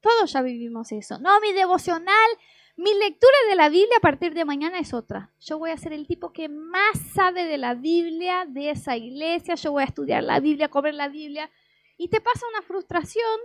Todos 0.00 0.32
ya 0.32 0.42
vivimos 0.42 0.90
eso. 0.92 1.18
No, 1.20 1.40
mi 1.40 1.52
devocional, 1.52 2.30
mi 2.76 2.92
lectura 2.94 3.36
de 3.48 3.56
la 3.56 3.70
Biblia 3.70 3.96
a 3.96 4.00
partir 4.00 4.34
de 4.34 4.44
mañana 4.44 4.78
es 4.78 4.92
otra. 4.92 5.32
Yo 5.40 5.58
voy 5.58 5.70
a 5.70 5.78
ser 5.78 5.94
el 5.94 6.06
tipo 6.06 6.32
que 6.32 6.48
más 6.48 6.98
sabe 7.14 7.44
de 7.44 7.56
la 7.56 7.74
Biblia, 7.74 8.44
de 8.46 8.70
esa 8.70 8.96
iglesia, 8.96 9.54
yo 9.54 9.72
voy 9.72 9.82
a 9.82 9.86
estudiar 9.86 10.22
la 10.22 10.40
Biblia, 10.40 10.68
comer 10.68 10.94
la 10.94 11.08
Biblia. 11.08 11.50
Y 11.96 12.08
te 12.08 12.20
pasa 12.20 12.46
una 12.50 12.60
frustración 12.60 13.40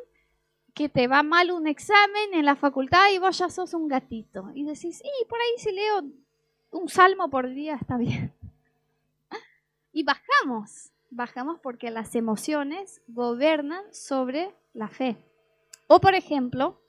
que 0.74 0.89
te 0.89 1.08
va 1.08 1.24
mal 1.24 1.52
un 1.52 1.65
examen 1.67 2.34
en 2.34 2.46
la 2.46 2.58
facultad 2.58 3.10
y 3.12 3.20
vos 3.20 3.38
ya 3.38 3.50
sos 3.50 3.74
un 3.74 3.88
gatito. 3.88 4.52
Y 4.54 4.65
decís, 4.65 5.02
y 5.02 5.26
por 5.26 5.39
ahí 5.39 5.54
si 5.58 5.72
leo 5.72 6.04
un 6.72 6.89
salmo 6.89 7.30
por 7.30 7.50
día 7.50 7.76
está 7.76 7.98
bien. 7.98 8.34
Y 9.94 10.04
bajamos, 10.04 10.94
bajamos 11.10 11.60
porque 11.60 11.91
las 11.91 12.15
emociones 12.15 13.02
gobernan 13.08 13.84
sobre 13.94 14.56
la 14.74 14.88
fe. 14.88 15.17
O 15.88 16.00
por 16.00 16.15
ejemplo, 16.15 16.81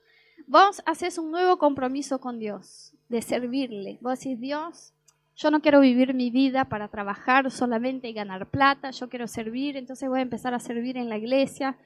vos 0.47 0.81
haces 0.85 1.17
un 1.17 1.31
nuevo 1.31 1.57
compromiso 1.57 2.19
con 2.19 2.39
Dios, 2.39 2.93
de 3.09 3.21
servirle. 3.21 3.97
Vos 4.01 4.19
decís, 4.19 4.39
Dios, 4.39 4.93
yo 5.35 5.51
no 5.51 5.61
quiero 5.61 5.79
vivir 5.79 6.13
mi 6.13 6.29
vida 6.29 6.65
para 6.65 6.87
trabajar 6.87 7.49
solamente 7.51 8.07
y 8.07 8.13
ganar 8.13 8.49
plata, 8.49 8.91
yo 8.91 9.09
quiero 9.09 9.27
servir, 9.27 9.77
entonces 9.77 10.07
voy 10.09 10.19
a 10.19 10.23
empezar 10.23 10.53
a 10.53 10.59
servir 10.59 10.97
en 10.97 11.09
la 11.09 11.17
iglesia, 11.17 11.77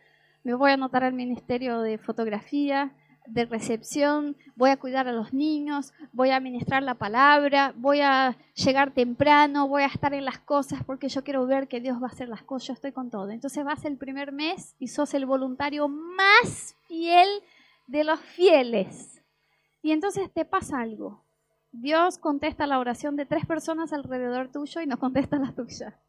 me 0.44 0.54
voy 0.54 0.72
a 0.72 0.74
anotar 0.76 1.04
al 1.04 1.14
ministerio 1.14 1.82
de 1.82 1.98
fotografía, 1.98 2.92
de 3.28 3.46
recepción, 3.46 4.38
voy 4.56 4.70
a 4.70 4.78
cuidar 4.78 5.08
a 5.08 5.12
los 5.12 5.34
niños, 5.34 5.94
voy 6.14 6.30
a 6.30 6.38
administrar 6.38 6.84
la 6.84 6.96
palabra, 6.96 7.74
voy 7.76 8.02
a 8.02 8.38
llegar 8.56 8.92
temprano, 8.92 9.68
voy 9.68 9.84
a 9.84 9.88
estar 9.88 10.14
en 10.14 10.26
las 10.26 10.40
cosas 10.40 10.84
porque 10.86 11.10
yo 11.10 11.24
quiero 11.24 11.46
ver 11.46 11.68
que 11.68 11.82
Dios 11.82 12.02
va 12.02 12.08
a 12.08 12.12
hacer 12.12 12.30
las 12.30 12.44
cosas, 12.44 12.68
yo 12.68 12.74
estoy 12.74 12.92
con 12.94 13.10
todo. 13.10 13.30
Entonces 13.32 13.64
vas 13.66 13.84
el 13.86 13.98
primer 13.98 14.32
mes 14.32 14.76
y 14.80 14.88
sos 14.88 15.14
el 15.14 15.26
voluntario 15.26 15.88
más 15.88 16.76
fiel 16.88 17.28
de 17.88 18.04
los 18.04 18.20
fieles. 18.20 19.24
Y 19.82 19.92
entonces 19.92 20.32
te 20.32 20.46
pasa 20.46 20.80
algo. 20.80 21.24
Dios 21.72 22.18
contesta 22.18 22.68
la 22.68 22.80
oración 22.80 23.16
de 23.16 23.26
tres 23.26 23.46
personas 23.46 23.94
alrededor 23.94 24.52
tuyo 24.52 24.82
y 24.82 24.88
no 24.88 25.00
contesta 25.00 25.38
la 25.38 25.54
tuya. 25.54 26.00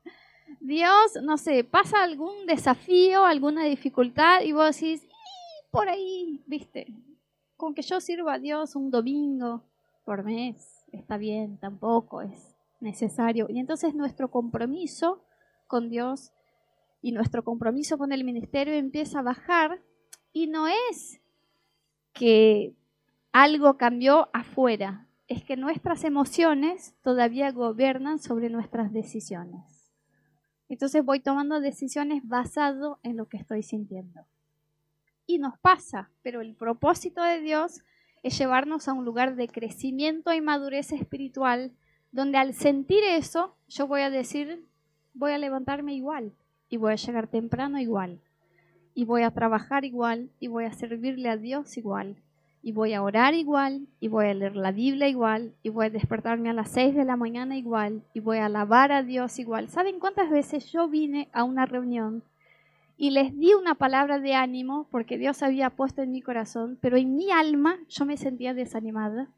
Dios, 0.60 1.18
no 1.22 1.36
sé, 1.36 1.64
pasa 1.64 2.02
algún 2.02 2.46
desafío, 2.46 3.24
alguna 3.24 3.64
dificultad 3.64 4.42
y 4.42 4.52
vos 4.52 4.74
decís, 4.74 5.06
por 5.70 5.88
ahí, 5.88 6.42
viste, 6.46 6.86
con 7.56 7.74
que 7.74 7.82
yo 7.82 8.00
sirva 8.00 8.34
a 8.34 8.38
Dios 8.38 8.76
un 8.76 8.90
domingo 8.90 9.62
por 10.04 10.24
mes, 10.24 10.84
está 10.92 11.16
bien, 11.18 11.58
tampoco 11.58 12.22
es 12.22 12.56
necesario. 12.80 13.46
Y 13.50 13.58
entonces 13.58 13.94
nuestro 13.94 14.30
compromiso 14.30 15.22
con 15.66 15.90
Dios 15.90 16.32
y 17.02 17.12
nuestro 17.12 17.44
compromiso 17.44 17.98
con 17.98 18.12
el 18.12 18.24
ministerio 18.24 18.74
empieza 18.74 19.20
a 19.20 19.22
bajar 19.22 19.82
y 20.32 20.46
no 20.46 20.66
es 20.66 21.20
que 22.18 22.74
algo 23.31 23.76
cambió 23.76 24.28
afuera, 24.33 25.07
es 25.28 25.44
que 25.44 25.57
nuestras 25.57 26.02
emociones 26.02 26.96
todavía 27.02 27.52
gobiernan 27.52 28.18
sobre 28.18 28.50
nuestras 28.50 28.92
decisiones. 28.92 29.92
Entonces 30.68 31.04
voy 31.04 31.20
tomando 31.20 31.61
decisiones 31.61 32.26
basado 32.26 32.98
en 33.04 33.16
lo 33.16 33.26
que 33.26 33.37
estoy 33.37 33.62
sintiendo. 33.62 34.26
Y 35.26 35.38
nos 35.38 35.59
pasa, 35.59 36.11
pero 36.22 36.40
el 36.40 36.57
propósito 36.57 37.22
de 37.22 37.40
Dios 37.40 37.83
es 38.24 38.37
llevarnos 38.37 38.88
a 38.88 38.94
un 38.94 39.04
lugar 39.04 39.37
de 39.37 39.46
crecimiento 39.46 40.35
y 40.35 40.40
madurez 40.40 40.90
espiritual, 40.90 41.70
donde 42.11 42.38
al 42.38 42.52
sentir 42.52 43.04
eso, 43.04 43.54
yo 43.68 43.87
voy 43.87 44.00
a 44.00 44.11
decir, 44.11 44.66
voy 45.14 45.31
a 45.33 45.38
levantarme 45.38 45.94
igual, 45.94 46.33
y 46.68 46.78
voy 46.78 46.92
a 46.92 46.96
llegar 46.96 47.28
temprano 47.28 47.78
igual, 47.78 48.20
y 48.98 49.04
voy 49.04 49.22
a 49.22 49.30
trabajar 49.30 49.84
igual, 49.84 50.28
y 50.40 50.48
voy 50.48 50.64
a 50.64 50.72
servirle 50.72 51.28
a 51.28 51.37
Dios 51.37 51.76
igual, 51.76 52.16
y 52.64 52.72
voy 52.72 52.94
a 52.94 53.02
orar 53.04 53.32
igual, 53.32 53.87
y 54.00 54.08
voy 54.08 54.26
a 54.26 54.34
leer 54.34 54.56
la 54.56 54.72
Biblia 54.72 55.06
igual, 55.06 55.54
y 55.62 55.68
voy 55.68 55.87
a 55.87 55.90
despertarme 55.90 56.50
a 56.50 56.52
las 56.52 56.70
6 56.70 56.96
de 56.96 57.04
la 57.04 57.14
mañana 57.14 57.56
igual, 57.56 58.02
y 58.12 58.18
voy 58.18 58.38
a 58.38 58.46
alabar 58.46 58.90
a 58.90 59.04
Dios 59.04 59.38
igual. 59.38 59.68
¿Saben 59.68 60.00
cuántas 60.00 60.30
veces 60.30 60.72
yo 60.72 60.88
vine 60.88 61.28
a 61.32 61.44
una 61.44 61.64
reunión 61.64 62.24
y 62.96 63.11
les 63.11 63.38
di 63.38 63.54
una 63.54 63.76
palabra 63.76 64.18
de 64.18 64.34
ánimo 64.34 64.88
porque 64.90 65.16
Dios 65.16 65.44
había 65.44 65.70
puesto 65.70 66.02
en 66.02 66.11
mi 66.11 66.20
corazón, 66.20 66.76
pero 66.80 66.96
en 66.96 67.14
mi 67.14 67.30
alma 67.30 67.78
yo 67.88 68.04
me 68.04 68.16
sentía 68.16 68.52
desanimada? 68.52 69.28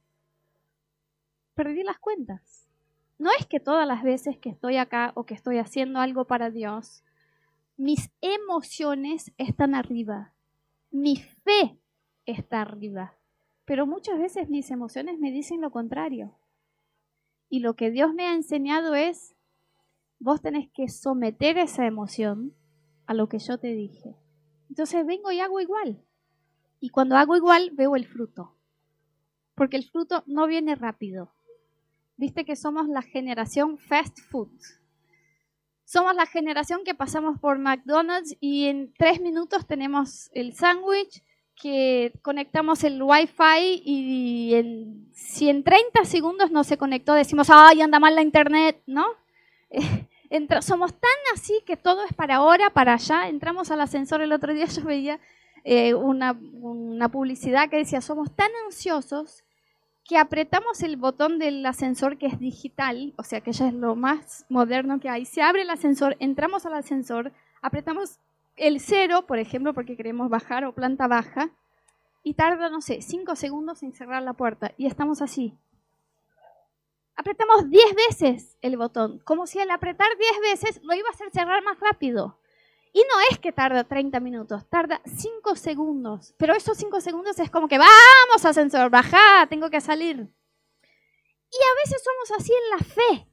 Perdí 1.54 1.82
las 1.82 1.98
cuentas. 1.98 2.66
No 3.18 3.28
es 3.38 3.44
que 3.44 3.60
todas 3.60 3.86
las 3.86 4.02
veces 4.04 4.38
que 4.38 4.48
estoy 4.48 4.78
acá 4.78 5.12
o 5.16 5.24
que 5.24 5.34
estoy 5.34 5.58
haciendo 5.58 6.00
algo 6.00 6.24
para 6.24 6.48
Dios, 6.48 7.04
mis 7.80 8.10
emociones 8.20 9.32
están 9.38 9.74
arriba. 9.74 10.34
Mi 10.90 11.16
fe 11.16 11.80
está 12.26 12.60
arriba. 12.60 13.16
Pero 13.64 13.86
muchas 13.86 14.18
veces 14.18 14.50
mis 14.50 14.70
emociones 14.70 15.18
me 15.18 15.32
dicen 15.32 15.62
lo 15.62 15.70
contrario. 15.70 16.36
Y 17.48 17.60
lo 17.60 17.76
que 17.76 17.90
Dios 17.90 18.12
me 18.12 18.26
ha 18.26 18.34
enseñado 18.34 18.94
es, 18.94 19.34
vos 20.18 20.42
tenés 20.42 20.68
que 20.74 20.88
someter 20.88 21.56
esa 21.56 21.86
emoción 21.86 22.54
a 23.06 23.14
lo 23.14 23.30
que 23.30 23.38
yo 23.38 23.56
te 23.56 23.68
dije. 23.68 24.14
Entonces 24.68 25.06
vengo 25.06 25.32
y 25.32 25.40
hago 25.40 25.58
igual. 25.58 26.04
Y 26.80 26.90
cuando 26.90 27.16
hago 27.16 27.34
igual, 27.34 27.70
veo 27.72 27.96
el 27.96 28.06
fruto. 28.06 28.56
Porque 29.54 29.78
el 29.78 29.88
fruto 29.88 30.22
no 30.26 30.46
viene 30.46 30.74
rápido. 30.74 31.32
Viste 32.18 32.44
que 32.44 32.56
somos 32.56 32.88
la 32.88 33.00
generación 33.00 33.78
fast 33.78 34.18
food. 34.20 34.52
Somos 35.92 36.14
la 36.14 36.26
generación 36.26 36.82
que 36.84 36.94
pasamos 36.94 37.40
por 37.40 37.58
McDonald's 37.58 38.36
y 38.38 38.66
en 38.66 38.94
tres 38.96 39.20
minutos 39.20 39.66
tenemos 39.66 40.30
el 40.34 40.54
sándwich, 40.54 41.24
que 41.60 42.12
conectamos 42.22 42.84
el 42.84 43.02
Wi-Fi 43.02 43.82
y 43.84 44.54
en, 44.54 45.08
si 45.12 45.48
en 45.48 45.64
30 45.64 46.04
segundos 46.04 46.52
no 46.52 46.62
se 46.62 46.78
conectó, 46.78 47.12
decimos, 47.14 47.48
ay, 47.50 47.82
anda 47.82 47.98
mal 47.98 48.14
la 48.14 48.22
internet, 48.22 48.80
¿no? 48.86 49.04
somos 50.60 50.92
tan 50.92 51.10
así 51.34 51.60
que 51.66 51.76
todo 51.76 52.04
es 52.04 52.12
para 52.14 52.36
ahora, 52.36 52.70
para 52.70 52.94
allá. 52.94 53.26
Entramos 53.28 53.72
al 53.72 53.80
ascensor 53.80 54.22
el 54.22 54.32
otro 54.32 54.54
día, 54.54 54.66
yo 54.66 54.84
veía 54.84 55.18
eh, 55.64 55.94
una, 55.94 56.38
una 56.52 57.08
publicidad 57.08 57.68
que 57.68 57.78
decía, 57.78 58.00
somos 58.00 58.32
tan 58.36 58.52
ansiosos 58.64 59.42
que 60.10 60.18
apretamos 60.18 60.82
el 60.82 60.96
botón 60.96 61.38
del 61.38 61.64
ascensor 61.64 62.18
que 62.18 62.26
es 62.26 62.36
digital, 62.40 63.14
o 63.16 63.22
sea 63.22 63.42
que 63.42 63.52
ya 63.52 63.68
es 63.68 63.74
lo 63.74 63.94
más 63.94 64.44
moderno 64.48 64.98
que 64.98 65.08
hay. 65.08 65.24
Se 65.24 65.40
abre 65.40 65.62
el 65.62 65.70
ascensor, 65.70 66.16
entramos 66.18 66.66
al 66.66 66.74
ascensor, 66.74 67.30
apretamos 67.62 68.18
el 68.56 68.80
cero, 68.80 69.24
por 69.28 69.38
ejemplo, 69.38 69.72
porque 69.72 69.96
queremos 69.96 70.28
bajar 70.28 70.64
o 70.64 70.74
planta 70.74 71.06
baja, 71.06 71.50
y 72.24 72.34
tarda, 72.34 72.70
no 72.70 72.80
sé, 72.80 73.02
cinco 73.02 73.36
segundos 73.36 73.84
en 73.84 73.92
cerrar 73.92 74.20
la 74.24 74.32
puerta, 74.32 74.72
y 74.76 74.86
estamos 74.86 75.22
así. 75.22 75.56
Apretamos 77.14 77.70
10 77.70 77.94
veces 78.08 78.58
el 78.62 78.76
botón, 78.76 79.20
como 79.20 79.46
si 79.46 79.60
al 79.60 79.70
apretar 79.70 80.08
10 80.18 80.40
veces 80.40 80.80
lo 80.82 80.92
iba 80.92 81.08
a 81.08 81.12
hacer 81.12 81.30
cerrar 81.30 81.62
más 81.62 81.78
rápido. 81.78 82.39
Y 82.92 83.00
no 83.00 83.20
es 83.30 83.38
que 83.38 83.52
tarda 83.52 83.84
30 83.84 84.18
minutos, 84.20 84.68
tarda 84.68 85.00
5 85.04 85.54
segundos. 85.54 86.34
Pero 86.38 86.54
esos 86.54 86.76
5 86.76 87.00
segundos 87.00 87.38
es 87.38 87.50
como 87.50 87.68
que 87.68 87.78
vamos, 87.78 88.44
ascensor, 88.44 88.90
baja, 88.90 89.46
tengo 89.48 89.70
que 89.70 89.80
salir. 89.80 90.16
Y 90.16 91.56
a 91.56 91.74
veces 91.84 92.02
somos 92.02 92.40
así 92.40 92.52
en 92.52 92.70
la 92.70 92.78
fe. 92.78 93.28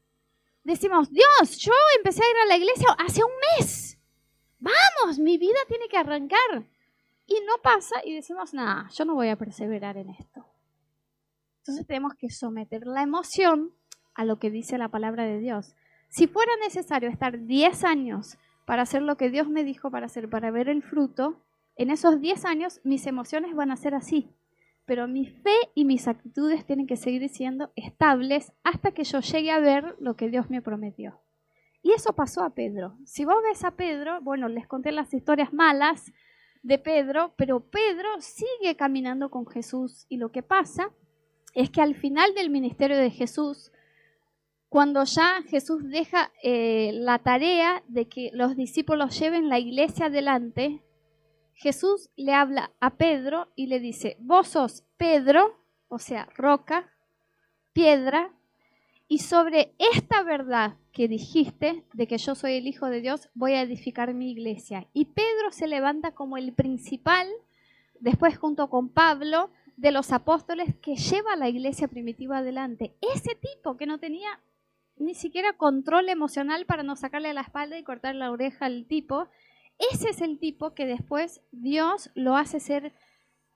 Decimos, 0.63 1.09
Dios, 1.09 1.57
yo 1.57 1.73
empecé 1.95 2.23
a 2.23 2.29
ir 2.29 2.37
a 2.37 2.45
la 2.45 2.57
iglesia 2.57 2.89
hace 2.99 3.23
un 3.23 3.31
mes. 3.57 3.97
Vamos, 4.59 5.17
mi 5.19 5.37
vida 5.37 5.59
tiene 5.67 5.87
que 5.87 5.97
arrancar. 5.97 6.67
Y 7.25 7.41
no 7.45 7.61
pasa 7.61 8.01
y 8.05 8.13
decimos, 8.13 8.53
nada, 8.53 8.89
yo 8.93 9.05
no 9.05 9.15
voy 9.15 9.29
a 9.29 9.37
perseverar 9.37 9.97
en 9.97 10.09
esto. 10.09 10.45
Entonces 11.59 11.85
tenemos 11.85 12.13
que 12.15 12.29
someter 12.29 12.85
la 12.85 13.01
emoción 13.01 13.73
a 14.13 14.23
lo 14.23 14.39
que 14.39 14.49
dice 14.49 14.77
la 14.77 14.89
palabra 14.89 15.25
de 15.25 15.39
Dios. 15.39 15.75
Si 16.09 16.27
fuera 16.27 16.51
necesario 16.57 17.09
estar 17.09 17.45
10 17.45 17.83
años 17.83 18.37
para 18.67 18.81
hacer 18.81 19.01
lo 19.01 19.15
que 19.15 19.29
Dios 19.29 19.47
me 19.47 19.63
dijo 19.63 19.89
para 19.91 20.07
hacer, 20.07 20.29
para 20.29 20.51
ver 20.51 20.67
el 20.67 20.83
fruto, 20.83 21.41
en 21.77 21.89
esos 21.89 22.19
10 22.19 22.43
años 22.43 22.81
mis 22.83 23.07
emociones 23.07 23.55
van 23.55 23.71
a 23.71 23.77
ser 23.77 23.95
así. 23.95 24.35
Pero 24.83 25.07
mi 25.07 25.25
fe 25.25 25.55
y 25.73 25.85
mis 25.85 26.05
actitudes 26.09 26.65
tienen 26.65 26.85
que 26.85 26.97
seguir 26.97 27.29
siendo 27.29 27.71
estables 27.77 28.51
hasta 28.65 28.91
que 28.91 29.05
yo 29.05 29.21
llegue 29.21 29.51
a 29.51 29.59
ver 29.59 29.95
lo 30.01 30.17
que 30.17 30.27
Dios 30.27 30.49
me 30.49 30.61
prometió. 30.61 31.21
Y 31.81 31.93
eso 31.93 32.11
pasó 32.13 32.43
a 32.43 32.55
Pedro. 32.55 32.97
Si 33.05 33.23
vos 33.23 33.37
ves 33.41 33.63
a 33.63 33.77
Pedro, 33.77 34.19
bueno, 34.19 34.49
les 34.49 34.67
conté 34.67 34.91
las 34.91 35.13
historias 35.13 35.53
malas 35.53 36.11
de 36.61 36.77
Pedro, 36.77 37.35
pero 37.37 37.69
Pedro 37.69 38.19
sigue 38.19 38.75
caminando 38.75 39.31
con 39.31 39.47
Jesús 39.47 40.05
y 40.09 40.17
lo 40.17 40.33
que 40.33 40.43
pasa 40.43 40.91
es 41.53 41.69
que 41.69 41.81
al 41.81 41.95
final 41.95 42.33
del 42.33 42.49
ministerio 42.49 42.97
de 42.97 43.11
Jesús, 43.11 43.71
cuando 44.77 45.05
ya 45.05 45.41
Jesús 45.49 45.89
deja 45.89 46.31
eh, 46.43 46.91
la 46.93 47.17
tarea 47.17 47.81
de 47.87 48.07
que 48.07 48.29
los 48.31 48.55
discípulos 48.55 49.19
lleven 49.19 49.49
la 49.49 49.57
iglesia 49.57 50.05
adelante, 50.05 50.83
Jesús 51.55 52.11
le 52.15 52.35
habla 52.35 52.69
a 52.79 52.95
Pedro 52.95 53.47
y 53.55 53.65
le 53.65 53.79
dice, 53.79 54.17
vos 54.19 54.49
sos 54.49 54.83
Pedro, 54.95 55.59
o 55.87 55.97
sea, 55.97 56.29
roca, 56.35 56.93
piedra, 57.73 58.31
y 59.07 59.17
sobre 59.17 59.73
esta 59.79 60.21
verdad 60.21 60.75
que 60.91 61.07
dijiste 61.07 61.83
de 61.93 62.05
que 62.05 62.19
yo 62.19 62.35
soy 62.35 62.57
el 62.57 62.67
Hijo 62.67 62.85
de 62.85 63.01
Dios, 63.01 63.29
voy 63.33 63.53
a 63.53 63.63
edificar 63.63 64.13
mi 64.13 64.29
iglesia. 64.29 64.85
Y 64.93 65.05
Pedro 65.05 65.49
se 65.49 65.67
levanta 65.67 66.11
como 66.11 66.37
el 66.37 66.53
principal, 66.53 67.27
después 67.99 68.37
junto 68.37 68.69
con 68.69 68.89
Pablo, 68.89 69.49
de 69.75 69.89
los 69.89 70.11
apóstoles 70.11 70.75
que 70.83 70.97
lleva 70.97 71.35
la 71.35 71.49
iglesia 71.49 71.87
primitiva 71.87 72.37
adelante. 72.37 72.95
Ese 73.01 73.33
tipo 73.33 73.75
que 73.75 73.87
no 73.87 73.99
tenía 73.99 74.39
ni 74.99 75.13
siquiera 75.13 75.53
control 75.53 76.09
emocional 76.09 76.65
para 76.65 76.83
no 76.83 76.95
sacarle 76.95 77.33
la 77.33 77.41
espalda 77.41 77.77
y 77.77 77.83
cortar 77.83 78.15
la 78.15 78.31
oreja 78.31 78.65
al 78.65 78.85
tipo, 78.85 79.27
ese 79.91 80.09
es 80.09 80.21
el 80.21 80.39
tipo 80.39 80.73
que 80.73 80.85
después 80.85 81.41
Dios 81.51 82.09
lo 82.15 82.35
hace 82.35 82.59
ser 82.59 82.93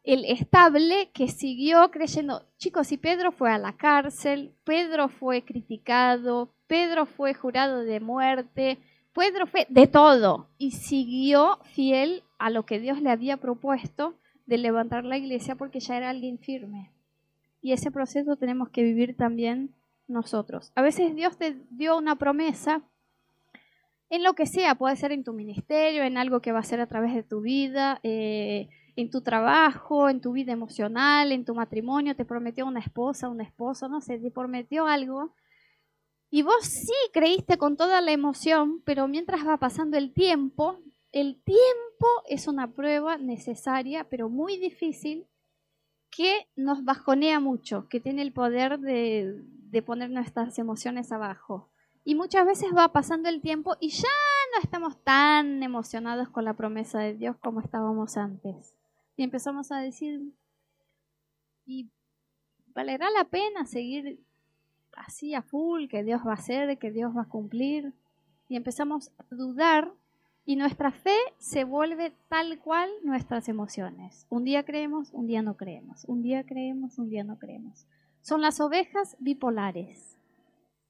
el 0.03 0.25
estable 0.25 1.11
que 1.13 1.27
siguió 1.27 1.91
creyendo. 1.91 2.45
Chicos, 2.57 2.87
si 2.87 2.97
Pedro 2.97 3.31
fue 3.31 3.51
a 3.51 3.57
la 3.57 3.77
cárcel, 3.77 4.53
Pedro 4.63 5.09
fue 5.09 5.43
criticado, 5.43 6.53
Pedro 6.67 7.05
fue 7.05 7.33
jurado 7.33 7.83
de 7.83 7.99
muerte, 7.99 8.79
Pedro 9.13 9.45
fue 9.45 9.67
de 9.69 9.87
todo 9.87 10.47
y 10.57 10.71
siguió 10.71 11.59
fiel 11.73 12.23
a 12.39 12.49
lo 12.49 12.65
que 12.65 12.79
Dios 12.79 13.01
le 13.01 13.11
había 13.11 13.37
propuesto 13.37 14.15
de 14.45 14.57
levantar 14.57 15.05
la 15.05 15.17
iglesia 15.17 15.55
porque 15.55 15.79
ya 15.79 15.97
era 15.97 16.09
alguien 16.09 16.39
firme. 16.39 16.91
Y 17.61 17.73
ese 17.73 17.91
proceso 17.91 18.37
tenemos 18.37 18.69
que 18.69 18.83
vivir 18.83 19.15
también 19.15 19.75
nosotros. 20.11 20.71
A 20.75 20.81
veces 20.81 21.15
Dios 21.15 21.37
te 21.37 21.57
dio 21.69 21.97
una 21.97 22.15
promesa 22.15 22.83
en 24.11 24.23
lo 24.23 24.33
que 24.33 24.45
sea, 24.45 24.75
puede 24.75 24.97
ser 24.97 25.13
en 25.13 25.23
tu 25.23 25.31
ministerio, 25.31 26.03
en 26.03 26.17
algo 26.17 26.41
que 26.41 26.51
va 26.51 26.59
a 26.59 26.63
ser 26.63 26.81
a 26.81 26.87
través 26.87 27.15
de 27.15 27.23
tu 27.23 27.39
vida, 27.39 28.01
eh, 28.03 28.67
en 28.97 29.09
tu 29.09 29.21
trabajo, 29.21 30.09
en 30.09 30.19
tu 30.19 30.33
vida 30.33 30.51
emocional, 30.51 31.31
en 31.31 31.45
tu 31.45 31.55
matrimonio, 31.55 32.13
te 32.13 32.25
prometió 32.25 32.65
una 32.65 32.81
esposa, 32.81 33.29
un 33.29 33.39
esposo, 33.39 33.87
no 33.87 34.01
sé, 34.01 34.19
te 34.19 34.29
prometió 34.29 34.85
algo. 34.85 35.33
Y 36.29 36.41
vos 36.41 36.65
sí 36.65 36.93
creíste 37.13 37.57
con 37.57 37.77
toda 37.77 38.01
la 38.01 38.11
emoción, 38.11 38.81
pero 38.85 39.07
mientras 39.07 39.47
va 39.47 39.57
pasando 39.57 39.97
el 39.97 40.13
tiempo, 40.13 40.79
el 41.13 41.41
tiempo 41.43 42.07
es 42.27 42.47
una 42.47 42.71
prueba 42.71 43.17
necesaria, 43.17 44.09
pero 44.09 44.27
muy 44.27 44.57
difícil, 44.57 45.25
que 46.09 46.47
nos 46.57 46.83
bajonea 46.83 47.39
mucho, 47.39 47.87
que 47.89 48.01
tiene 48.01 48.21
el 48.21 48.33
poder 48.33 48.79
de, 48.79 49.41
de 49.71 49.81
poner 49.81 50.09
nuestras 50.09 50.59
emociones 50.59 51.11
abajo. 51.11 51.69
Y 52.03 52.15
muchas 52.15 52.45
veces 52.45 52.71
va 52.75 52.91
pasando 52.91 53.29
el 53.29 53.41
tiempo 53.41 53.77
y 53.79 53.89
ya 53.89 54.09
no 54.53 54.61
estamos 54.61 55.01
tan 55.03 55.63
emocionados 55.63 56.29
con 56.29 56.45
la 56.45 56.55
promesa 56.55 56.99
de 56.99 57.13
Dios 57.13 57.37
como 57.37 57.61
estábamos 57.61 58.17
antes. 58.17 58.75
Y 59.15 59.23
empezamos 59.23 59.71
a 59.71 59.79
decir, 59.79 60.33
¿y 61.65 61.89
valerá 62.73 63.09
la 63.11 63.25
pena 63.25 63.65
seguir 63.65 64.19
así 64.93 65.35
a 65.35 65.41
full, 65.41 65.87
que 65.87 66.03
Dios 66.03 66.21
va 66.25 66.31
a 66.31 66.35
hacer, 66.35 66.77
que 66.77 66.91
Dios 66.91 67.15
va 67.15 67.23
a 67.23 67.29
cumplir? 67.29 67.93
Y 68.49 68.57
empezamos 68.57 69.11
a 69.17 69.35
dudar 69.35 69.93
y 70.43 70.55
nuestra 70.57 70.91
fe 70.91 71.17
se 71.37 71.63
vuelve 71.63 72.11
tal 72.27 72.59
cual 72.59 72.89
nuestras 73.03 73.47
emociones. 73.47 74.25
Un 74.29 74.43
día 74.43 74.63
creemos, 74.63 75.11
un 75.13 75.27
día 75.27 75.41
no 75.41 75.55
creemos. 75.55 76.03
Un 76.05 76.23
día 76.23 76.43
creemos, 76.43 76.97
un 76.97 77.09
día 77.09 77.23
no 77.23 77.37
creemos. 77.37 77.85
Son 78.21 78.41
las 78.41 78.59
ovejas 78.59 79.15
bipolares. 79.19 80.17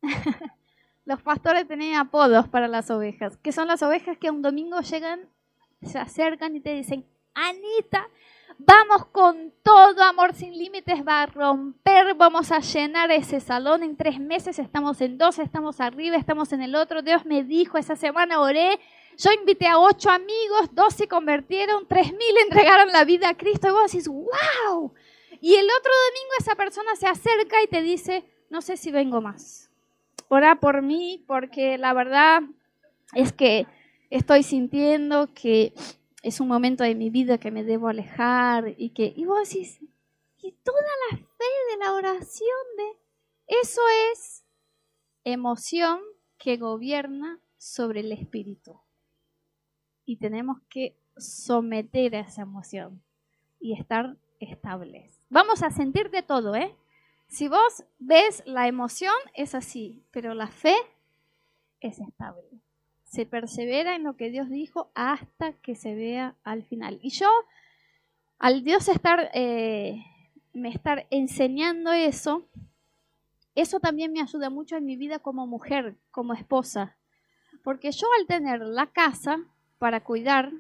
Los 1.05 1.21
pastores 1.21 1.67
tenían 1.67 1.99
apodos 1.99 2.47
para 2.47 2.67
las 2.67 2.91
ovejas, 2.91 3.35
que 3.37 3.51
son 3.51 3.67
las 3.67 3.81
ovejas 3.81 4.17
que 4.19 4.29
un 4.29 4.43
domingo 4.43 4.79
llegan, 4.81 5.27
se 5.81 5.97
acercan 5.97 6.55
y 6.55 6.59
te 6.61 6.75
dicen, 6.75 7.07
Anita, 7.33 8.07
vamos 8.59 9.07
con 9.07 9.51
todo, 9.63 10.03
amor 10.03 10.35
sin 10.35 10.55
límites, 10.55 11.05
va 11.05 11.23
a 11.23 11.25
romper, 11.25 12.13
vamos 12.13 12.51
a 12.51 12.59
llenar 12.59 13.09
ese 13.09 13.39
salón 13.39 13.81
en 13.81 13.97
tres 13.97 14.19
meses, 14.19 14.59
estamos 14.59 15.01
en 15.01 15.17
dos, 15.17 15.39
estamos 15.39 15.81
arriba, 15.81 16.17
estamos 16.17 16.53
en 16.53 16.61
el 16.61 16.75
otro, 16.75 17.01
Dios 17.01 17.25
me 17.25 17.43
dijo, 17.43 17.79
esa 17.79 17.95
semana 17.95 18.39
oré, 18.39 18.79
yo 19.17 19.31
invité 19.31 19.67
a 19.67 19.79
ocho 19.79 20.11
amigos, 20.11 20.69
dos 20.73 20.93
se 20.93 21.07
convirtieron, 21.07 21.87
tres 21.87 22.11
mil 22.11 22.37
entregaron 22.43 22.91
la 22.91 23.05
vida 23.05 23.29
a 23.29 23.37
Cristo, 23.37 23.69
y 23.69 23.71
vos 23.71 23.91
decís, 23.91 24.07
wow. 24.07 24.93
Y 25.41 25.55
el 25.55 25.65
otro 25.65 25.91
domingo 26.07 26.33
esa 26.39 26.55
persona 26.55 26.95
se 26.95 27.07
acerca 27.07 27.63
y 27.63 27.67
te 27.67 27.81
dice, 27.81 28.23
no 28.51 28.61
sé 28.61 28.77
si 28.77 28.91
vengo 28.91 29.21
más. 29.21 29.71
Ora 30.29 30.59
por 30.59 30.83
mí 30.83 31.25
porque 31.27 31.79
la 31.79 31.93
verdad 31.93 32.43
es 33.15 33.33
que 33.33 33.65
estoy 34.11 34.43
sintiendo 34.43 35.33
que 35.33 35.73
es 36.21 36.39
un 36.39 36.47
momento 36.47 36.83
de 36.83 36.93
mi 36.93 37.09
vida 37.09 37.39
que 37.39 37.49
me 37.49 37.63
debo 37.63 37.87
alejar 37.87 38.75
y 38.77 38.91
que 38.91 39.11
y 39.15 39.25
vos 39.25 39.49
decís 39.49 39.79
y 40.43 40.51
toda 40.63 40.81
la 41.09 41.17
fe 41.17 41.71
de 41.71 41.77
la 41.79 41.93
oración 41.93 42.59
de 42.77 42.97
eso 43.47 43.81
es 44.13 44.45
emoción 45.23 45.99
que 46.37 46.57
gobierna 46.57 47.39
sobre 47.57 48.01
el 48.01 48.11
espíritu. 48.11 48.79
Y 50.05 50.17
tenemos 50.17 50.59
que 50.69 50.97
someter 51.17 52.15
a 52.15 52.21
esa 52.21 52.43
emoción 52.43 53.03
y 53.59 53.73
estar 53.73 54.17
estables 54.39 55.20
vamos 55.31 55.63
a 55.63 55.71
sentir 55.71 56.11
de 56.11 56.21
todo 56.21 56.55
eh 56.55 56.75
si 57.31 57.47
vos 57.47 57.85
ves 57.97 58.43
la 58.45 58.67
emoción, 58.67 59.15
es 59.33 59.55
así, 59.55 60.03
pero 60.11 60.33
la 60.33 60.47
fe 60.47 60.75
es 61.79 61.97
estable. 61.99 62.43
Se 63.05 63.25
persevera 63.25 63.95
en 63.95 64.03
lo 64.03 64.17
que 64.17 64.29
Dios 64.29 64.49
dijo 64.49 64.91
hasta 64.95 65.53
que 65.53 65.75
se 65.75 65.95
vea 65.95 66.35
al 66.43 66.63
final. 66.65 66.99
Y 67.01 67.11
yo, 67.11 67.29
al 68.37 68.65
Dios 68.65 68.89
estar, 68.89 69.31
eh, 69.33 70.03
me 70.51 70.67
estar 70.67 71.07
enseñando 71.09 71.93
eso, 71.93 72.49
eso 73.55 73.79
también 73.79 74.11
me 74.11 74.21
ayuda 74.21 74.49
mucho 74.49 74.75
en 74.75 74.85
mi 74.85 74.97
vida 74.97 75.19
como 75.19 75.47
mujer, 75.47 75.95
como 76.11 76.33
esposa. 76.33 76.97
Porque 77.63 77.93
yo 77.93 78.07
al 78.19 78.27
tener 78.27 78.59
la 78.59 78.87
casa 78.87 79.39
para 79.79 80.03
cuidar, 80.03 80.51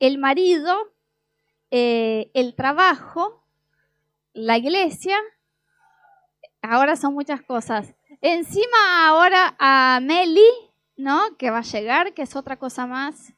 el 0.00 0.18
marido, 0.18 0.76
eh, 1.70 2.32
el 2.34 2.56
trabajo, 2.56 3.44
la 4.40 4.58
iglesia, 4.58 5.16
ahora 6.62 6.96
son 6.96 7.14
muchas 7.14 7.42
cosas. 7.42 7.94
Encima 8.20 9.06
ahora 9.06 9.54
a 9.58 10.00
Meli, 10.02 10.48
¿no? 10.96 11.36
Que 11.38 11.50
va 11.50 11.58
a 11.58 11.62
llegar, 11.62 12.14
que 12.14 12.22
es 12.22 12.36
otra 12.36 12.58
cosa 12.58 12.86
más. 12.86 13.32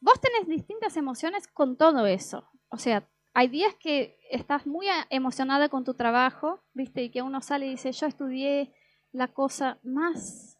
Vos 0.00 0.20
tenés 0.20 0.46
distintas 0.46 0.96
emociones 0.96 1.46
con 1.48 1.76
todo 1.76 2.06
eso. 2.06 2.48
O 2.68 2.78
sea, 2.78 3.08
hay 3.34 3.48
días 3.48 3.74
que 3.74 4.18
estás 4.30 4.66
muy 4.66 4.86
emocionada 5.10 5.68
con 5.68 5.84
tu 5.84 5.94
trabajo, 5.94 6.60
¿viste? 6.72 7.02
Y 7.04 7.10
que 7.10 7.22
uno 7.22 7.40
sale 7.40 7.66
y 7.66 7.70
dice, 7.70 7.92
yo 7.92 8.06
estudié 8.06 8.72
la 9.12 9.28
cosa 9.28 9.78
más 9.82 10.55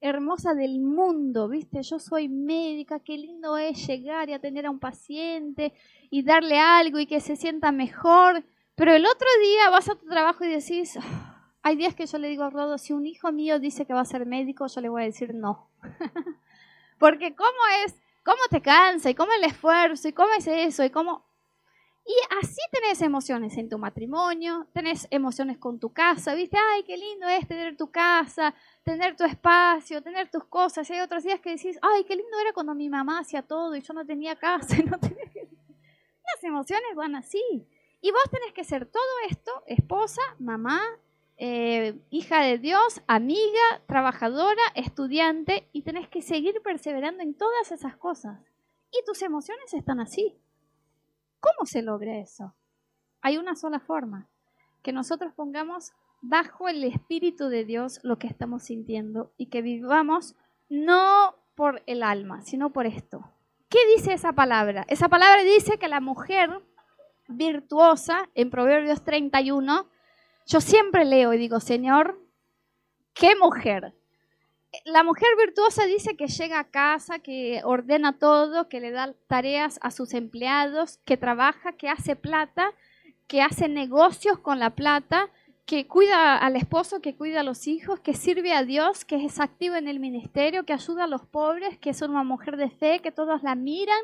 hermosa 0.00 0.54
del 0.54 0.80
mundo, 0.80 1.48
¿viste? 1.48 1.82
Yo 1.82 1.98
soy 1.98 2.28
médica, 2.28 3.00
qué 3.00 3.18
lindo 3.18 3.56
es 3.58 3.86
llegar 3.86 4.28
y 4.28 4.32
atender 4.32 4.66
a 4.66 4.70
un 4.70 4.78
paciente 4.78 5.72
y 6.10 6.22
darle 6.22 6.58
algo 6.58 6.98
y 6.98 7.06
que 7.06 7.20
se 7.20 7.36
sienta 7.36 7.70
mejor. 7.72 8.44
Pero 8.74 8.94
el 8.94 9.04
otro 9.04 9.28
día 9.42 9.70
vas 9.70 9.88
a 9.90 9.94
tu 9.94 10.06
trabajo 10.06 10.44
y 10.44 10.48
decís, 10.48 10.98
ah, 11.00 11.52
hay 11.62 11.76
días 11.76 11.94
que 11.94 12.06
yo 12.06 12.18
le 12.18 12.28
digo 12.28 12.44
a 12.44 12.50
Rodo, 12.50 12.78
si 12.78 12.92
un 12.92 13.06
hijo 13.06 13.30
mío 13.30 13.58
dice 13.58 13.84
que 13.84 13.92
va 13.92 14.00
a 14.00 14.06
ser 14.06 14.24
médico, 14.24 14.66
yo 14.66 14.80
le 14.80 14.88
voy 14.88 15.02
a 15.02 15.06
decir 15.06 15.34
no. 15.34 15.68
Porque 16.98 17.34
cómo 17.34 17.58
es, 17.84 17.94
cómo 18.24 18.40
te 18.50 18.62
cansa 18.62 19.10
y 19.10 19.14
cómo 19.14 19.32
el 19.32 19.44
esfuerzo 19.44 20.08
y 20.08 20.12
cómo 20.12 20.30
es 20.36 20.46
eso 20.46 20.84
y 20.84 20.90
cómo... 20.90 21.29
Y 22.04 22.14
así 22.42 22.60
tenés 22.72 23.02
emociones 23.02 23.56
en 23.56 23.68
tu 23.68 23.78
matrimonio, 23.78 24.66
tenés 24.72 25.06
emociones 25.10 25.58
con 25.58 25.78
tu 25.78 25.92
casa, 25.92 26.34
¿viste? 26.34 26.56
Ay, 26.72 26.82
qué 26.82 26.96
lindo 26.96 27.28
es 27.28 27.46
tener 27.46 27.76
tu 27.76 27.90
casa, 27.90 28.54
tener 28.82 29.16
tu 29.16 29.24
espacio, 29.24 30.02
tener 30.02 30.30
tus 30.30 30.44
cosas. 30.44 30.88
Y 30.88 30.94
hay 30.94 31.00
otros 31.00 31.22
días 31.22 31.40
que 31.40 31.50
decís, 31.50 31.78
ay, 31.82 32.04
qué 32.04 32.16
lindo 32.16 32.38
era 32.40 32.52
cuando 32.52 32.74
mi 32.74 32.88
mamá 32.88 33.20
hacía 33.20 33.42
todo 33.42 33.76
y 33.76 33.82
yo 33.82 33.92
no 33.92 34.04
tenía 34.04 34.36
casa 34.36 34.76
no 34.90 34.98
tenía... 34.98 35.24
Las 35.34 36.44
emociones 36.44 36.94
van 36.96 37.16
así. 37.16 37.68
Y 38.00 38.10
vos 38.12 38.22
tenés 38.30 38.52
que 38.54 38.64
ser 38.64 38.86
todo 38.86 39.02
esto, 39.28 39.52
esposa, 39.66 40.22
mamá, 40.38 40.80
eh, 41.36 41.98
hija 42.10 42.42
de 42.42 42.58
Dios, 42.58 43.02
amiga, 43.06 43.82
trabajadora, 43.86 44.62
estudiante, 44.74 45.68
y 45.72 45.82
tenés 45.82 46.08
que 46.08 46.22
seguir 46.22 46.60
perseverando 46.62 47.22
en 47.22 47.34
todas 47.34 47.72
esas 47.72 47.96
cosas. 47.96 48.40
Y 48.90 49.04
tus 49.04 49.22
emociones 49.22 49.72
están 49.74 50.00
así. 50.00 50.38
¿Cómo 51.40 51.66
se 51.66 51.82
logra 51.82 52.18
eso? 52.18 52.54
Hay 53.22 53.38
una 53.38 53.56
sola 53.56 53.80
forma, 53.80 54.28
que 54.82 54.92
nosotros 54.92 55.32
pongamos 55.34 55.92
bajo 56.22 56.68
el 56.68 56.84
Espíritu 56.84 57.48
de 57.48 57.64
Dios 57.64 58.00
lo 58.02 58.18
que 58.18 58.26
estamos 58.26 58.64
sintiendo 58.64 59.32
y 59.36 59.46
que 59.46 59.62
vivamos 59.62 60.36
no 60.68 61.34
por 61.54 61.82
el 61.86 62.02
alma, 62.02 62.42
sino 62.42 62.70
por 62.70 62.86
esto. 62.86 63.32
¿Qué 63.68 63.78
dice 63.96 64.12
esa 64.12 64.32
palabra? 64.32 64.84
Esa 64.88 65.08
palabra 65.08 65.42
dice 65.42 65.78
que 65.78 65.88
la 65.88 66.00
mujer 66.00 66.50
virtuosa, 67.28 68.28
en 68.34 68.50
Proverbios 68.50 69.04
31, 69.04 69.88
yo 70.46 70.60
siempre 70.60 71.04
leo 71.04 71.32
y 71.32 71.38
digo, 71.38 71.60
Señor, 71.60 72.20
¿qué 73.14 73.36
mujer? 73.36 73.94
La 74.84 75.02
mujer 75.02 75.28
virtuosa 75.36 75.84
dice 75.86 76.16
que 76.16 76.28
llega 76.28 76.60
a 76.60 76.70
casa, 76.70 77.18
que 77.18 77.60
ordena 77.64 78.18
todo, 78.18 78.68
que 78.68 78.80
le 78.80 78.92
da 78.92 79.14
tareas 79.26 79.78
a 79.82 79.90
sus 79.90 80.14
empleados, 80.14 80.98
que 81.04 81.16
trabaja, 81.16 81.72
que 81.72 81.88
hace 81.88 82.14
plata, 82.14 82.72
que 83.26 83.42
hace 83.42 83.68
negocios 83.68 84.38
con 84.38 84.58
la 84.58 84.70
plata, 84.70 85.28
que 85.66 85.86
cuida 85.86 86.36
al 86.36 86.56
esposo, 86.56 87.00
que 87.00 87.14
cuida 87.14 87.40
a 87.40 87.44
los 87.44 87.66
hijos, 87.68 88.00
que 88.00 88.14
sirve 88.14 88.52
a 88.52 88.64
Dios, 88.64 89.04
que 89.04 89.24
es 89.24 89.38
activa 89.38 89.78
en 89.78 89.86
el 89.86 90.00
ministerio, 90.00 90.64
que 90.64 90.72
ayuda 90.72 91.04
a 91.04 91.06
los 91.06 91.26
pobres, 91.26 91.78
que 91.78 91.90
es 91.90 92.02
una 92.02 92.24
mujer 92.24 92.56
de 92.56 92.70
fe, 92.70 93.00
que 93.00 93.12
todos 93.12 93.42
la 93.42 93.54
miran, 93.54 94.00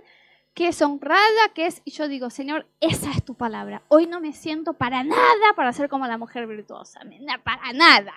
que 0.54 0.68
es 0.68 0.80
honrada, 0.80 1.48
que 1.54 1.66
es... 1.66 1.82
Y 1.84 1.90
yo 1.90 2.08
digo, 2.08 2.30
Señor, 2.30 2.66
esa 2.80 3.10
es 3.10 3.24
tu 3.24 3.34
palabra. 3.34 3.82
Hoy 3.88 4.06
no 4.06 4.20
me 4.20 4.32
siento 4.32 4.74
para 4.74 5.02
nada 5.02 5.54
para 5.56 5.72
ser 5.72 5.88
como 5.88 6.06
la 6.06 6.18
mujer 6.18 6.46
virtuosa, 6.46 7.00
para 7.44 7.72
nada. 7.72 8.14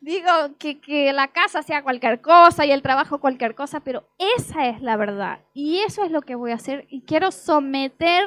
Digo 0.00 0.30
que, 0.58 0.80
que 0.80 1.12
la 1.12 1.28
casa 1.28 1.62
sea 1.62 1.82
cualquier 1.82 2.20
cosa 2.20 2.64
y 2.64 2.70
el 2.70 2.82
trabajo 2.82 3.20
cualquier 3.20 3.54
cosa, 3.54 3.80
pero 3.80 4.08
esa 4.36 4.68
es 4.68 4.80
la 4.80 4.96
verdad. 4.96 5.40
Y 5.54 5.78
eso 5.78 6.04
es 6.04 6.10
lo 6.10 6.22
que 6.22 6.34
voy 6.34 6.52
a 6.52 6.56
hacer. 6.56 6.86
Y 6.88 7.02
quiero 7.02 7.32
someter 7.32 8.26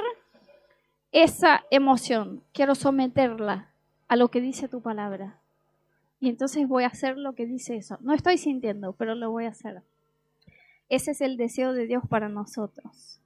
esa 1.12 1.66
emoción, 1.72 2.44
quiero 2.54 2.76
someterla 2.76 3.74
a 4.08 4.16
lo 4.16 4.30
que 4.30 4.42
dice 4.42 4.68
tu 4.68 4.82
palabra. 4.82 5.40
Y 6.20 6.30
entonces 6.30 6.68
voy 6.68 6.84
a 6.84 6.88
hacer 6.88 7.18
lo 7.18 7.34
que 7.34 7.46
dice 7.46 7.76
eso. 7.76 7.98
No 8.02 8.14
estoy 8.14 8.38
sintiendo, 8.38 8.94
pero 8.94 9.16
lo 9.16 9.32
voy 9.32 9.46
a 9.46 9.50
hacer. 9.50 9.82
Ese 10.88 11.12
es 11.12 11.22
el 11.22 11.38
deseo 11.38 11.74
de 11.74 11.88
Dios 11.88 12.04
para 12.10 12.30
nosotros. 12.30 13.20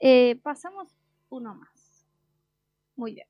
Eh, 0.00 0.36
pasamos 0.42 0.88
uno 1.28 1.54
más. 1.54 2.06
Muy 2.96 3.14
bien. 3.14 3.28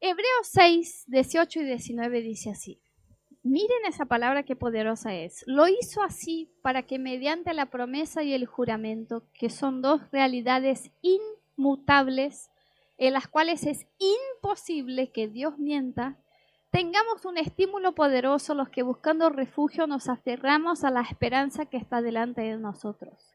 Hebreos 0.00 0.48
6, 0.52 1.04
18 1.08 1.60
y 1.60 1.64
19 1.64 2.22
dice 2.22 2.50
así. 2.50 2.80
Miren 3.42 3.86
esa 3.86 4.04
palabra 4.04 4.42
que 4.42 4.56
poderosa 4.56 5.14
es. 5.14 5.44
Lo 5.46 5.66
hizo 5.66 6.02
así 6.02 6.52
para 6.62 6.82
que 6.82 6.98
mediante 6.98 7.54
la 7.54 7.66
promesa 7.66 8.22
y 8.22 8.34
el 8.34 8.46
juramento, 8.46 9.24
que 9.32 9.48
son 9.48 9.80
dos 9.80 10.02
realidades 10.10 10.90
inmutables, 11.00 12.50
en 12.98 13.14
las 13.14 13.28
cuales 13.28 13.64
es 13.66 13.86
imposible 13.98 15.10
que 15.10 15.28
Dios 15.28 15.58
mienta, 15.58 16.18
tengamos 16.70 17.24
un 17.24 17.38
estímulo 17.38 17.94
poderoso 17.94 18.54
los 18.54 18.68
que 18.68 18.82
buscando 18.82 19.30
refugio 19.30 19.86
nos 19.86 20.08
aferramos 20.08 20.84
a 20.84 20.90
la 20.90 21.00
esperanza 21.00 21.64
que 21.64 21.78
está 21.78 22.02
delante 22.02 22.42
de 22.42 22.58
nosotros 22.58 23.34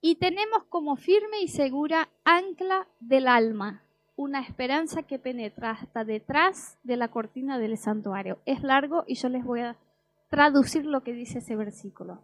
y 0.00 0.16
tenemos 0.16 0.64
como 0.64 0.96
firme 0.96 1.40
y 1.40 1.48
segura 1.48 2.08
ancla 2.24 2.86
del 3.00 3.28
alma, 3.28 3.82
una 4.18 4.40
esperanza 4.40 5.04
que 5.04 5.20
penetra 5.20 5.70
hasta 5.70 6.04
detrás 6.04 6.76
de 6.82 6.96
la 6.96 7.06
cortina 7.06 7.56
del 7.56 7.78
santuario. 7.78 8.40
Es 8.46 8.64
largo 8.64 9.04
y 9.06 9.14
yo 9.14 9.28
les 9.28 9.44
voy 9.44 9.60
a 9.60 9.76
traducir 10.28 10.84
lo 10.84 11.04
que 11.04 11.12
dice 11.12 11.38
ese 11.38 11.54
versículo. 11.54 12.20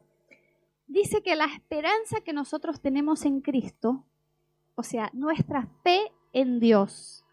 Dice 0.88 1.22
que 1.22 1.36
la 1.36 1.44
esperanza 1.44 2.20
que 2.22 2.32
nosotros 2.32 2.80
tenemos 2.80 3.24
en 3.24 3.40
Cristo, 3.40 4.04
o 4.74 4.82
sea, 4.82 5.08
nuestra 5.12 5.68
fe 5.84 6.10
en 6.32 6.58
Dios, 6.58 7.24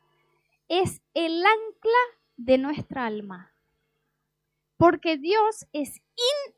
es 0.70 1.02
el 1.16 1.44
ancla 1.44 2.20
de 2.38 2.60
nuestra 2.60 3.08
alma. 3.08 3.52
Porque 4.78 5.18
Dios 5.18 5.66
es 5.74 6.04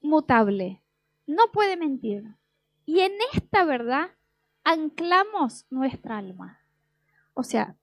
inmutable, 0.02 0.82
no 1.26 1.54
puede 1.54 1.78
mentir. 1.78 2.36
Y 2.86 3.00
en 3.00 3.14
esta 3.32 3.64
verdad 3.64 4.10
anclamos 4.66 5.66
nuestra 5.70 6.18
alma. 6.18 6.60
O 7.34 7.44
sea, 7.44 7.78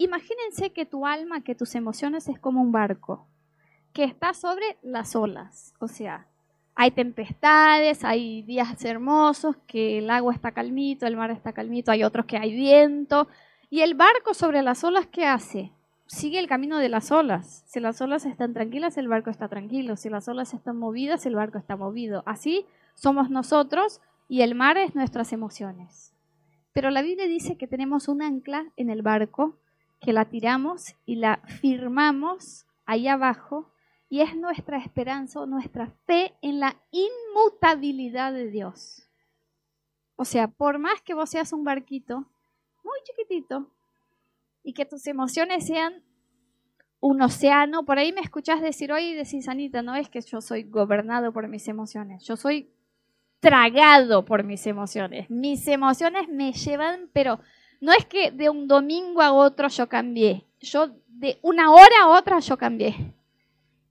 imagínense 0.00 0.72
que 0.72 0.86
tu 0.86 1.06
alma, 1.06 1.42
que 1.42 1.54
tus 1.54 1.74
emociones 1.74 2.26
es 2.28 2.38
como 2.38 2.62
un 2.62 2.72
barco 2.72 3.26
que 3.92 4.04
está 4.04 4.32
sobre 4.32 4.78
las 4.82 5.14
olas. 5.14 5.74
O 5.78 5.88
sea, 5.88 6.26
hay 6.74 6.90
tempestades, 6.90 8.02
hay 8.02 8.42
días 8.42 8.82
hermosos, 8.84 9.56
que 9.66 9.98
el 9.98 10.08
agua 10.08 10.32
está 10.32 10.52
calmito, 10.52 11.06
el 11.06 11.16
mar 11.16 11.30
está 11.30 11.52
calmito, 11.52 11.90
hay 11.92 12.02
otros 12.02 12.24
que 12.24 12.38
hay 12.38 12.54
viento. 12.54 13.28
Y 13.68 13.82
el 13.82 13.94
barco 13.94 14.32
sobre 14.32 14.62
las 14.62 14.82
olas, 14.84 15.06
¿qué 15.06 15.26
hace? 15.26 15.72
Sigue 16.06 16.38
el 16.38 16.48
camino 16.48 16.78
de 16.78 16.88
las 16.88 17.12
olas. 17.12 17.64
Si 17.66 17.78
las 17.78 18.00
olas 18.00 18.24
están 18.24 18.54
tranquilas, 18.54 18.96
el 18.96 19.06
barco 19.06 19.28
está 19.28 19.48
tranquilo. 19.48 19.96
Si 19.96 20.08
las 20.08 20.26
olas 20.28 20.54
están 20.54 20.78
movidas, 20.78 21.26
el 21.26 21.34
barco 21.34 21.58
está 21.58 21.76
movido. 21.76 22.22
Así 22.24 22.64
somos 22.94 23.28
nosotros 23.28 24.00
y 24.28 24.40
el 24.40 24.54
mar 24.54 24.78
es 24.78 24.94
nuestras 24.94 25.32
emociones. 25.34 26.14
Pero 26.72 26.90
la 26.90 27.02
Biblia 27.02 27.26
dice 27.26 27.58
que 27.58 27.66
tenemos 27.66 28.08
un 28.08 28.22
ancla 28.22 28.64
en 28.76 28.90
el 28.90 29.02
barco, 29.02 29.58
que 30.00 30.12
la 30.12 30.24
tiramos 30.24 30.94
y 31.04 31.16
la 31.16 31.42
firmamos 31.60 32.66
ahí 32.86 33.06
abajo, 33.06 33.70
y 34.08 34.22
es 34.22 34.34
nuestra 34.34 34.78
esperanza, 34.78 35.46
nuestra 35.46 35.92
fe 36.06 36.34
en 36.42 36.58
la 36.58 36.76
inmutabilidad 36.90 38.32
de 38.32 38.50
Dios. 38.50 39.08
O 40.16 40.24
sea, 40.24 40.48
por 40.48 40.78
más 40.78 41.00
que 41.02 41.14
vos 41.14 41.30
seas 41.30 41.52
un 41.52 41.62
barquito 41.62 42.26
muy 42.82 42.98
chiquitito 43.04 43.70
y 44.64 44.72
que 44.72 44.84
tus 44.84 45.06
emociones 45.06 45.66
sean 45.66 46.02
un 46.98 47.22
océano, 47.22 47.84
por 47.84 47.98
ahí 47.98 48.12
me 48.12 48.20
escuchás 48.20 48.60
decir 48.60 48.92
hoy, 48.92 49.14
decís, 49.14 49.48
Anita, 49.48 49.80
no 49.82 49.94
es 49.94 50.10
que 50.10 50.20
yo 50.20 50.40
soy 50.40 50.64
gobernado 50.64 51.32
por 51.32 51.46
mis 51.48 51.68
emociones, 51.68 52.24
yo 52.24 52.36
soy 52.36 52.70
tragado 53.38 54.24
por 54.24 54.44
mis 54.44 54.66
emociones. 54.66 55.30
Mis 55.30 55.66
emociones 55.66 56.28
me 56.28 56.52
llevan, 56.52 57.08
pero 57.12 57.40
no 57.80 57.92
es 57.92 58.04
que 58.06 58.30
de 58.30 58.50
un 58.50 58.68
domingo 58.68 59.22
a 59.22 59.32
otro 59.32 59.68
yo 59.68 59.88
cambié. 59.88 60.46
Yo 60.60 60.90
de 61.08 61.38
una 61.42 61.72
hora 61.72 62.02
a 62.02 62.08
otra 62.08 62.38
yo 62.40 62.56
cambié. 62.56 63.14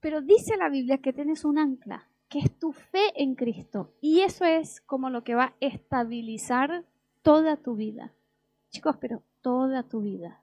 Pero 0.00 0.22
dice 0.22 0.56
la 0.56 0.68
Biblia 0.68 0.98
que 0.98 1.12
tienes 1.12 1.44
un 1.44 1.58
ancla, 1.58 2.08
que 2.28 2.38
es 2.38 2.58
tu 2.58 2.72
fe 2.72 3.12
en 3.16 3.34
Cristo. 3.34 3.92
Y 4.00 4.20
eso 4.20 4.44
es 4.44 4.80
como 4.80 5.10
lo 5.10 5.24
que 5.24 5.34
va 5.34 5.44
a 5.44 5.54
estabilizar 5.60 6.84
toda 7.22 7.56
tu 7.56 7.74
vida. 7.76 8.12
Chicos, 8.70 8.96
pero 9.00 9.22
toda 9.42 9.82
tu 9.82 10.00
vida. 10.00 10.40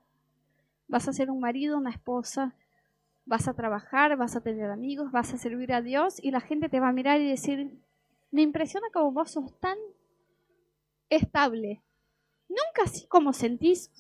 Vas 0.88 1.08
a 1.08 1.14
ser 1.14 1.32
un 1.32 1.39
marido, 1.39 1.78
una 1.78 1.89
esposa, 1.89 2.56
vas 3.26 3.48
a 3.48 3.54
trabajar, 3.54 4.16
vas 4.18 4.36
a 4.36 4.41
tener 4.41 4.70
amigos, 4.70 5.12
vas 5.12 5.34
a 5.34 5.38
servir 5.38 5.74
a 5.74 5.82
Dios 5.82 6.22
y 6.22 6.32
la 6.32 6.41
gente 6.41 6.70
te 6.70 6.80
va 6.80 6.89
a 6.89 6.93
mirar 6.93 7.20
y 7.22 7.28
decir, 7.28 7.72
me 8.32 8.41
impresiona 8.41 8.88
como 8.93 9.12
vos 9.12 9.32
sos 9.32 9.58
tan 9.60 9.78
estable. 11.10 11.82
Nunca 12.50 12.84
así 12.84 13.08
como 13.08 13.34
sentís 13.34 13.91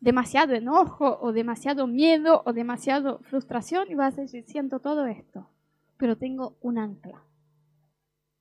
demasiado 0.00 0.54
enojo 0.54 1.18
o 1.20 1.32
demasiado 1.32 1.86
miedo 1.86 2.42
o 2.44 2.52
demasiado 2.52 3.20
frustración 3.20 3.90
y 3.90 3.94
vas 3.94 4.18
a 4.18 4.22
decir, 4.22 4.44
siento 4.44 4.80
todo 4.80 5.06
esto, 5.06 5.48
pero 5.96 6.18
tengo 6.18 6.56
un 6.60 6.78
ancla. 6.78 7.24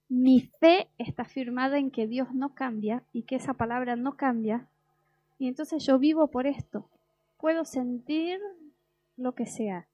Mi 0.09 0.41
fe 0.59 0.89
está 0.97 1.25
firmada 1.25 1.77
en 1.77 1.89
que 1.89 2.05
Dios 2.05 2.33
no 2.33 2.53
cambia 2.53 3.03
y 3.13 3.23
que 3.23 3.35
esa 3.35 3.53
palabra 3.53 3.95
no 3.95 4.15
cambia. 4.17 4.67
Y 5.39 5.47
entonces 5.47 5.85
yo 5.85 5.97
vivo 5.97 6.27
por 6.27 6.45
esto. 6.45 6.89
Puedo 7.37 7.65
sentir 7.65 8.39
lo 9.17 9.33
que 9.33 9.45
sea. 9.45 9.87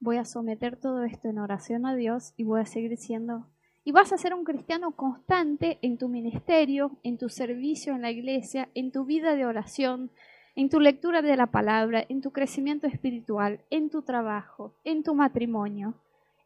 Voy 0.00 0.16
a 0.16 0.24
someter 0.24 0.76
todo 0.76 1.04
esto 1.04 1.28
en 1.28 1.38
oración 1.38 1.86
a 1.86 1.94
Dios 1.94 2.32
y 2.36 2.44
voy 2.44 2.62
a 2.62 2.66
seguir 2.66 2.96
siendo 2.96 3.46
y 3.84 3.92
vas 3.92 4.12
a 4.12 4.18
ser 4.18 4.34
un 4.34 4.44
cristiano 4.44 4.92
constante 4.92 5.78
en 5.82 5.98
tu 5.98 6.08
ministerio, 6.08 6.98
en 7.02 7.18
tu 7.18 7.28
servicio 7.28 7.94
en 7.94 8.02
la 8.02 8.10
iglesia, 8.10 8.70
en 8.74 8.90
tu 8.90 9.04
vida 9.04 9.34
de 9.34 9.44
oración, 9.44 10.10
en 10.56 10.70
tu 10.70 10.80
lectura 10.80 11.20
de 11.20 11.36
la 11.36 11.48
palabra, 11.48 12.04
en 12.08 12.22
tu 12.22 12.32
crecimiento 12.32 12.86
espiritual, 12.86 13.60
en 13.70 13.90
tu 13.90 14.02
trabajo, 14.02 14.74
en 14.84 15.02
tu 15.02 15.14
matrimonio. 15.14 15.94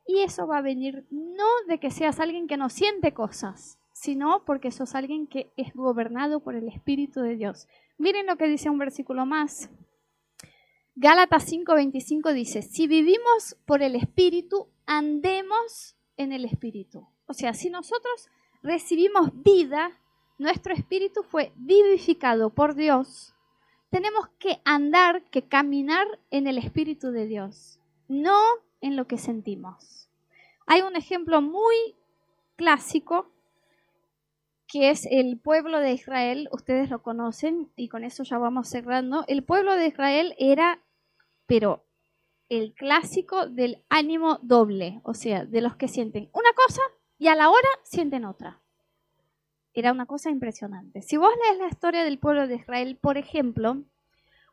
Y 0.06 0.20
eso 0.20 0.46
va 0.46 0.58
a 0.58 0.62
venir 0.62 1.06
no 1.10 1.46
de 1.68 1.78
que 1.78 1.90
seas 1.90 2.18
alguien 2.18 2.48
que 2.48 2.56
no 2.56 2.70
siente 2.70 3.12
cosas, 3.12 3.78
sino 3.92 4.44
porque 4.44 4.72
sos 4.72 4.94
alguien 4.94 5.26
que 5.26 5.52
es 5.56 5.72
gobernado 5.74 6.40
por 6.40 6.56
el 6.56 6.68
Espíritu 6.68 7.20
de 7.20 7.36
Dios. 7.36 7.68
Miren 7.98 8.26
lo 8.26 8.36
que 8.36 8.48
dice 8.48 8.70
un 8.70 8.78
versículo 8.78 9.26
más. 9.26 9.70
Gálatas 10.96 11.52
5:25 11.52 12.32
dice, 12.32 12.62
si 12.62 12.88
vivimos 12.88 13.56
por 13.66 13.82
el 13.82 13.94
Espíritu, 13.94 14.68
andemos 14.86 15.96
en 16.16 16.32
el 16.32 16.44
Espíritu. 16.44 17.06
O 17.28 17.34
sea, 17.34 17.52
si 17.54 17.70
nosotros 17.70 18.28
recibimos 18.62 19.30
vida, 19.34 19.92
nuestro 20.38 20.74
espíritu 20.74 21.22
fue 21.22 21.52
vivificado 21.56 22.50
por 22.50 22.74
Dios, 22.74 23.34
tenemos 23.90 24.28
que 24.38 24.60
andar, 24.64 25.22
que 25.30 25.46
caminar 25.46 26.06
en 26.30 26.46
el 26.46 26.58
espíritu 26.58 27.10
de 27.12 27.26
Dios. 27.26 27.78
no 28.08 28.40
en 28.80 28.96
lo 28.96 29.06
que 29.06 29.18
sentimos. 29.18 30.08
Hay 30.66 30.82
un 30.82 30.96
ejemplo 30.96 31.42
muy 31.42 31.74
clásico 32.56 33.30
que 34.66 34.90
es 34.90 35.06
el 35.10 35.38
pueblo 35.38 35.80
de 35.80 35.92
Israel, 35.92 36.48
ustedes 36.52 36.90
lo 36.90 37.02
conocen 37.02 37.70
y 37.74 37.88
con 37.88 38.04
eso 38.04 38.22
ya 38.22 38.38
vamos 38.38 38.68
cerrando. 38.68 39.24
El 39.26 39.42
pueblo 39.42 39.74
de 39.74 39.86
Israel 39.86 40.34
era, 40.38 40.82
pero 41.46 41.84
el 42.48 42.74
clásico 42.74 43.46
del 43.46 43.82
ánimo 43.88 44.38
doble, 44.42 45.00
o 45.04 45.14
sea, 45.14 45.44
de 45.44 45.60
los 45.60 45.76
que 45.76 45.88
sienten 45.88 46.30
una 46.32 46.52
cosa 46.54 46.82
y 47.18 47.28
a 47.28 47.34
la 47.34 47.50
hora 47.50 47.68
sienten 47.82 48.24
otra. 48.24 48.60
Era 49.74 49.92
una 49.92 50.06
cosa 50.06 50.30
impresionante. 50.30 51.02
Si 51.02 51.16
vos 51.16 51.32
lees 51.44 51.58
la 51.58 51.68
historia 51.68 52.04
del 52.04 52.18
pueblo 52.18 52.46
de 52.46 52.56
Israel, 52.56 52.96
por 53.00 53.18
ejemplo, 53.18 53.82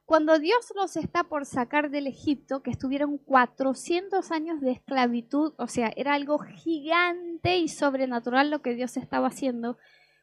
cuando 0.06 0.38
Dios 0.38 0.72
los 0.76 0.98
está 0.98 1.24
por 1.24 1.46
sacar 1.46 1.90
del 1.90 2.06
Egipto, 2.06 2.62
que 2.62 2.70
estuvieron 2.70 3.18
400 3.18 4.32
años 4.32 4.62
de 4.62 4.72
esclavitud, 4.72 5.54
o 5.58 5.68
sea, 5.68 5.92
era 5.96 6.14
algo 6.14 6.38
gigante 6.40 7.58
y 7.58 7.68
sobrenatural 7.68 8.52
lo 8.52 8.62
que 8.62 8.76
Dios 8.76 8.98
estaba 8.98 9.28
haciendo, 9.28 9.78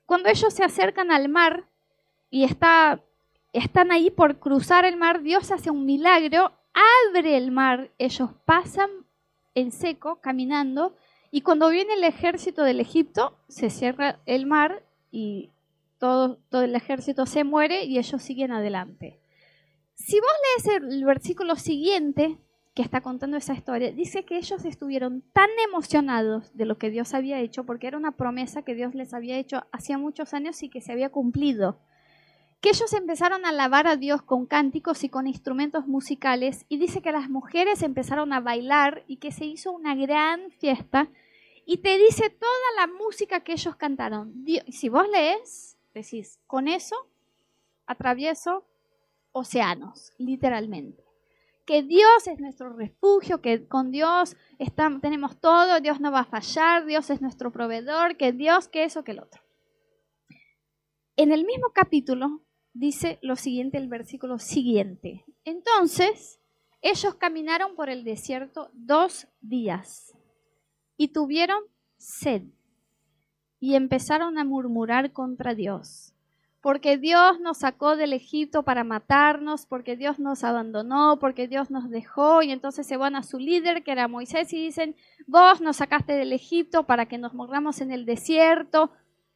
cuando 0.07 0.29
ellos 0.29 0.55
se 0.55 0.63
acercan 0.63 1.11
al 1.11 1.29
mar 1.29 1.69
y 2.31 2.45
está, 2.45 3.03
están 3.53 3.91
ahí 3.91 4.11
por 4.11 4.39
cruzar 4.39 4.85
el 4.85 4.97
mar, 4.97 5.23
Dios 5.23 5.51
hace 5.51 5.71
un 5.71 5.85
milagro, 5.85 6.53
abre 7.09 7.37
el 7.37 7.51
mar, 7.51 7.91
ellos 7.99 8.31
pasan 8.45 8.91
en 9.55 9.73
seco, 9.73 10.21
caminando, 10.21 10.97
y 11.33 11.41
cuando 11.41 11.71
viene 11.71 11.95
el 11.95 12.05
ejército 12.05 12.63
del 12.63 12.79
Egipto, 12.79 13.39
se 13.49 13.71
cierra 13.71 14.21
el 14.27 14.45
mar 14.45 14.85
y 15.11 15.51
todo, 15.99 16.39
todo 16.51 16.63
el 16.63 16.77
ejército 16.77 17.25
se 17.25 17.43
muere 17.43 17.85
y 17.85 17.99
ellos 17.99 18.23
siguen 18.23 18.53
adelante. 18.53 19.19
Si 19.95 20.21
vos 20.21 20.31
lees 20.67 20.83
el 20.83 21.05
versículo 21.07 21.57
siguiente, 21.57 22.37
que 22.75 22.83
está 22.83 23.01
contando 23.01 23.39
esa 23.39 23.55
historia, 23.55 23.93
dice 23.93 24.25
que 24.25 24.37
ellos 24.37 24.65
estuvieron 24.67 25.23
tan 25.33 25.49
emocionados 25.67 26.55
de 26.55 26.67
lo 26.67 26.77
que 26.77 26.91
Dios 26.91 27.15
había 27.15 27.41
hecho, 27.41 27.65
porque 27.65 27.87
era 27.87 27.97
una 27.97 28.13
promesa 28.13 28.63
que 28.63 28.75
Dios 28.75 28.95
les 28.95 29.15
había 29.15 29.39
hecho 29.39 29.65
hacía 29.73 29.97
muchos 29.97 30.35
años 30.35 30.63
y 30.63 30.69
que 30.69 30.83
se 30.83 30.93
había 30.93 31.11
cumplido, 31.11 31.79
que 32.61 32.71
ellos 32.71 32.93
empezaron 32.93 33.45
a 33.45 33.51
alabar 33.51 33.87
a 33.87 33.97
Dios 33.97 34.23
con 34.23 34.47
cánticos 34.47 35.03
y 35.03 35.09
con 35.09 35.27
instrumentos 35.27 35.87
musicales, 35.87 36.65
y 36.69 36.79
dice 36.79 37.03
que 37.03 37.13
las 37.13 37.29
mujeres 37.29 37.83
empezaron 37.83 38.33
a 38.33 38.41
bailar 38.41 39.03
y 39.07 39.17
que 39.17 39.33
se 39.33 39.45
hizo 39.45 39.73
una 39.73 39.95
gran 39.95 40.51
fiesta, 40.53 41.09
y 41.65 41.79
te 41.79 41.99
dice 41.99 42.31
toda 42.31 42.53
la 42.77 42.87
música 42.87 43.41
que 43.41 43.53
ellos 43.53 43.77
cantaron. 43.77 44.45
Si 44.71 44.89
vos 44.89 45.09
lees, 45.09 45.79
decís, 45.95 46.41
con 46.47 46.69
eso 46.69 46.97
atravieso 47.87 48.67
océanos, 49.33 50.13
literalmente. 50.19 51.05
Que 51.65 51.83
Dios 51.83 52.27
es 52.27 52.41
nuestro 52.41 52.73
refugio, 52.73 53.41
que 53.41 53.69
con 53.69 53.93
Dios 53.93 54.37
tenemos 55.01 55.41
todo, 55.41 55.81
Dios 55.81 56.01
no 56.01 56.11
va 56.11 56.21
a 56.21 56.25
fallar, 56.25 56.87
Dios 56.87 57.09
es 57.11 57.21
nuestro 57.21 57.53
proveedor, 57.53 58.17
que 58.17 58.33
Dios, 58.33 58.69
que 58.69 58.85
eso, 58.85 59.05
que 59.05 59.13
el 59.13 59.21
otro. 59.21 59.43
En 61.17 61.31
el 61.31 61.45
mismo 61.45 61.71
capítulo 61.73 62.43
dice 62.73 63.19
lo 63.23 63.37
siguiente, 63.37 63.79
el 63.79 63.89
versículo 63.89 64.39
siguiente. 64.39 65.25
Entonces, 65.45 66.41
ellos 66.81 67.15
caminaron 67.15 67.77
por 67.77 67.89
el 67.91 68.03
desierto 68.03 68.71
dos 68.73 69.29
días 69.41 70.13
y 71.03 71.09
tuvieron 71.09 71.65
sed 71.97 72.43
y 73.59 73.75
empezaron 73.75 74.39
a 74.39 74.45
murmurar 74.45 75.13
contra 75.13 75.55
Dios 75.55 76.13
porque 76.61 76.97
Dios 76.97 77.41
nos 77.41 77.59
sacó 77.59 77.97
del 77.97 78.13
Egipto 78.13 78.63
para 78.63 78.85
matarnos, 78.85 79.67
porque 79.67 79.97
Dios 79.97 80.21
nos 80.21 80.45
abandonó, 80.45 81.19
porque 81.19 81.49
Dios 81.49 81.73
nos 81.73 81.91
dejó, 81.91 82.41
y 82.43 82.53
entonces 82.53 82.87
se 82.87 82.97
van 82.97 83.17
a 83.17 83.25
su 83.25 83.41
líder, 83.41 83.83
que 83.83 83.91
era 83.91 84.07
Moisés, 84.07 84.53
y 84.53 84.67
dicen, 84.67 84.95
vos 85.27 85.61
nos 85.61 85.79
sacaste 85.79 86.13
del 86.13 86.33
Egipto 86.33 86.85
para 86.85 87.07
que 87.07 87.19
nos 87.19 87.35
morramos 87.35 87.81
en 87.81 87.91
el 87.91 88.07
desierto. 88.07 88.93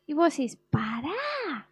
Y 0.07 0.15
vos 0.15 0.37
decís, 0.37 0.57
para, 0.71 1.69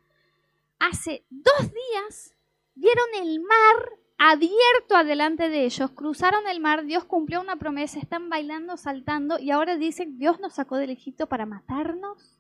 hace 0.81 1.25
dos 1.31 1.73
días 1.73 2.35
vieron 2.75 3.07
el 3.23 3.39
mar 3.39 4.04
abierto 4.19 4.97
adelante 4.97 5.49
de 5.49 5.65
ellos, 5.65 5.91
cruzaron 5.91 6.47
el 6.49 6.61
mar, 6.61 6.85
Dios 6.85 7.05
cumplió 7.05 7.41
una 7.41 7.57
promesa, 7.57 7.99
están 7.99 8.29
bailando, 8.31 8.77
saltando, 8.77 9.39
y 9.39 9.51
ahora 9.51 9.77
dicen, 9.77 10.19
Dios 10.19 10.41
nos 10.41 10.55
sacó 10.55 10.77
del 10.77 10.91
Egipto 10.91 11.29
para 11.29 11.47
matarnos. 11.47 12.39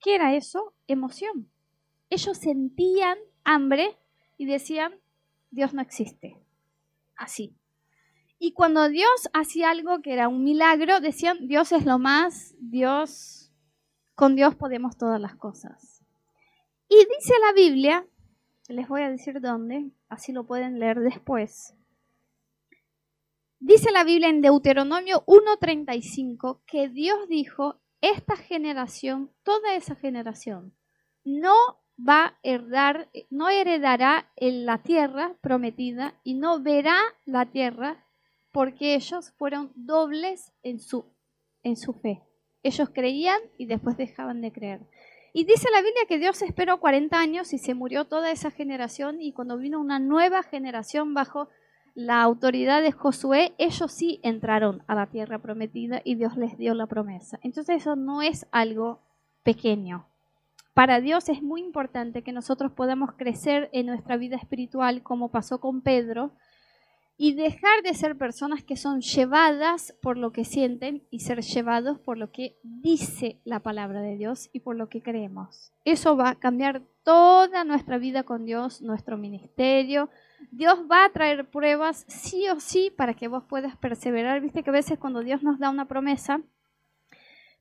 ¿Qué 0.00 0.14
era 0.14 0.34
eso? 0.34 0.74
Emoción 0.86 1.50
ellos 2.10 2.36
sentían 2.36 3.16
hambre 3.44 3.96
y 4.36 4.44
decían, 4.44 4.92
Dios 5.50 5.72
no 5.72 5.80
existe. 5.80 6.36
Así. 7.16 7.56
Y 8.38 8.52
cuando 8.52 8.88
Dios 8.88 9.28
hacía 9.32 9.70
algo 9.70 10.02
que 10.02 10.12
era 10.12 10.28
un 10.28 10.42
milagro, 10.42 11.00
decían, 11.00 11.46
Dios 11.46 11.72
es 11.72 11.86
lo 11.86 11.98
más, 11.98 12.54
Dios, 12.58 13.52
con 14.14 14.34
Dios 14.34 14.56
podemos 14.56 14.96
todas 14.96 15.20
las 15.20 15.36
cosas. 15.36 16.02
Y 16.88 16.96
dice 16.96 17.34
la 17.46 17.52
Biblia, 17.52 18.06
les 18.68 18.88
voy 18.88 19.02
a 19.02 19.10
decir 19.10 19.40
dónde, 19.40 19.90
así 20.10 20.32
lo 20.32 20.44
pueden 20.44 20.78
leer 20.78 21.00
después. 21.00 21.74
Dice 23.58 23.90
la 23.92 24.04
Biblia 24.04 24.28
en 24.28 24.42
Deuteronomio 24.42 25.24
1.35 25.26 26.60
que 26.66 26.88
Dios 26.88 27.28
dijo, 27.28 27.80
esta 28.00 28.36
generación, 28.36 29.30
toda 29.42 29.74
esa 29.74 29.94
generación, 29.94 30.74
no 31.24 31.54
va 31.96 32.24
a 32.24 32.38
heredar, 32.42 33.10
no 33.28 33.48
heredará 33.48 34.32
en 34.36 34.64
la 34.64 34.82
tierra 34.82 35.36
prometida 35.40 36.18
y 36.24 36.34
no 36.34 36.62
verá 36.62 36.98
la 37.26 37.50
tierra 37.50 38.04
porque 38.52 38.94
ellos 38.94 39.32
fueron 39.36 39.72
dobles 39.74 40.52
en 40.62 40.80
su, 40.80 41.04
en 41.62 41.76
su 41.76 41.92
fe. 41.92 42.22
Ellos 42.62 42.90
creían 42.92 43.40
y 43.58 43.66
después 43.66 43.96
dejaban 43.96 44.40
de 44.40 44.52
creer. 44.52 44.80
Y 45.32 45.44
dice 45.44 45.68
la 45.72 45.82
Biblia 45.82 46.02
que 46.08 46.18
Dios 46.18 46.42
esperó 46.42 46.80
40 46.80 47.18
años 47.18 47.52
y 47.52 47.58
se 47.58 47.74
murió 47.74 48.04
toda 48.04 48.30
esa 48.30 48.50
generación 48.50 49.20
y 49.20 49.32
cuando 49.32 49.58
vino 49.58 49.80
una 49.80 49.98
nueva 49.98 50.42
generación 50.42 51.14
bajo 51.14 51.48
la 51.94 52.22
autoridad 52.22 52.82
de 52.82 52.92
Josué, 52.92 53.52
ellos 53.58 53.92
sí 53.92 54.20
entraron 54.22 54.82
a 54.86 54.94
la 54.94 55.06
tierra 55.06 55.38
prometida 55.38 56.00
y 56.04 56.14
Dios 56.16 56.36
les 56.36 56.56
dio 56.56 56.74
la 56.74 56.86
promesa. 56.86 57.38
Entonces 57.42 57.82
eso 57.82 57.96
no 57.96 58.22
es 58.22 58.46
algo 58.50 59.00
pequeño. 59.42 60.06
Para 60.74 61.00
Dios 61.00 61.28
es 61.28 61.42
muy 61.42 61.60
importante 61.60 62.22
que 62.22 62.32
nosotros 62.32 62.72
podamos 62.72 63.12
crecer 63.12 63.68
en 63.72 63.86
nuestra 63.86 64.16
vida 64.16 64.36
espiritual 64.36 65.02
como 65.02 65.30
pasó 65.30 65.60
con 65.60 65.80
Pedro 65.80 66.32
y 67.22 67.34
dejar 67.34 67.82
de 67.82 67.92
ser 67.92 68.16
personas 68.16 68.64
que 68.64 68.78
son 68.78 69.02
llevadas 69.02 69.94
por 70.00 70.16
lo 70.16 70.32
que 70.32 70.46
sienten 70.46 71.02
y 71.10 71.20
ser 71.20 71.42
llevados 71.42 71.98
por 71.98 72.16
lo 72.16 72.32
que 72.32 72.56
dice 72.62 73.38
la 73.44 73.60
palabra 73.60 74.00
de 74.00 74.16
Dios 74.16 74.48
y 74.54 74.60
por 74.60 74.74
lo 74.74 74.88
que 74.88 75.02
creemos. 75.02 75.70
Eso 75.84 76.16
va 76.16 76.30
a 76.30 76.34
cambiar 76.36 76.80
toda 77.02 77.62
nuestra 77.64 77.98
vida 77.98 78.22
con 78.22 78.46
Dios, 78.46 78.80
nuestro 78.80 79.18
ministerio. 79.18 80.08
Dios 80.50 80.78
va 80.90 81.04
a 81.04 81.12
traer 81.12 81.50
pruebas 81.50 82.06
sí 82.08 82.48
o 82.48 82.58
sí 82.58 82.90
para 82.90 83.12
que 83.12 83.28
vos 83.28 83.44
puedas 83.44 83.76
perseverar. 83.76 84.40
Viste 84.40 84.62
que 84.62 84.70
a 84.70 84.72
veces 84.72 84.98
cuando 84.98 85.20
Dios 85.20 85.42
nos 85.42 85.58
da 85.58 85.68
una 85.68 85.88
promesa, 85.88 86.40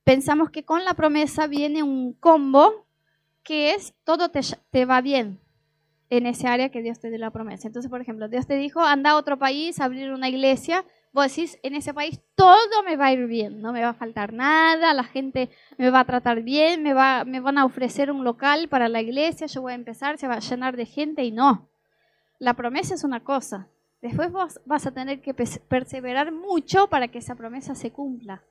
pensamos 0.05 0.51
que 0.51 0.63
con 0.63 0.85
la 0.85 0.93
promesa 0.93 1.47
viene 1.47 1.83
un 1.83 2.13
combo 2.13 2.85
que 3.43 3.73
es 3.73 3.93
todo 4.05 4.31
te, 4.31 4.85
va 4.85 5.01
bien 5.01 5.41
en 6.09 6.25
ese 6.25 6.47
área 6.47 6.69
que 6.69 6.81
Dios 6.81 6.99
te 6.99 7.09
dio 7.09 7.19
la 7.19 7.31
promesa. 7.31 7.67
Entonces, 7.67 7.89
por 7.89 8.01
ejemplo, 8.01 8.27
Dios 8.27 8.47
te 8.47 8.55
dijo, 8.55 8.81
anda 8.81 9.11
a 9.11 9.15
otro 9.15 9.37
país, 9.37 9.79
abrir 9.79 10.11
una 10.11 10.29
iglesia. 10.29 10.85
Vos 11.11 11.27
decís, 11.27 11.59
en 11.63 11.75
ese 11.75 11.93
país 11.93 12.19
todo 12.35 12.83
me 12.85 12.95
va 12.95 13.07
a 13.07 13.13
ir 13.13 13.27
bien, 13.27 13.61
no 13.61 13.73
me 13.73 13.81
va 13.81 13.89
a 13.89 13.93
faltar 13.93 14.33
nada, 14.33 14.93
la 14.93 15.03
gente 15.03 15.49
me 15.77 15.89
va 15.89 16.01
a 16.01 16.05
tratar 16.05 16.41
bien, 16.41 16.83
me, 16.83 16.93
va, 16.93 17.25
me 17.25 17.39
van 17.39 17.57
a 17.57 17.65
ofrecer 17.65 18.11
un 18.11 18.23
local 18.23 18.67
para 18.69 18.89
la 18.89 19.01
iglesia, 19.01 19.47
yo 19.47 19.61
voy 19.61 19.73
a 19.73 19.75
empezar, 19.75 20.17
se 20.17 20.27
va 20.27 20.35
a 20.35 20.39
llenar 20.39 20.77
de 20.77 20.85
gente 20.85 21.23
y 21.23 21.31
no. 21.31 21.69
La 22.37 22.53
promesa 22.53 22.93
es 22.93 23.03
una 23.03 23.23
cosa. 23.23 23.67
Después 24.01 24.31
vas 24.31 24.85
a 24.85 24.91
tener 24.91 25.21
que 25.21 25.33
perseverar 25.33 26.31
mucho 26.31 26.87
para 26.87 27.09
que 27.09 27.17
esa 27.17 27.35
promesa 27.35 27.75
se 27.75 27.91
cumpla. 27.91 28.43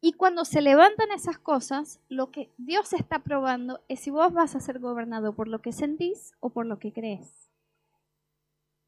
Y 0.00 0.12
cuando 0.12 0.44
se 0.44 0.60
levantan 0.60 1.10
esas 1.10 1.38
cosas, 1.38 2.00
lo 2.08 2.30
que 2.30 2.50
Dios 2.58 2.92
está 2.92 3.20
probando 3.20 3.80
es 3.88 4.00
si 4.00 4.10
vos 4.10 4.32
vas 4.32 4.54
a 4.54 4.60
ser 4.60 4.78
gobernado 4.78 5.34
por 5.34 5.48
lo 5.48 5.60
que 5.60 5.72
sentís 5.72 6.34
o 6.40 6.50
por 6.50 6.66
lo 6.66 6.78
que 6.78 6.92
crees. 6.92 7.48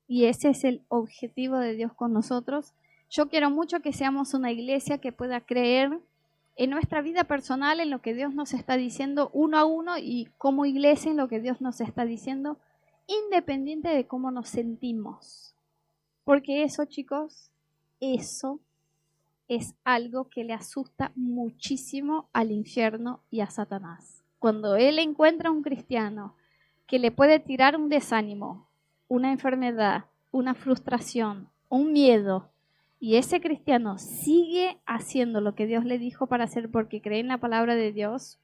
Y 0.07 0.25
ese 0.25 0.51
es 0.51 0.65
el 0.65 0.83
objetivo 0.89 1.59
de 1.59 1.75
Dios 1.75 1.93
con 1.93 2.13
nosotros. 2.13 2.75
Yo 3.11 3.29
quiero 3.29 3.51
mucho 3.51 3.81
que 3.81 3.93
seamos 3.93 4.35
una 4.35 4.53
iglesia 4.53 4.99
que 4.99 5.13
pueda 5.13 5.41
creer 5.41 5.99
en 6.57 6.71
nuestra 6.71 7.03
vida 7.03 7.25
personal, 7.25 7.81
en 7.81 7.91
lo 7.91 8.03
que 8.03 8.15
Dios 8.15 8.35
nos 8.35 8.53
está 8.53 8.77
diciendo 8.77 9.31
uno 9.33 9.59
a 9.59 9.65
uno 9.65 9.97
y 9.97 10.29
como 10.39 10.67
iglesia 10.67 11.11
en 11.11 11.17
lo 11.17 11.29
que 11.29 11.41
Dios 11.41 11.61
nos 11.61 11.81
está 11.81 12.05
diciendo, 12.05 12.59
independiente 13.07 13.89
de 13.89 14.07
cómo 14.07 14.31
nos 14.31 14.49
sentimos. 14.49 15.55
Porque 16.25 16.65
eso, 16.65 16.85
chicos, 16.85 17.51
eso 18.01 18.61
es 19.49 19.75
algo 19.85 20.29
que 20.29 20.45
le 20.45 20.53
asusta 20.53 21.13
muchísimo 21.17 22.29
al 22.33 22.53
infierno 22.53 23.23
y 23.31 23.41
a 23.41 23.51
Satanás. 23.51 24.23
Cuando 24.39 24.77
él 24.77 24.99
encuentra 24.99 25.49
a 25.49 25.53
un 25.53 25.63
cristiano 25.63 26.37
que 26.87 26.99
le 26.99 27.11
puede 27.11 27.41
tirar 27.41 27.77
un 27.77 27.89
desánimo, 27.89 28.69
una 29.09 29.33
enfermedad, 29.33 30.05
una 30.31 30.55
frustración, 30.55 31.49
un 31.69 31.93
miedo, 31.93 32.51
y 33.01 33.17
ese 33.17 33.41
cristiano 33.41 33.99
sigue 33.99 34.79
haciendo 34.85 35.41
lo 35.41 35.55
que 35.55 35.67
Dios 35.67 35.85
le 35.85 35.99
dijo 35.99 36.27
para 36.27 36.45
hacer 36.45 36.71
porque 36.71 37.01
cree 37.01 37.21
en 37.21 37.29
la 37.29 37.39
palabra 37.39 37.75
de 37.75 37.93
Dios, 37.93 38.39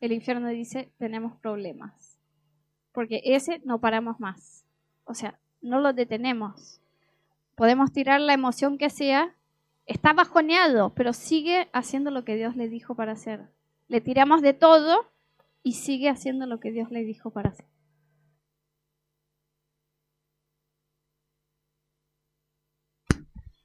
el 0.00 0.12
infierno 0.12 0.48
dice, 0.48 0.90
tenemos 0.98 1.36
problemas. 1.36 2.18
Porque 2.92 3.20
ese 3.24 3.60
no 3.64 3.80
paramos 3.80 4.20
más. 4.20 4.64
O 5.04 5.14
sea, 5.14 5.38
no 5.60 5.80
lo 5.80 5.92
detenemos. 5.92 6.80
Podemos 7.54 7.92
tirar 7.92 8.20
la 8.20 8.32
emoción 8.32 8.78
que 8.78 8.90
sea, 8.90 9.34
está 9.86 10.12
bajoneado, 10.12 10.94
pero 10.94 11.12
sigue 11.12 11.68
haciendo 11.72 12.10
lo 12.10 12.24
que 12.24 12.36
Dios 12.36 12.56
le 12.56 12.68
dijo 12.68 12.94
para 12.94 13.12
hacer. 13.12 13.48
Le 13.88 14.00
tiramos 14.00 14.42
de 14.42 14.54
todo 14.54 15.10
y 15.62 15.74
sigue 15.74 16.08
haciendo 16.08 16.46
lo 16.46 16.60
que 16.60 16.72
Dios 16.72 16.90
le 16.90 17.04
dijo 17.04 17.30
para 17.30 17.50
hacer. 17.50 17.66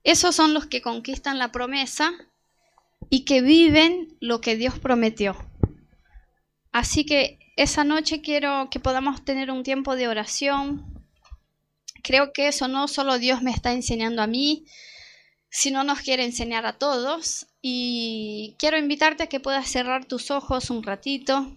Esos 0.04 0.36
son 0.36 0.54
los 0.54 0.66
que 0.66 0.82
conquistan 0.82 1.38
la 1.38 1.52
promesa 1.52 2.14
y 3.10 3.26
que 3.26 3.42
viven 3.42 4.18
lo 4.22 4.40
que 4.40 4.56
Dios 4.56 4.80
prometió. 4.80 5.36
Así 6.72 7.06
que 7.06 7.40
esa 7.58 7.84
noche 7.84 8.22
quiero 8.22 8.70
que 8.70 8.80
podamos 8.80 9.26
tener 9.26 9.52
un 9.52 9.64
tiempo 9.64 9.96
de 9.96 10.08
oración. 10.08 11.06
Creo 12.04 12.32
que 12.32 12.48
eso 12.48 12.68
no 12.68 12.88
solo 12.88 13.20
Dios 13.20 13.42
me 13.42 13.52
está 13.52 13.74
enseñando 13.74 14.22
a 14.22 14.28
mí, 14.28 14.66
sino 15.58 15.84
nos 15.84 16.02
quiere 16.02 16.24
enseñar 16.24 16.68
a 16.68 16.78
todos. 16.78 17.48
Y 17.64 18.56
quiero 18.60 18.78
invitarte 18.78 19.24
a 19.24 19.28
que 19.28 19.40
puedas 19.40 19.68
cerrar 19.68 20.06
tus 20.06 20.30
ojos 20.30 20.70
un 20.70 20.84
ratito. 20.84 21.52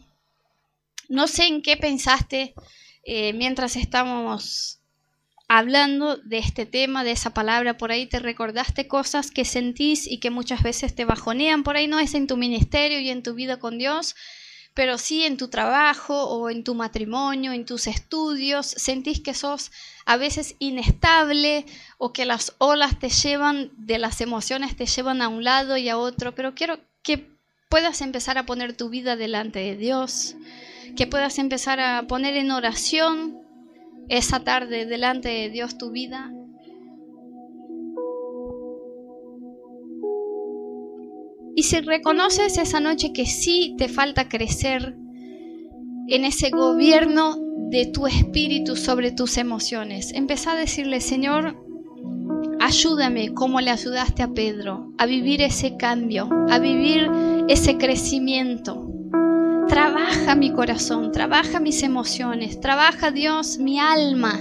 No 1.10 1.26
sé 1.26 1.44
en 1.44 1.60
qué 1.60 1.76
pensaste 1.76 2.54
eh, 3.04 3.34
mientras 3.34 3.76
estábamos 3.76 4.80
hablando 5.48 6.16
de 6.16 6.38
este 6.38 6.64
tema, 6.64 7.04
de 7.04 7.10
esa 7.10 7.34
palabra, 7.34 7.76
por 7.76 7.92
ahí 7.92 8.06
te 8.06 8.20
recordaste 8.20 8.88
cosas 8.88 9.30
que 9.30 9.44
sentís 9.44 10.06
y 10.06 10.18
que 10.18 10.30
muchas 10.30 10.62
veces 10.62 10.94
te 10.94 11.04
bajonean, 11.04 11.62
por 11.62 11.76
ahí 11.76 11.86
no 11.86 11.98
es 11.98 12.14
en 12.14 12.26
tu 12.26 12.38
ministerio 12.38 13.00
y 13.00 13.10
en 13.10 13.22
tu 13.22 13.34
vida 13.34 13.58
con 13.58 13.76
Dios, 13.76 14.14
pero 14.80 14.96
sí 14.96 15.26
en 15.26 15.36
tu 15.36 15.48
trabajo 15.48 16.24
o 16.24 16.48
en 16.48 16.64
tu 16.64 16.74
matrimonio, 16.74 17.52
en 17.52 17.66
tus 17.66 17.86
estudios, 17.86 18.64
sentís 18.66 19.20
que 19.20 19.34
sos 19.34 19.72
a 20.06 20.16
veces 20.16 20.56
inestable 20.58 21.66
o 21.98 22.14
que 22.14 22.24
las 22.24 22.54
olas 22.56 22.98
te 22.98 23.10
llevan 23.10 23.72
de 23.76 23.98
las 23.98 24.22
emociones, 24.22 24.74
te 24.76 24.86
llevan 24.86 25.20
a 25.20 25.28
un 25.28 25.44
lado 25.44 25.76
y 25.76 25.90
a 25.90 25.98
otro, 25.98 26.34
pero 26.34 26.54
quiero 26.54 26.80
que 27.02 27.28
puedas 27.68 28.00
empezar 28.00 28.38
a 28.38 28.46
poner 28.46 28.74
tu 28.74 28.88
vida 28.88 29.16
delante 29.16 29.58
de 29.58 29.76
Dios, 29.76 30.34
que 30.96 31.06
puedas 31.06 31.38
empezar 31.38 31.78
a 31.78 32.06
poner 32.06 32.34
en 32.38 32.50
oración 32.50 33.38
esa 34.08 34.44
tarde 34.44 34.86
delante 34.86 35.28
de 35.28 35.50
Dios 35.50 35.76
tu 35.76 35.90
vida? 35.90 36.32
Y 41.56 41.64
si 41.64 41.80
reconoces 41.80 42.58
esa 42.58 42.80
noche 42.80 43.12
que 43.12 43.26
sí 43.26 43.74
te 43.76 43.88
falta 43.88 44.28
crecer 44.28 44.96
en 46.08 46.24
ese 46.24 46.50
gobierno 46.50 47.36
de 47.70 47.86
tu 47.86 48.06
espíritu 48.06 48.76
sobre 48.76 49.12
tus 49.12 49.36
emociones, 49.36 50.12
empieza 50.14 50.52
a 50.52 50.56
decirle, 50.56 51.00
Señor, 51.00 51.56
ayúdame 52.60 53.32
como 53.34 53.60
le 53.60 53.70
ayudaste 53.70 54.22
a 54.22 54.28
Pedro 54.28 54.92
a 54.98 55.06
vivir 55.06 55.42
ese 55.42 55.76
cambio, 55.76 56.28
a 56.50 56.58
vivir 56.58 57.10
ese 57.48 57.78
crecimiento. 57.78 58.86
Trabaja 59.68 60.34
mi 60.34 60.52
corazón, 60.52 61.12
trabaja 61.12 61.60
mis 61.60 61.82
emociones, 61.82 62.60
trabaja 62.60 63.10
Dios 63.10 63.58
mi 63.58 63.78
alma 63.78 64.38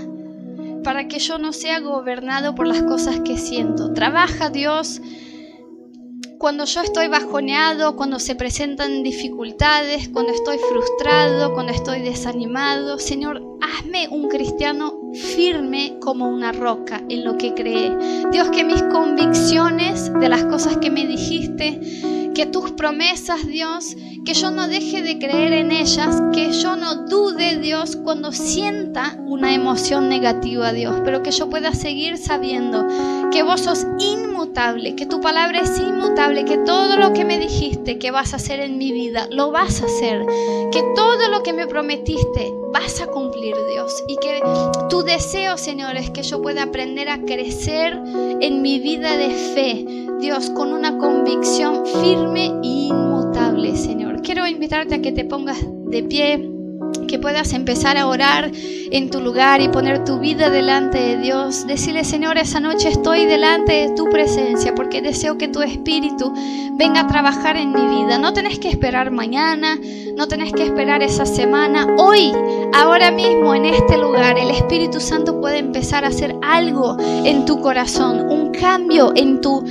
para 0.84 1.07
que 1.07 1.20
yo 1.20 1.38
no 1.38 1.53
sea 1.53 1.80
gobernado 1.80 2.55
por 2.55 2.68
las 2.68 2.82
cosas 2.84 3.20
que 3.22 3.38
siento. 3.38 3.93
Trabaja 3.93 4.49
Dios 4.49 5.01
cuando 6.40 6.64
yo 6.64 6.82
estoy 6.82 7.10
bajoneado, 7.10 7.98
cuando 7.98 8.18
se 8.18 8.34
presentan 8.34 9.04
dificultades, 9.04 10.08
cuando 10.08 10.32
estoy 10.32 10.58
frustrado, 10.58 11.54
cuando 11.54 11.74
estoy 11.74 12.02
desanimado. 12.02 12.98
Señor, 12.98 13.44
hazme 13.60 14.08
un 14.10 14.30
cristiano 14.30 15.12
firme 15.14 15.98
como 16.00 16.30
una 16.30 16.54
roca 16.54 17.04
en 17.10 17.26
lo 17.26 17.38
que 17.38 17.54
cree. 17.54 17.94
Dios, 18.32 18.50
que 18.52 18.64
mis 18.64 18.82
convicciones 18.84 20.14
de 20.14 20.30
las 20.30 20.46
cosas 20.46 20.78
que 20.78 20.90
me 20.90 21.06
dijiste, 21.06 21.82
que 22.34 22.45
tus 22.45 22.71
promesas, 22.71 23.45
Dios, 23.45 23.95
que 24.25 24.34
yo 24.34 24.51
no 24.51 24.67
deje 24.67 25.01
de 25.01 25.17
creer 25.17 25.53
en 25.53 25.71
ellas, 25.71 26.21
que 26.34 26.51
yo 26.51 26.75
no 26.75 27.05
dude, 27.07 27.57
Dios, 27.57 27.95
cuando 27.95 28.32
sienta 28.32 29.17
una 29.25 29.53
emoción 29.53 30.09
negativa, 30.09 30.71
Dios, 30.71 31.01
pero 31.03 31.23
que 31.23 31.32
yo 31.32 31.49
pueda 31.49 31.73
seguir 31.73 32.17
sabiendo 32.17 32.88
que 33.32 33.43
vos 33.43 33.61
sos 33.61 33.86
inmutable, 33.99 34.95
que 34.95 35.05
tu 35.05 35.21
palabra 35.21 35.61
es 35.61 35.80
inmutable, 35.80 36.45
que 36.45 36.57
todo 36.59 36.97
lo 36.97 37.13
que 37.13 37.25
me 37.25 37.39
dijiste 37.39 37.97
que 37.99 38.11
vas 38.11 38.34
a 38.34 38.38
hacer 38.38 38.59
en 38.59 38.77
mi 38.77 38.91
vida, 38.91 39.27
lo 39.32 39.51
vas 39.51 39.82
a 39.82 39.86
hacer, 39.86 40.25
que 40.71 40.84
todo 40.95 41.30
lo 41.30 41.43
que 41.43 41.53
me 41.53 41.67
prometiste 41.67 42.53
vas 42.71 43.01
a 43.01 43.07
cumplir, 43.07 43.55
Dios, 43.71 44.03
y 44.07 44.15
que 44.17 44.41
tu 44.89 45.03
deseo, 45.03 45.57
Señor, 45.57 45.97
es 45.97 46.09
que 46.11 46.23
yo 46.23 46.41
pueda 46.41 46.63
aprender 46.63 47.09
a 47.09 47.21
crecer 47.21 47.99
en 48.41 48.61
mi 48.61 48.80
vida 48.80 49.17
de 49.17 49.30
fe, 49.30 50.09
Dios, 50.20 50.49
con 50.49 50.74
una 50.74 50.97
convicción 50.97 51.86
firme 51.86 52.47
e 52.61 52.67
inmutable, 52.67 53.76
Señor. 53.78 54.22
Quiero 54.22 54.45
invitarte 54.45 54.95
a 54.95 55.01
que 55.01 55.13
te 55.13 55.24
pongas 55.24 55.57
de 55.61 56.03
pie 56.03 56.51
que 57.10 57.18
puedas 57.18 57.53
empezar 57.53 57.97
a 57.97 58.05
orar 58.05 58.51
en 58.53 59.10
tu 59.10 59.20
lugar 59.20 59.62
y 59.62 59.68
poner 59.68 60.05
tu 60.05 60.20
vida 60.20 60.51
delante 60.51 60.99
de 60.99 61.18
Dios. 61.18 61.66
Decirle, 61.66 62.03
Señor, 62.03 62.38
esa 62.38 62.60
noche 62.60 62.89
estoy 62.89 63.26
delante 63.26 63.74
de 63.74 63.95
tu 63.95 64.05
presencia 64.10 64.76
porque 64.76 65.01
deseo 65.01 65.38
que 65.38 65.47
tu 65.47 65.62
espíritu 65.62 66.32
venga 66.74 67.01
a 67.01 67.07
trabajar 67.07 67.57
en 67.57 67.72
mi 67.72 67.82
vida. 67.82 68.20
No 68.20 68.34
tenés 68.34 68.60
que 68.60 68.70
esperar 68.70 69.10
mañana, 69.10 69.80
no 70.16 70.28
tenés 70.28 70.53
que 70.53 70.64
esperar 70.64 71.01
esa 71.01 71.26
semana. 71.26 71.88
Hoy, 71.97 72.32
ahora 72.74 73.10
mismo, 73.10 73.55
en 73.55 73.66
este 73.66 73.97
lugar, 73.97 74.38
el 74.38 74.51
Espíritu 74.51 74.99
Santo 74.99 75.41
puede 75.41 75.57
empezar 75.57 76.05
a 76.05 76.10
hacer 76.10 76.36
algo 76.43 76.95
en 76.99 77.45
tu 77.45 77.60
corazón, 77.60 78.30
un 78.30 78.51
cambio 78.51 79.14
en 79.16 79.41
tu 79.41 79.64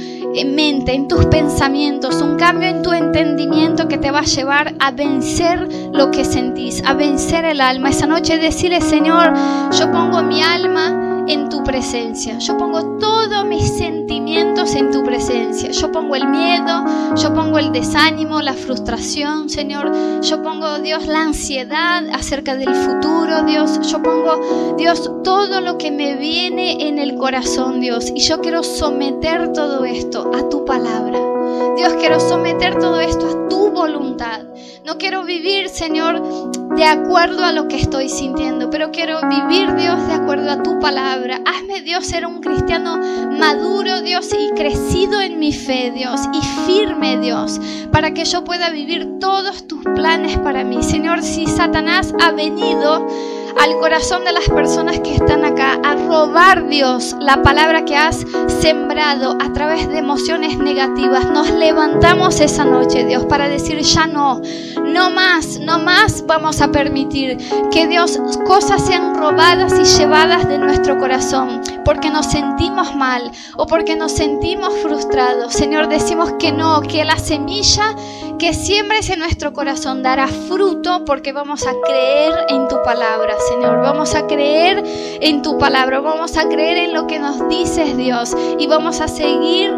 mente, 0.44 0.92
en 0.92 1.08
tus 1.08 1.26
pensamientos, 1.26 2.20
un 2.20 2.36
cambio 2.36 2.68
en 2.68 2.82
tu 2.82 2.92
entendimiento 2.92 3.88
que 3.88 3.98
te 3.98 4.10
va 4.10 4.20
a 4.20 4.24
llevar 4.24 4.74
a 4.78 4.90
vencer 4.90 5.68
lo 5.92 6.10
que 6.10 6.24
sentís, 6.24 6.82
a 6.84 6.94
vencer 6.94 7.27
el 7.28 7.60
alma. 7.60 7.90
Esa 7.90 8.06
noche 8.06 8.38
decirle, 8.38 8.80
Señor, 8.80 9.34
yo 9.72 9.90
pongo 9.92 10.22
mi 10.22 10.42
alma 10.42 11.24
en 11.28 11.50
tu 11.50 11.62
presencia. 11.62 12.38
Yo 12.38 12.56
pongo 12.56 12.98
todos 12.98 13.44
mis 13.44 13.68
sentimientos 13.76 14.74
en 14.74 14.90
tu 14.90 15.04
presencia. 15.04 15.70
Yo 15.70 15.92
pongo 15.92 16.16
el 16.16 16.26
miedo, 16.26 16.84
yo 17.16 17.34
pongo 17.34 17.58
el 17.58 17.70
desánimo, 17.70 18.40
la 18.40 18.54
frustración, 18.54 19.50
Señor. 19.50 19.92
Yo 20.22 20.42
pongo, 20.42 20.78
Dios, 20.78 21.06
la 21.06 21.22
ansiedad 21.22 22.02
acerca 22.12 22.56
del 22.56 22.74
futuro, 22.74 23.42
Dios. 23.42 23.78
Yo 23.90 24.02
pongo, 24.02 24.76
Dios, 24.78 25.10
todo 25.22 25.60
lo 25.60 25.76
que 25.76 25.90
me 25.90 26.16
viene 26.16 26.88
en 26.88 26.98
el 26.98 27.14
corazón, 27.16 27.80
Dios. 27.80 28.10
Y 28.14 28.20
yo 28.20 28.40
quiero 28.40 28.62
someter 28.62 29.52
todo 29.52 29.84
esto 29.84 30.30
a 30.34 30.48
tu 30.48 30.64
palabra. 30.64 31.37
Dios, 31.76 31.94
quiero 31.94 32.20
someter 32.20 32.78
todo 32.78 33.00
esto 33.00 33.26
a 33.26 33.48
tu 33.48 33.70
voluntad. 33.70 34.42
No 34.84 34.98
quiero 34.98 35.24
vivir, 35.24 35.68
Señor, 35.68 36.20
de 36.74 36.84
acuerdo 36.84 37.44
a 37.44 37.52
lo 37.52 37.68
que 37.68 37.76
estoy 37.76 38.08
sintiendo, 38.08 38.70
pero 38.70 38.90
quiero 38.90 39.20
vivir, 39.28 39.74
Dios, 39.74 40.06
de 40.06 40.14
acuerdo 40.14 40.50
a 40.50 40.62
tu 40.62 40.78
palabra. 40.80 41.40
Hazme, 41.44 41.82
Dios, 41.82 42.06
ser 42.06 42.26
un 42.26 42.40
cristiano 42.40 42.98
maduro, 43.38 44.00
Dios, 44.02 44.30
y 44.32 44.54
crecido 44.54 45.20
en 45.20 45.38
mi 45.38 45.52
fe, 45.52 45.92
Dios, 45.94 46.20
y 46.32 46.40
firme, 46.66 47.18
Dios, 47.18 47.60
para 47.92 48.14
que 48.14 48.24
yo 48.24 48.44
pueda 48.44 48.70
vivir 48.70 49.18
todos 49.20 49.66
tus 49.66 49.84
planes 49.94 50.38
para 50.38 50.64
mí. 50.64 50.82
Señor, 50.82 51.22
si 51.22 51.46
Satanás 51.46 52.14
ha 52.20 52.32
venido 52.32 53.06
al 53.58 53.76
corazón 53.78 54.24
de 54.24 54.32
las 54.32 54.48
personas 54.48 55.00
que 55.00 55.14
están 55.14 55.44
acá, 55.44 55.78
a 55.84 55.94
robar, 55.96 56.68
Dios, 56.68 57.16
la 57.20 57.42
palabra 57.42 57.84
que 57.84 57.96
has 57.96 58.24
sembrado 58.60 59.36
a 59.40 59.52
través 59.52 59.88
de 59.88 59.98
emociones 59.98 60.58
negativas. 60.58 61.28
Nos 61.30 61.50
levantamos 61.50 62.40
esa 62.40 62.64
noche, 62.64 63.04
Dios, 63.04 63.24
para 63.26 63.48
decir, 63.48 63.80
ya 63.80 64.06
no, 64.06 64.40
no 64.84 65.10
más, 65.10 65.58
no 65.58 65.78
más 65.78 66.24
vamos 66.26 66.60
a 66.60 66.70
permitir 66.70 67.38
que 67.72 67.88
Dios 67.88 68.18
cosas 68.46 68.84
sean 68.86 69.16
robadas 69.16 69.72
y 69.78 69.98
llevadas 69.98 70.48
de 70.48 70.58
nuestro 70.58 70.96
corazón, 70.98 71.60
porque 71.84 72.10
nos 72.10 72.26
sentimos 72.26 72.94
mal 72.94 73.30
o 73.56 73.66
porque 73.66 73.96
nos 73.96 74.12
sentimos 74.12 74.72
frustrados. 74.82 75.52
Señor, 75.52 75.88
decimos 75.88 76.32
que 76.38 76.52
no, 76.52 76.80
que 76.82 77.04
la 77.04 77.18
semilla 77.18 77.94
que 78.38 78.54
siembres 78.54 79.10
en 79.10 79.18
nuestro 79.18 79.52
corazón 79.52 80.02
dará 80.02 80.28
fruto 80.28 81.04
porque 81.04 81.32
vamos 81.32 81.66
a 81.66 81.72
creer 81.84 82.32
en 82.48 82.68
tu 82.68 82.76
palabra, 82.84 83.34
Señor. 83.48 83.80
Vamos 83.82 84.14
a 84.14 84.26
creer 84.28 84.84
en 85.20 85.42
tu 85.42 85.58
palabra, 85.58 85.98
vamos 86.00 86.36
a 86.36 86.48
creer 86.48 86.78
en 86.78 86.92
lo 86.94 87.08
que 87.08 87.18
nos 87.18 87.48
dices, 87.48 87.96
Dios, 87.96 88.36
y 88.58 88.68
vamos 88.68 89.00
a 89.00 89.08
seguir 89.08 89.72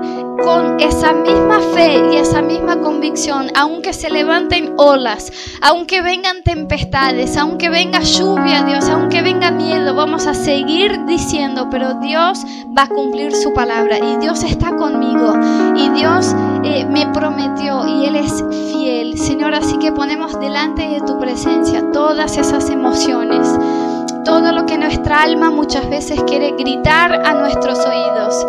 con 0.45 0.79
esa 0.81 1.13
misma 1.13 1.61
fe 1.75 2.03
y 2.13 2.17
esa 2.17 2.43
misma 2.43 2.81
convicción, 2.81 3.49
aunque 3.55 3.93
se 3.93 4.11
levanten 4.11 4.75
olas, 4.77 5.33
aunque 5.63 6.03
vengan 6.03 6.43
tempestades, 6.43 7.37
aunque 7.37 7.69
venga 7.69 8.01
lluvia, 8.01 8.63
Dios, 8.63 8.89
aunque 8.89 9.23
venga 9.23 9.51
miedo, 9.51 9.95
vamos 9.95 10.27
a 10.27 10.35
seguir 10.35 11.05
diciendo, 11.07 11.69
pero 11.71 11.95
Dios 11.95 12.45
va 12.77 12.83
a 12.83 12.89
cumplir 12.89 13.35
su 13.35 13.53
palabra 13.53 13.99
y 13.99 14.17
Dios 14.19 14.43
está 14.43 14.77
conmigo 14.77 15.35
y 15.77 15.89
Dios 15.91 16.35
eh, 16.65 16.87
me 16.87 17.07
prometió 17.09 17.87
y 17.87 18.07
Él 18.07 18.17
es 18.17 18.45
fiel. 18.73 19.19
Señor, 19.19 19.55
así 19.55 19.79
que 19.79 19.93
ponemos 19.93 20.39
delante 20.39 20.89
de 20.89 21.01
tu 21.01 21.19
presencia 21.19 21.91
todas 21.93 22.37
esas 22.37 22.71
emociones 22.71 23.59
todo 24.25 24.53
lo 24.53 24.67
que 24.67 24.79
nuestra 24.79 25.23
alma 25.23 25.51
muchas 25.51 25.89
veces 25.89 26.23
quiere 26.25 26.53
gritar 26.53 27.13
a 27.13 27.35
nuestros 27.35 27.79
oídos. 27.85 28.47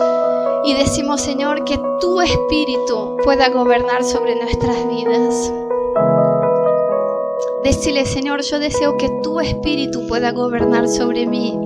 Y 0.63 0.73
decimos, 0.75 1.21
Señor, 1.21 1.63
que 1.63 1.79
tu 1.99 2.21
espíritu 2.21 3.17
pueda 3.23 3.49
gobernar 3.49 4.03
sobre 4.03 4.35
nuestras 4.35 4.87
vidas. 4.87 5.51
Decile, 7.63 8.05
Señor, 8.05 8.41
yo 8.41 8.59
deseo 8.59 8.97
que 8.97 9.09
tu 9.23 9.39
espíritu 9.39 10.05
pueda 10.07 10.31
gobernar 10.31 10.87
sobre 10.87 11.25
mí. 11.25 11.59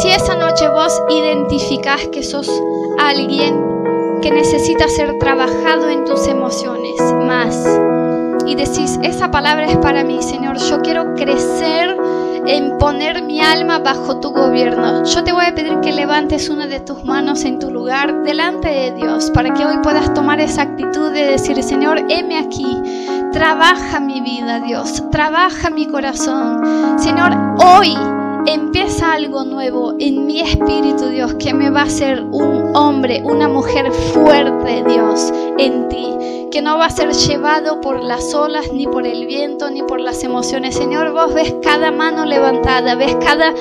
Si 0.00 0.08
esa 0.08 0.34
noche 0.36 0.68
vos 0.68 1.00
identificás 1.08 2.08
que 2.08 2.22
sos 2.22 2.50
alguien 2.98 3.75
que 4.22 4.30
necesita 4.30 4.88
ser 4.88 5.18
trabajado 5.18 5.88
en 5.88 6.04
tus 6.04 6.26
emociones 6.26 7.00
más 7.26 7.64
y 8.46 8.54
decís, 8.54 8.98
esa 9.02 9.30
palabra 9.30 9.66
es 9.66 9.76
para 9.78 10.04
mí, 10.04 10.22
Señor, 10.22 10.56
yo 10.58 10.80
quiero 10.80 11.14
crecer 11.14 11.96
en 12.46 12.78
poner 12.78 13.22
mi 13.22 13.40
alma 13.40 13.80
bajo 13.80 14.20
tu 14.20 14.30
gobierno. 14.30 15.04
Yo 15.04 15.24
te 15.24 15.32
voy 15.32 15.46
a 15.46 15.54
pedir 15.54 15.80
que 15.80 15.92
levantes 15.92 16.48
una 16.48 16.66
de 16.66 16.80
tus 16.80 17.04
manos 17.04 17.44
en 17.44 17.58
tu 17.58 17.70
lugar 17.70 18.22
delante 18.22 18.68
de 18.68 18.92
Dios 18.92 19.30
para 19.32 19.52
que 19.52 19.64
hoy 19.64 19.78
puedas 19.82 20.14
tomar 20.14 20.40
esa 20.40 20.62
actitud 20.62 21.12
de 21.12 21.24
decir, 21.32 21.60
Señor, 21.62 22.04
heme 22.08 22.38
aquí, 22.38 22.80
trabaja 23.32 23.98
mi 23.98 24.20
vida, 24.20 24.60
Dios, 24.60 25.02
trabaja 25.10 25.70
mi 25.70 25.86
corazón. 25.86 26.98
Señor, 26.98 27.32
hoy 27.58 27.96
empieza 28.46 29.12
algo 29.12 29.44
nuevo 29.44 29.94
en 29.98 30.24
mi 30.24 30.40
espíritu, 30.40 31.08
Dios, 31.08 31.34
que 31.34 31.52
me 31.52 31.70
va 31.70 31.80
a 31.80 31.84
hacer 31.84 32.22
un 32.22 32.55
hombre, 32.76 33.22
una 33.24 33.48
mujer 33.48 33.90
fuerte, 33.90 34.84
Dios, 34.86 35.32
en 35.58 35.88
ti 35.88 36.06
que 36.50 36.62
no 36.62 36.78
va 36.78 36.86
a 36.86 36.90
ser 36.90 37.12
llevado 37.12 37.82
por 37.82 38.02
las 38.02 38.32
olas, 38.32 38.72
ni 38.72 38.86
por 38.86 39.06
el 39.06 39.26
viento, 39.26 39.68
ni 39.70 39.82
por 39.82 40.00
las 40.00 40.22
emociones. 40.24 40.74
Señor, 40.74 41.12
vos 41.12 41.34
ves 41.34 41.54
cada 41.62 41.90
mano 41.90 42.24
levantada, 42.24 42.94
ves 42.94 43.14
cada 43.16 43.52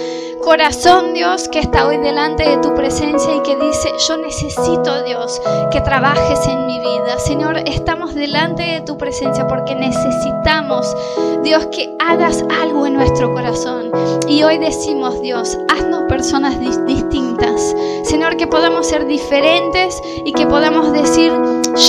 corazón, 0.41 1.13
Dios, 1.13 1.49
que 1.49 1.59
está 1.59 1.87
hoy 1.87 1.97
delante 1.97 2.47
de 2.47 2.57
tu 2.59 2.73
presencia 2.73 3.35
y 3.35 3.41
que 3.41 3.55
dice, 3.57 3.91
yo 4.07 4.15
necesito, 4.17 5.03
Dios, 5.03 5.41
que 5.71 5.81
trabajes 5.81 6.47
en 6.47 6.67
mi 6.67 6.79
vida. 6.79 7.17
Señor, 7.17 7.57
estamos 7.65 8.15
delante 8.15 8.63
de 8.63 8.81
tu 8.81 8.97
presencia 8.97 9.47
porque 9.47 9.75
necesitamos, 9.75 10.95
Dios, 11.43 11.65
que 11.67 11.93
hagas 11.99 12.45
algo 12.61 12.85
en 12.85 12.93
nuestro 12.93 13.33
corazón. 13.33 13.91
Y 14.29 14.43
hoy 14.43 14.57
decimos, 14.57 15.21
Dios, 15.21 15.57
haznos 15.67 16.03
personas 16.03 16.59
distintas. 16.85 17.75
Señor, 18.15 18.37
que 18.37 18.47
podamos 18.47 18.87
ser 18.87 19.07
diferentes 19.07 20.01
y 20.23 20.31
que 20.31 20.47
podamos 20.47 20.93
decir, 20.93 21.33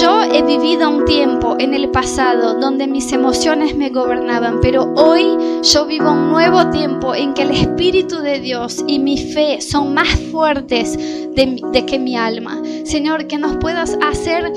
yo 0.01 0.25
he 0.25 0.43
vivido 0.43 0.91
un 0.91 1.05
tiempo 1.05 1.55
en 1.61 1.73
el 1.73 1.89
pasado 1.91 2.55
donde 2.59 2.89
mis 2.89 3.13
emociones 3.13 3.77
me 3.77 3.91
gobernaban, 3.91 4.59
pero 4.61 4.93
hoy 4.97 5.39
yo 5.63 5.87
vivo 5.87 6.11
un 6.11 6.33
nuevo 6.33 6.69
tiempo 6.71 7.15
en 7.15 7.33
que 7.33 7.43
el 7.43 7.53
Espíritu 7.53 8.19
de 8.19 8.41
Dios 8.41 8.83
y 8.89 8.99
mi 8.99 9.19
fe 9.19 9.61
son 9.61 9.95
más 9.95 10.09
fuertes 10.33 10.99
de, 10.99 11.85
que 11.87 11.99
mi 12.01 12.17
alma. 12.17 12.61
Señor, 12.83 13.29
que 13.29 13.39
nos 13.39 13.59
puedas 13.59 13.97
hacer 14.03 14.53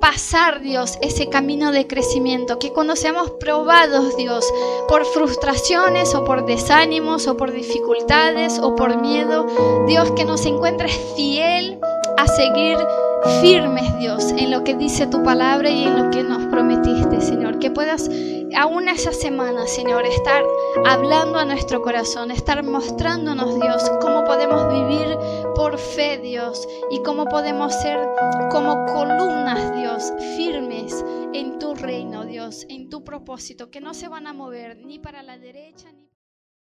pasar, 0.00 0.60
Dios, 0.60 0.98
ese 1.00 1.28
camino 1.28 1.72
de 1.72 1.86
crecimiento, 1.86 2.58
que 2.58 2.72
cuando 2.72 2.96
seamos 2.96 3.30
probados, 3.32 4.16
Dios, 4.16 4.46
por 4.88 5.04
frustraciones 5.04 6.14
o 6.14 6.24
por 6.24 6.46
desánimos 6.46 7.26
o 7.26 7.36
por 7.36 7.52
dificultades 7.52 8.58
o 8.58 8.74
por 8.74 9.00
miedo, 9.00 9.46
Dios, 9.86 10.10
que 10.12 10.24
nos 10.24 10.44
encuentres 10.46 10.92
fiel 11.16 11.78
a 12.16 12.26
seguir 12.26 12.78
firmes, 13.40 13.98
Dios, 13.98 14.32
en 14.36 14.50
lo 14.50 14.64
que 14.64 14.74
dice 14.74 15.06
tu 15.06 15.22
palabra 15.22 15.68
y 15.68 15.84
en 15.84 15.96
lo 16.04 16.10
que 16.10 16.22
nos 16.22 16.44
prometiste, 16.46 17.20
Señor. 17.20 17.58
Que 17.58 17.70
puedas, 17.70 18.08
aún 18.56 18.88
esa 18.88 19.12
semana, 19.12 19.66
Señor, 19.66 20.04
estar 20.06 20.42
hablando 20.84 21.38
a 21.38 21.44
nuestro 21.44 21.82
corazón, 21.82 22.30
estar 22.30 22.62
mostrándonos, 22.62 23.60
Dios, 23.60 23.90
cómo 24.00 24.24
podemos 24.24 24.72
vivir 24.72 25.18
por 25.56 25.78
fe, 25.78 26.18
Dios, 26.18 26.68
y 26.90 27.02
cómo 27.02 27.24
podemos 27.24 27.74
ser 27.74 27.98
como 28.50 28.84
columnas, 28.84 29.74
Dios, 29.74 30.12
firmes 30.36 31.02
en 31.32 31.58
tu 31.58 31.74
reino, 31.74 32.26
Dios, 32.26 32.66
en 32.68 32.90
tu 32.90 33.02
propósito, 33.02 33.70
que 33.70 33.80
no 33.80 33.94
se 33.94 34.08
van 34.08 34.26
a 34.26 34.34
mover 34.34 34.76
ni 34.76 34.98
para 34.98 35.22
la 35.22 35.38
derecha 35.38 35.90
ni 35.92 36.05